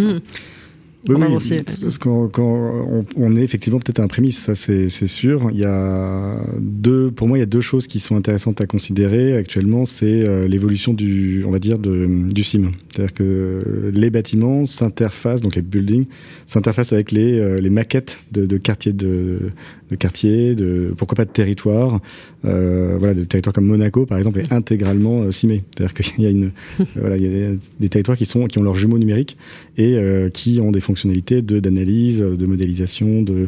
Oui, 1.07 1.15
oui, 1.15 1.63
parce 1.81 1.97
qu'on 1.97 2.29
on, 2.37 3.05
on, 3.15 3.35
est 3.37 3.41
effectivement 3.41 3.79
peut-être 3.79 3.99
un 3.99 4.07
prémisse, 4.07 4.39
ça 4.39 4.55
c'est 4.55 4.89
sûr. 4.89 5.49
Il 5.51 5.59
y 5.59 5.63
a 5.63 6.37
deux, 6.59 7.11
pour 7.11 7.27
moi, 7.27 7.37
il 7.37 7.41
y 7.41 7.43
a 7.43 7.47
deux 7.47 7.61
choses 7.61 7.87
qui 7.87 7.99
sont 7.99 8.17
intéressantes 8.17 8.59
à 8.61 8.65
considérer 8.65 9.37
actuellement. 9.37 9.85
C'est 9.85 10.27
euh, 10.27 10.47
l'évolution 10.47 10.93
du, 10.93 11.43
on 11.45 11.51
va 11.51 11.59
dire, 11.59 11.77
de, 11.79 12.07
du 12.29 12.43
CIM. 12.43 12.71
C'est-à-dire 12.91 13.13
que 13.13 13.91
les 13.93 14.09
bâtiments 14.09 14.65
s'interfacent, 14.65 15.41
donc 15.41 15.55
les 15.55 15.61
buildings 15.61 16.07
s'interfacent 16.45 16.93
avec 16.93 17.11
les, 17.11 17.39
euh, 17.39 17.61
les 17.61 17.69
maquettes 17.69 18.19
de, 18.31 18.45
de 18.45 18.57
quartiers 18.57 18.93
de, 18.93 19.51
de 19.89 19.95
quartiers, 19.95 20.55
de 20.55 20.93
pourquoi 20.97 21.15
pas 21.15 21.25
de 21.25 21.31
territoires. 21.31 21.99
Euh, 22.45 22.95
voilà, 22.99 23.13
de 23.13 23.23
territoires 23.23 23.53
comme 23.53 23.65
Monaco, 23.65 24.05
par 24.05 24.17
exemple, 24.17 24.39
est 24.39 24.51
intégralement 24.53 25.23
euh, 25.23 25.31
cimé. 25.31 25.63
C'est-à-dire 25.75 25.93
qu'il 25.93 26.23
y 26.23 26.27
a 26.27 26.29
une, 26.29 26.51
voilà, 26.95 27.17
il 27.17 27.23
y 27.23 27.45
a 27.45 27.55
des, 27.79 27.89
territoires 27.89 28.17
qui 28.17 28.25
sont 28.25 28.45
qui 28.45 28.59
ont 28.59 28.63
leurs 28.63 28.75
jumeaux 28.75 28.99
numériques 28.99 29.37
et 29.77 29.95
euh, 29.95 30.29
qui 30.29 30.59
ont 30.59 30.71
des 30.71 30.81
fonctionnalités 30.81 31.41
de 31.41 31.59
d'analyse, 31.59 32.19
de 32.19 32.45
modélisation, 32.45 33.21
de, 33.21 33.47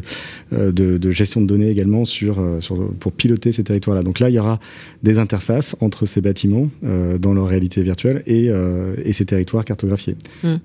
euh, 0.52 0.72
de, 0.72 0.96
de 0.96 1.10
gestion 1.10 1.40
de 1.40 1.46
données 1.46 1.68
également 1.68 2.04
sur, 2.04 2.40
euh, 2.40 2.60
sur 2.60 2.92
pour 2.94 3.12
piloter 3.12 3.52
ces 3.52 3.64
territoires-là. 3.64 4.02
Donc 4.02 4.20
là, 4.20 4.30
il 4.30 4.34
y 4.34 4.38
aura 4.38 4.60
des 5.02 5.18
interfaces 5.18 5.76
entre 5.80 6.06
ces 6.06 6.20
bâtiments 6.20 6.70
dans 7.18 7.32
leur 7.32 7.48
réalité 7.48 7.82
virtuelle 7.82 8.22
et, 8.26 8.50
et 9.04 9.12
ces 9.12 9.24
territoires 9.24 9.64
cartographiés, 9.64 10.16
mm. 10.42 10.56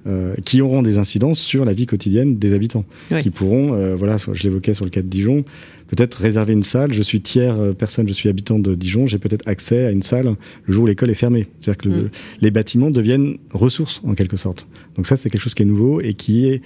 qui 0.43 0.61
auront 0.61 0.81
des 0.81 0.97
incidences 0.97 1.39
sur 1.39 1.65
la 1.65 1.73
vie 1.73 1.85
quotidienne 1.85 2.37
des 2.37 2.53
habitants, 2.53 2.85
qui 3.21 3.29
pourront, 3.29 3.95
voilà, 3.95 4.17
je 4.17 4.43
l'évoquais 4.43 4.73
sur 4.73 4.85
le 4.85 4.91
cas 4.91 5.01
de 5.01 5.07
Dijon 5.07 5.43
peut-être 5.87 6.15
réserver 6.15 6.53
une 6.53 6.63
salle. 6.63 6.93
Je 6.93 7.01
suis 7.01 7.21
tiers 7.21 7.59
euh, 7.59 7.73
personne, 7.73 8.07
je 8.07 8.13
suis 8.13 8.29
habitant 8.29 8.59
de 8.59 8.75
Dijon, 8.75 9.07
j'ai 9.07 9.19
peut-être 9.19 9.47
accès 9.47 9.85
à 9.85 9.91
une 9.91 10.01
salle 10.01 10.35
le 10.65 10.73
jour 10.73 10.83
où 10.83 10.87
l'école 10.87 11.09
est 11.09 11.15
fermée. 11.15 11.47
C'est-à-dire 11.59 11.77
que 11.77 11.89
mm. 11.89 12.09
les 12.41 12.51
bâtiments 12.51 12.91
deviennent 12.91 13.37
ressources 13.51 14.01
en 14.05 14.13
quelque 14.13 14.37
sorte. 14.37 14.67
Donc 14.95 15.07
ça, 15.07 15.15
c'est 15.15 15.29
quelque 15.29 15.41
chose 15.41 15.53
qui 15.53 15.63
est 15.63 15.67
nouveau 15.67 16.01
et 16.01 16.13
qui 16.13 16.47
est 16.47 16.61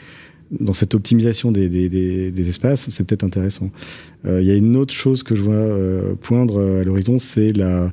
dans 0.52 0.74
cette 0.74 0.96
optimisation 0.96 1.52
des, 1.52 1.70
des, 1.70 1.90
des, 1.90 2.32
des 2.32 2.50
espaces, 2.50 2.90
c'est 2.90 3.04
peut-être 3.04 3.24
intéressant. 3.24 3.70
Euh, 4.26 4.42
il 4.42 4.48
y 4.48 4.52
a 4.52 4.56
une 4.56 4.76
autre 4.78 4.94
chose 4.94 5.22
que 5.22 5.36
je 5.36 5.42
vois 5.42 5.54
euh, 5.54 6.16
poindre 6.20 6.80
à 6.80 6.84
l'horizon, 6.84 7.18
c'est 7.18 7.54
la 7.54 7.92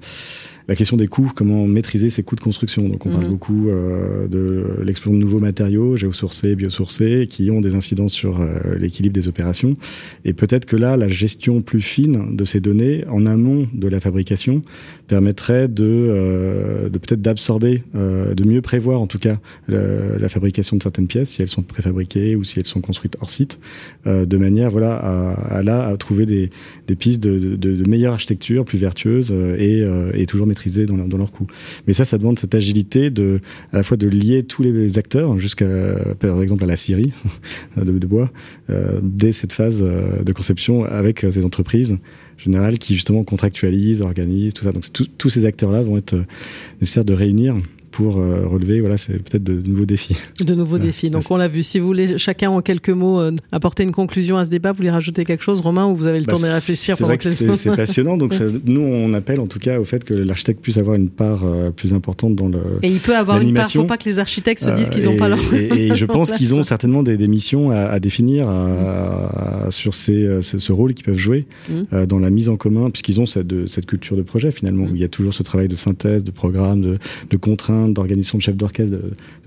la 0.69 0.75
question 0.75 0.97
des 0.97 1.07
coûts, 1.07 1.31
comment 1.35 1.67
maîtriser 1.67 2.11
ces 2.11 2.23
coûts 2.23 2.37
de 2.37 2.41
construction. 2.41 2.89
Donc 2.89 3.07
on 3.07 3.11
parle 3.11 3.25
mhm. 3.25 3.31
beaucoup 3.31 3.69
euh, 3.69 4.27
de 4.27 4.83
l'explosion 4.83 5.19
de 5.19 5.23
nouveaux 5.25 5.39
matériaux, 5.39 5.97
géosourcés, 5.97 6.57
biosourcés, 6.57 7.27
qui 7.29 7.51
ont 7.51 7.61
des 7.61 7.75
incidences 7.75 8.12
sur 8.12 8.41
euh, 8.41 8.77
l'équilibre 8.79 9.14
des 9.14 9.29
opérations. 9.29 9.75
Et 10.25 10.33
peut-être 10.33 10.67
que 10.67 10.77
là, 10.77 10.97
la 10.97 11.09
gestion 11.09 11.62
plus 11.62 11.81
fine 11.81 12.37
de 12.37 12.45
ces 12.45 12.61
données 12.61 13.05
en 13.09 13.27
amont 13.27 13.69
de 13.73 13.89
la 13.89 14.01
fabrication 14.01 14.62
permettrait 15.07 15.69
de, 15.69 15.85
euh, 15.85 16.89
de 16.89 16.99
peut-être 16.99 17.23
d'absorber, 17.23 17.83
euh, 17.95 18.35
de 18.35 18.45
mieux 18.45 18.61
prévoir 18.61 19.01
en 19.01 19.07
tout 19.07 19.19
cas 19.19 19.39
la, 19.69 20.29
fabrication 20.29 20.77
de 20.77 20.83
certaines 20.83 21.07
pièces, 21.07 21.31
si 21.31 21.43
elles 21.43 21.49
sont 21.49 21.62
préfabriquées 21.62 22.35
ou 22.35 22.43
si 22.43 22.59
elles 22.59 22.67
sont 22.67 22.81
construites 22.81 23.17
hors 23.21 23.31
site, 23.31 23.59
euh, 24.07 24.27
de 24.27 24.37
manière 24.37 24.71
voilà 24.71 24.95
à, 24.97 25.59
à, 25.59 25.62
là 25.62 25.87
à 25.87 25.97
trouver 25.97 26.27
des, 26.27 26.51
des 26.89 26.97
pistes 26.97 27.23
de, 27.23 27.39
de, 27.39 27.77
de 27.77 27.89
meilleure 27.89 28.14
architecture, 28.14 28.64
plus 28.64 28.79
vertueuse 28.79 29.33
et, 29.57 29.87
et 30.14 30.27
toujours 30.27 30.47
dans, 30.87 30.97
leur, 30.97 31.07
dans 31.07 31.19
leurs 31.19 31.33
coûts. 31.33 31.47
Mais 31.87 31.93
ça, 31.93 32.05
ça 32.05 32.19
demande 32.19 32.39
cette 32.39 32.55
agilité 32.55 33.11
de, 33.11 33.41
à 33.73 33.79
la 33.79 33.83
fois 33.83 33.97
de 33.97 34.09
lier 34.09 34.45
tous 34.45 34.63
les 34.63 34.99
acteurs 34.99 35.39
jusqu'à, 35.39 35.67
par 36.19 36.43
exemple, 36.43 36.65
à 36.65 36.67
la 36.67 36.77
de, 37.77 37.99
de 37.99 38.07
bois, 38.07 38.31
euh, 38.71 39.01
dès 39.03 39.33
cette 39.33 39.53
phase 39.53 39.83
euh, 39.83 40.23
de 40.23 40.33
conception 40.33 40.85
avec 40.85 41.25
euh, 41.25 41.31
ces 41.31 41.45
entreprises 41.45 41.97
générales 42.39 42.79
qui 42.79 42.95
justement 42.95 43.25
contractualisent, 43.25 44.03
organisent, 44.03 44.55
tout 44.55 44.65
ça. 44.65 44.73
Donc 44.73 44.85
tous 45.19 45.31
ces 45.31 45.45
acteurs-là 45.45 45.83
vont 45.83 45.97
être 45.97 46.17
nécessaires 46.81 47.05
de 47.05 47.15
réunir 47.15 47.57
pour 47.97 48.19
euh, 48.19 48.47
relever, 48.47 48.81
voilà, 48.81 48.99
c'est 48.99 49.15
peut-être 49.15 49.43
de, 49.43 49.55
nouveaux 49.67 49.87
défis. 49.87 50.19
De 50.45 50.55
nouveaux 50.55 50.77
défis. 50.77 51.09
Donc 51.09 51.31
on 51.31 51.39
l'a 51.39 51.49
vu. 51.49 51.63
Si 51.63 51.79
vous 51.79 51.87
voulez 51.87 52.19
chacun 52.19 52.51
en 52.51 52.61
quelques 52.61 52.91
mots 52.91 53.19
euh, 53.21 53.33
apporter 53.53 53.85
une 53.85 53.93
conclusion 53.93 54.37
à 54.37 54.45
ce 54.45 54.51
débat, 54.51 54.73
vous 54.73 54.77
voulez 54.77 54.91
rajouter 54.91 55.25
quelque 55.25 55.43
chose, 55.43 55.63
Romain, 55.63 55.87
ou 55.87 55.97
vous 55.97 56.07
avez 56.07 56.19
le 56.19 56.27
bah, 56.27 56.35
temps 56.35 56.41
de 56.41 56.45
réfléchir 56.45 56.99
pendant 56.99 57.17
que 57.17 57.25
c'est 57.27 57.71
passionnant. 57.77 58.19
Donc 58.19 58.35
ça, 58.35 58.45
nous, 58.67 58.83
on 58.83 59.15
appelle 59.15 59.41
en 59.41 59.47
tout 59.47 59.59
cas 59.59 59.81
au 59.81 59.85
fait 59.85 60.05
que 60.05 60.13
l'architecte 60.13 60.61
puisse 60.61 60.77
avoir 60.77 60.95
une 60.95 61.09
part 61.09 61.45
euh, 61.45 61.71
plus 61.71 61.95
importante 61.95 62.37
dans 62.37 62.49
le. 62.49 62.61
Et 62.83 62.91
il 62.91 63.01
peut 63.01 63.17
avoir 63.17 63.41
une 63.41 63.55
part. 63.55 63.71
Faut 63.73 63.85
pas 63.85 63.97
que 63.97 64.05
les 64.05 64.19
architectes 64.19 64.63
se 64.63 64.71
disent 64.73 64.91
qu'ils 64.91 65.05
n'ont 65.05 65.17
pas 65.17 65.31
leur. 65.31 65.39
Et, 65.55 65.87
et 65.87 65.97
je 65.97 66.05
pense 66.05 66.33
qu'ils 66.33 66.55
ont 66.55 66.63
certainement 66.63 67.03
des, 67.03 67.17
des 67.17 67.29
missions 67.29 67.71
à, 67.71 67.79
à 67.85 67.99
définir 67.99 68.47
à, 68.47 69.69
sur 69.71 69.95
ces, 69.95 70.43
ce, 70.43 70.73
rôle 70.73 70.93
qu'ils 70.93 71.07
peuvent 71.07 71.17
jouer 71.17 71.47
mmh. 71.71 72.05
dans 72.05 72.19
la 72.19 72.29
mise 72.29 72.51
en 72.51 72.57
commun, 72.57 72.91
puisqu'ils 72.91 73.23
ont 73.23 73.27
cette, 73.27 73.71
cette 73.71 73.87
culture 73.87 74.19
de 74.19 74.23
projet 74.23 74.51
finalement, 74.51 74.85
mmh. 74.85 74.91
où 74.91 74.95
il 74.97 75.01
y 75.01 75.05
a 75.05 75.09
toujours 75.09 75.33
ce 75.33 75.43
travail 75.43 75.69
de 75.69 75.77
synthèse, 75.77 76.25
de 76.25 76.31
programme, 76.31 76.83
de, 76.83 76.99
de 77.31 77.37
contraintes 77.39 77.86
plein 77.87 77.95
d'organisations 77.95 78.39
de 78.39 78.43
chefs 78.43 78.57
d'orchestre 78.57 78.97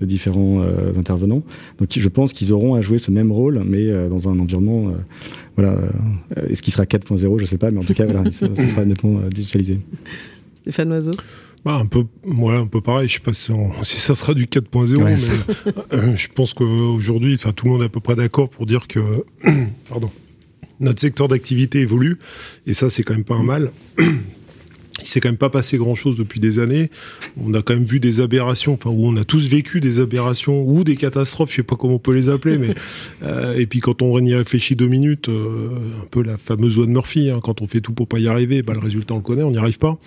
de, 0.00 0.06
différents 0.06 0.62
intervenants. 0.96 1.42
Donc 1.78 1.88
je 1.90 2.08
pense 2.08 2.32
qu'ils 2.32 2.52
auront 2.52 2.74
à 2.74 2.80
jouer 2.80 2.98
ce 2.98 3.10
même 3.10 3.32
rôle, 3.32 3.62
mais 3.64 3.86
dans 4.08 4.28
un 4.28 4.38
environnement 4.38 4.92
voilà, 5.56 5.76
est-ce 6.48 6.62
qu'il 6.62 6.72
sera 6.72 6.84
4.0 6.84 7.38
Je 7.38 7.44
sais 7.44 7.58
pas, 7.58 7.70
mais 7.70 7.78
en 7.78 7.84
tout 7.84 7.94
cas, 7.94 8.06
voilà, 8.06 8.30
ça, 8.30 8.46
sera 8.54 8.84
nettement 8.84 9.20
digitalisé. 9.28 9.80
Stéphane 10.54 10.90
Oiseau 10.90 11.12
bah, 11.64 11.74
un 11.74 11.84
peu, 11.86 12.04
ouais, 12.24 12.56
un 12.56 12.66
peu 12.66 12.80
pareil. 12.80 13.06
Je 13.06 13.14
sais 13.14 13.20
pas 13.20 13.34
si, 13.34 13.52
ça 14.00 14.14
sera 14.14 14.32
du 14.32 14.46
4.0, 14.46 15.02
mais 15.02 16.16
je 16.16 16.28
pense 16.34 16.54
qu'aujourd'hui, 16.54 17.34
enfin, 17.34 17.52
tout 17.52 17.66
le 17.66 17.72
monde 17.72 17.82
est 17.82 17.86
à 17.86 17.90
peu 17.90 18.00
près 18.00 18.16
d'accord 18.16 18.48
pour 18.48 18.64
dire 18.64 18.86
que, 18.88 19.24
pardon, 19.88 20.10
notre 20.80 21.00
secteur 21.00 21.28
d'activité 21.28 21.80
évolue, 21.80 22.18
et 22.66 22.72
ça, 22.72 22.88
c'est 22.88 23.02
quand 23.02 23.12
même 23.12 23.24
pas 23.24 23.34
un 23.34 23.42
mal 23.42 23.72
il 25.00 25.06
s'est 25.06 25.20
quand 25.20 25.28
même 25.28 25.38
pas 25.38 25.50
passé 25.50 25.76
grand 25.76 25.94
chose 25.94 26.16
depuis 26.16 26.40
des 26.40 26.58
années. 26.58 26.90
On 27.40 27.54
a 27.54 27.62
quand 27.62 27.74
même 27.74 27.84
vu 27.84 28.00
des 28.00 28.20
aberrations, 28.20 28.74
enfin 28.74 28.90
où 28.90 29.06
on 29.06 29.16
a 29.16 29.24
tous 29.24 29.48
vécu 29.48 29.80
des 29.80 30.00
aberrations 30.00 30.62
ou 30.66 30.84
des 30.84 30.96
catastrophes, 30.96 31.50
je 31.50 31.56
sais 31.56 31.62
pas 31.62 31.76
comment 31.76 31.94
on 31.94 31.98
peut 31.98 32.14
les 32.14 32.28
appeler, 32.28 32.58
mais 32.58 32.74
euh, 33.22 33.56
et 33.56 33.66
puis 33.66 33.80
quand 33.80 34.02
on 34.02 34.18
y 34.24 34.34
réfléchit 34.34 34.76
deux 34.76 34.88
minutes, 34.88 35.28
euh, 35.28 35.68
un 36.02 36.06
peu 36.10 36.22
la 36.22 36.36
fameuse 36.36 36.76
loi 36.76 36.86
de 36.86 36.90
Murphy, 36.90 37.30
hein, 37.30 37.40
quand 37.42 37.62
on 37.62 37.66
fait 37.66 37.80
tout 37.80 37.92
pour 37.92 38.08
pas 38.08 38.18
y 38.18 38.28
arriver, 38.28 38.62
bah, 38.62 38.74
le 38.74 38.80
résultat 38.80 39.14
on 39.14 39.18
le 39.18 39.22
connaît, 39.22 39.42
on 39.42 39.52
n'y 39.52 39.58
arrive 39.58 39.78
pas. 39.78 39.98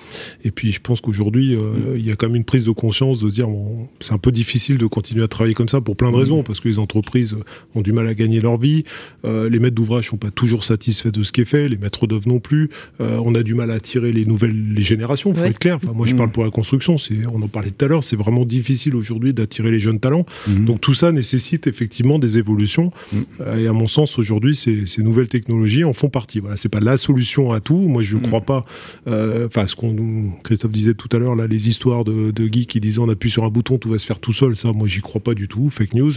Et 0.44 0.52
puis 0.52 0.72
je 0.72 0.80
pense 0.80 1.02
qu'aujourd'hui 1.02 1.56
euh, 1.56 1.96
il 1.96 2.06
y 2.06 2.12
a 2.12 2.16
quand 2.16 2.28
même 2.28 2.36
une 2.36 2.46
prise 2.46 2.66
de 2.66 2.72
conscience 2.72 3.22
de 3.22 3.30
dire 3.30 3.48
bon, 3.48 3.88
c'est 4.00 4.14
un 4.14 4.18
peu 4.18 4.32
difficile 4.32 4.78
de 4.78 4.86
continuer 4.86 5.24
à 5.24 5.28
travailler 5.28 5.56
comme 5.56 5.70
ça 5.70 5.82
pour 5.82 5.96
plein 5.96 6.12
de 6.12 6.18
raisons, 6.18 6.44
parce 6.44 6.60
que 6.60 6.68
les 6.68 6.80
entreprises 6.80 7.36
ont 7.76 7.82
du 7.82 7.94
mal 7.94 8.08
à 8.08 8.14
gagner 8.14 8.42
leur 8.42 8.58
vie, 8.58 8.84
les 9.24 9.60
maîtres 9.60 9.76
d'ouvrage 9.76 10.10
sont 10.10 10.18
pas 10.18 10.32
toujours 10.32 10.64
satisfaits 10.64 11.10
de 11.10 11.24
ce 11.24 11.32
qui 11.32 11.42
est 11.42 11.46
fait, 11.46 11.68
les 11.68 11.78
maîtres 11.78 12.08
d'œuvre 12.08 12.28
non 12.28 12.40
plus, 12.40 12.70
on 13.00 13.36
a 13.36 13.44
du 13.44 13.54
mal 13.54 13.72
à 13.72 13.76
attirer 13.76 14.12
les 14.12 14.26
nouvelles 14.26 14.73
les 14.74 14.82
générations, 14.82 15.34
faut 15.34 15.44
être 15.44 15.60
clair. 15.60 15.78
Enfin, 15.78 15.94
moi, 15.94 16.08
je 16.08 16.16
parle 16.16 16.30
mm. 16.30 16.34
pour 16.34 16.44
la 16.44 16.50
construction. 16.50 16.98
C'est, 16.98 17.26
on 17.32 17.42
en 17.42 17.48
parlait 17.48 17.72
tout 17.72 17.86
à 17.86 17.88
l'heure. 17.88 18.04
C'est 18.04 18.16
vraiment 18.16 18.46
difficile 18.46 18.96
aujourd'hui 18.96 19.34
d'attirer 19.34 19.72
les 19.72 19.80
jeunes 19.80 20.00
talents. 20.00 20.26
Mm. 20.48 20.66
Donc 20.66 20.82
tout 20.82 20.94
ça 20.94 21.12
nécessite 21.12 21.68
effectivement 21.68 22.20
des 22.20 22.38
évolutions. 22.38 22.92
Mm. 23.12 23.18
Et 23.60 23.68
à 23.68 23.74
mon 23.74 23.88
sens, 23.88 24.18
aujourd'hui, 24.20 24.56
ces, 24.56 24.86
ces, 24.86 25.04
nouvelles 25.04 25.30
technologies 25.30 25.84
en 25.84 25.94
font 25.94 26.10
partie. 26.10 26.40
Voilà, 26.40 26.58
c'est 26.58 26.70
pas 26.70 26.80
la 26.80 26.98
solution 26.98 27.52
à 27.52 27.60
tout. 27.60 27.78
Moi, 27.78 28.02
je 28.02 28.18
ne 28.18 28.22
crois 28.22 28.42
pas. 28.42 28.64
Euh, 29.08 29.48
enfin, 29.48 29.68
ce 29.68 29.76
qu'on 29.76 30.32
Christophe 30.44 30.72
disait 30.72 30.94
tout 30.94 31.10
à 31.12 31.20
l'heure, 31.20 31.36
là, 31.36 31.48
les 31.48 31.70
histoires 31.70 32.04
de, 32.04 32.32
de 32.32 32.48
Guy 32.48 32.66
qui 32.66 32.80
disaient 32.80 33.00
on 33.00 33.10
appuie 33.10 33.30
sur 33.30 33.44
un 33.44 33.50
bouton, 33.50 33.78
tout 33.78 33.90
va 33.90 33.98
se 33.98 34.06
faire 34.06 34.20
tout 34.20 34.34
seul. 34.34 34.56
Ça, 34.56 34.72
moi, 34.74 34.88
j'y 34.88 35.02
crois 35.02 35.22
pas 35.22 35.34
du 35.34 35.48
tout. 35.48 35.70
Fake 35.70 35.94
news. 35.94 36.14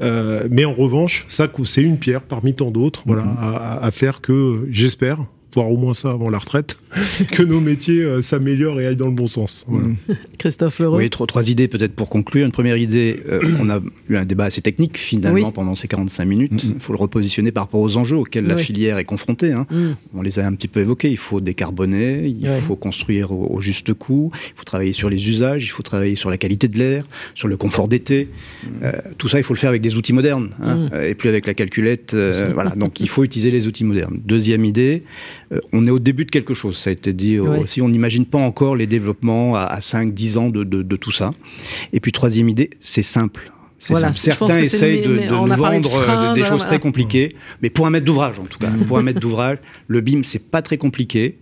Euh, 0.00 0.48
mais 0.50 0.64
en 0.64 0.74
revanche, 0.74 1.24
ça, 1.28 1.50
c'est 1.64 1.82
une 1.82 1.98
pierre 1.98 2.22
parmi 2.22 2.54
tant 2.54 2.70
d'autres. 2.70 3.02
Voilà, 3.06 3.24
à, 3.38 3.84
à 3.84 3.90
faire 3.90 4.20
que 4.20 4.66
j'espère 4.70 5.18
voire 5.54 5.70
au 5.70 5.76
moins 5.76 5.94
ça 5.94 6.10
avant 6.10 6.30
la 6.30 6.38
retraite, 6.38 6.78
que 7.32 7.42
nos 7.42 7.60
métiers 7.60 8.02
euh, 8.02 8.22
s'améliorent 8.22 8.80
et 8.80 8.86
aillent 8.86 8.96
dans 8.96 9.06
le 9.06 9.14
bon 9.14 9.26
sens. 9.26 9.64
Mm. 9.68 9.94
Christophe 10.38 10.78
Leroy. 10.78 10.98
Oui, 10.98 11.10
trois, 11.10 11.26
trois 11.26 11.50
idées 11.50 11.68
peut-être 11.68 11.94
pour 11.94 12.08
conclure. 12.08 12.44
Une 12.44 12.52
première 12.52 12.76
idée, 12.76 13.20
euh, 13.28 13.40
on 13.60 13.70
a 13.70 13.80
eu 14.08 14.16
un 14.16 14.24
débat 14.24 14.44
assez 14.44 14.60
technique 14.60 14.98
finalement 14.98 15.52
pendant 15.52 15.74
ces 15.74 15.88
45 15.88 16.24
minutes. 16.24 16.64
Mm. 16.64 16.72
Il 16.74 16.80
faut 16.80 16.92
le 16.92 16.98
repositionner 16.98 17.52
par 17.52 17.64
rapport 17.64 17.80
aux 17.80 17.96
enjeux 17.96 18.16
auxquels 18.16 18.46
la 18.46 18.56
filière 18.56 18.98
est 18.98 19.04
confrontée. 19.04 19.52
Hein. 19.52 19.66
Mm. 19.70 19.90
On 20.14 20.22
les 20.22 20.38
a 20.38 20.46
un 20.46 20.54
petit 20.54 20.68
peu 20.68 20.80
évoqués. 20.80 21.10
Il 21.10 21.16
faut 21.16 21.40
décarboner, 21.40 22.26
il 22.26 22.48
faut 22.60 22.76
construire 22.76 23.32
au, 23.32 23.60
juste 23.60 23.94
coût, 23.94 24.30
il 24.34 24.52
faut 24.56 24.64
travailler 24.64 24.92
sur 24.92 25.08
les 25.08 25.28
usages, 25.28 25.64
il 25.64 25.68
faut 25.68 25.82
travailler 25.82 26.16
sur 26.16 26.30
la 26.30 26.36
qualité 26.36 26.68
de 26.68 26.78
l'air, 26.78 27.04
sur 27.34 27.48
le 27.48 27.56
confort 27.56 27.88
d'été. 27.88 28.28
Euh, 28.82 28.92
tout 29.18 29.28
ça, 29.28 29.38
il 29.38 29.44
faut 29.44 29.54
le 29.54 29.58
faire 29.58 29.70
avec 29.70 29.82
des 29.82 29.96
outils 29.96 30.12
modernes 30.12 30.50
hein, 30.62 30.88
et 31.02 31.14
plus 31.14 31.28
avec 31.28 31.46
la 31.46 31.54
calculette. 31.54 32.14
voilà, 32.54 32.70
donc 32.70 33.00
il 33.00 33.08
faut 33.08 33.24
utiliser 33.24 33.50
les 33.50 33.66
outils 33.66 33.84
modernes. 33.84 34.20
Deuxième 34.24 34.64
idée, 34.64 34.92
euh, 34.92 35.02
on 35.72 35.86
est 35.86 35.90
au 35.90 35.98
début 35.98 36.24
de 36.24 36.30
quelque 36.30 36.54
chose, 36.54 36.76
ça 36.76 36.90
a 36.90 36.92
été 36.92 37.12
dit 37.12 37.38
aussi. 37.38 37.82
On 37.82 37.88
n'imagine 37.88 38.26
pas 38.26 38.38
encore 38.38 38.76
les 38.76 38.86
développements 38.86 39.54
à, 39.56 39.78
5-10 39.78 40.38
ans 40.38 40.48
de, 40.50 40.96
tout 40.96 41.12
ça. 41.12 41.32
Et 41.92 42.00
puis 42.00 42.12
troisième 42.12 42.48
idée, 42.48 42.70
c'est 42.80 43.02
simple. 43.02 43.52
Certains 43.78 44.58
essayent 44.58 45.02
de, 45.02 45.16
nous 45.28 45.46
vendre 45.54 45.90
euh, 46.08 46.34
des 46.34 46.44
choses 46.44 46.64
très 46.64 46.78
compliquées, 46.78 47.34
mais 47.62 47.70
pour 47.70 47.84
un 47.86 47.90
maître 47.90 48.04
d'ouvrage 48.04 48.38
en 48.38 48.44
tout 48.44 48.58
cas, 48.58 48.68
pour 48.86 48.98
un 48.98 49.02
maître 49.02 49.18
d'ouvrage, 49.18 49.58
le 49.88 50.00
BIM 50.00 50.22
c'est 50.22 50.50
pas 50.50 50.62
très 50.62 50.76
compliqué 50.76 51.38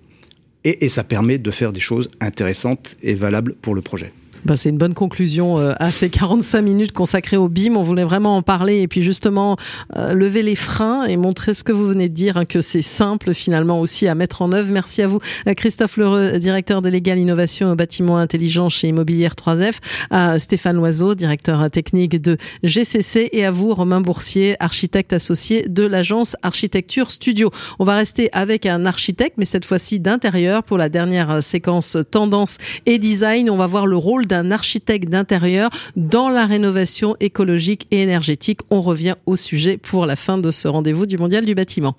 et 0.65 0.89
ça 0.89 1.05
permet 1.05 1.39
de 1.39 1.51
faire 1.51 1.73
des 1.73 1.81
choses 1.81 2.09
intéressantes 2.21 2.97
et 3.03 3.15
valables 3.15 3.55
pour 3.61 3.75
le 3.75 3.83
projet. 3.83 4.13
Bah, 4.45 4.57
c'est 4.57 4.71
une 4.71 4.79
bonne 4.79 4.95
conclusion 4.95 5.59
euh, 5.59 5.75
à 5.79 5.91
ces 5.91 6.09
45 6.09 6.63
minutes 6.63 6.93
consacrées 6.93 7.37
au 7.37 7.49
BIM. 7.49 7.77
On 7.77 7.83
voulait 7.83 8.05
vraiment 8.05 8.37
en 8.37 8.43
parler 8.43 8.81
et 8.81 8.89
puis 8.89 9.03
justement 9.03 9.57
euh, 9.97 10.15
lever 10.15 10.43
les 10.43 10.57
freins 10.57 11.05
et 11.05 11.17
montrer 11.17 11.53
ce 11.53 11.63
que 11.63 11.73
vous 11.73 11.87
venez 11.87 12.09
de 12.09 12.15
dire, 12.15 12.39
hein, 12.39 12.47
que 12.47 12.63
c'est 12.63 12.83
simple 12.83 13.35
finalement 13.35 13.81
aussi 13.81 14.09
à 14.09 14.15
mettre 14.15 14.41
en 14.41 14.53
œuvre. 14.53 14.73
Merci 14.73 15.03
à 15.03 15.09
vous, 15.09 15.21
Christophe 15.57 15.99
Lheureux, 15.99 16.39
directeur 16.39 16.81
délégal 16.81 17.19
innovation 17.19 17.71
au 17.73 17.75
bâtiment 17.75 18.17
intelligent 18.17 18.69
chez 18.69 18.89
Immobilière 18.89 19.35
3F, 19.35 19.79
à 20.11 20.39
Stéphane 20.39 20.77
Loiseau, 20.77 21.15
directeur 21.15 21.71
technique 21.71 22.21
de 22.21 22.39
GCC 22.63 23.29
et 23.33 23.45
à 23.45 23.51
vous, 23.51 23.75
Romain 23.75 24.01
Boursier, 24.01 24.57
architecte 24.61 25.13
associé 25.13 25.67
de 25.69 25.85
l'agence 25.85 26.37
Architecture 26.43 27.11
Studio. 27.11 27.51
On 27.79 27.85
va 27.85 27.97
rester 27.97 28.31
avec 28.33 28.65
un 28.65 28.87
architecte, 28.87 29.35
mais 29.37 29.45
cette 29.45 29.65
fois-ci 29.67 30.01
d'intérieur 30.01 30.63
pour 30.63 30.79
la 30.79 30.89
dernière 30.89 31.43
séquence 31.43 31.99
tendance 32.11 32.57
et 32.87 32.99
design. 32.99 33.51
On 33.51 33.57
va 33.57 33.67
voir 33.67 33.87
le 33.87 33.97
rôle 33.97 34.27
d'un 34.31 34.51
architecte 34.51 35.09
d'intérieur 35.09 35.71
dans 35.97 36.29
la 36.29 36.47
rénovation 36.47 37.17
écologique 37.21 37.87
et 37.91 38.01
énergétique. 38.01 38.61
On 38.71 38.81
revient 38.81 39.17
au 39.27 39.37
sujet 39.37 39.77
pour 39.77 40.07
la 40.07 40.17
fin 40.17 40.39
de 40.39 40.51
ce 40.51 40.69
rendez-vous 40.69 41.07
du 41.07 41.19
Mondial 41.19 41.45
du 41.45 41.55
bâtiment. 41.55 41.97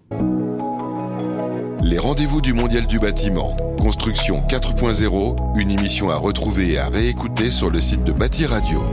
Les 1.84 1.98
rendez-vous 1.98 2.42
du 2.42 2.54
Mondial 2.54 2.88
du 2.88 3.00
bâtiment. 3.00 3.58
Construction 3.78 4.42
4.0, 4.48 5.60
une 5.60 5.72
émission 5.72 6.10
à 6.10 6.16
retrouver 6.16 6.74
et 6.74 6.78
à 6.78 6.88
réécouter 6.88 7.52
sur 7.52 7.70
le 7.70 7.82
site 7.82 8.04
de 8.04 8.12
Bâti 8.12 8.46
Radio. 8.46 8.84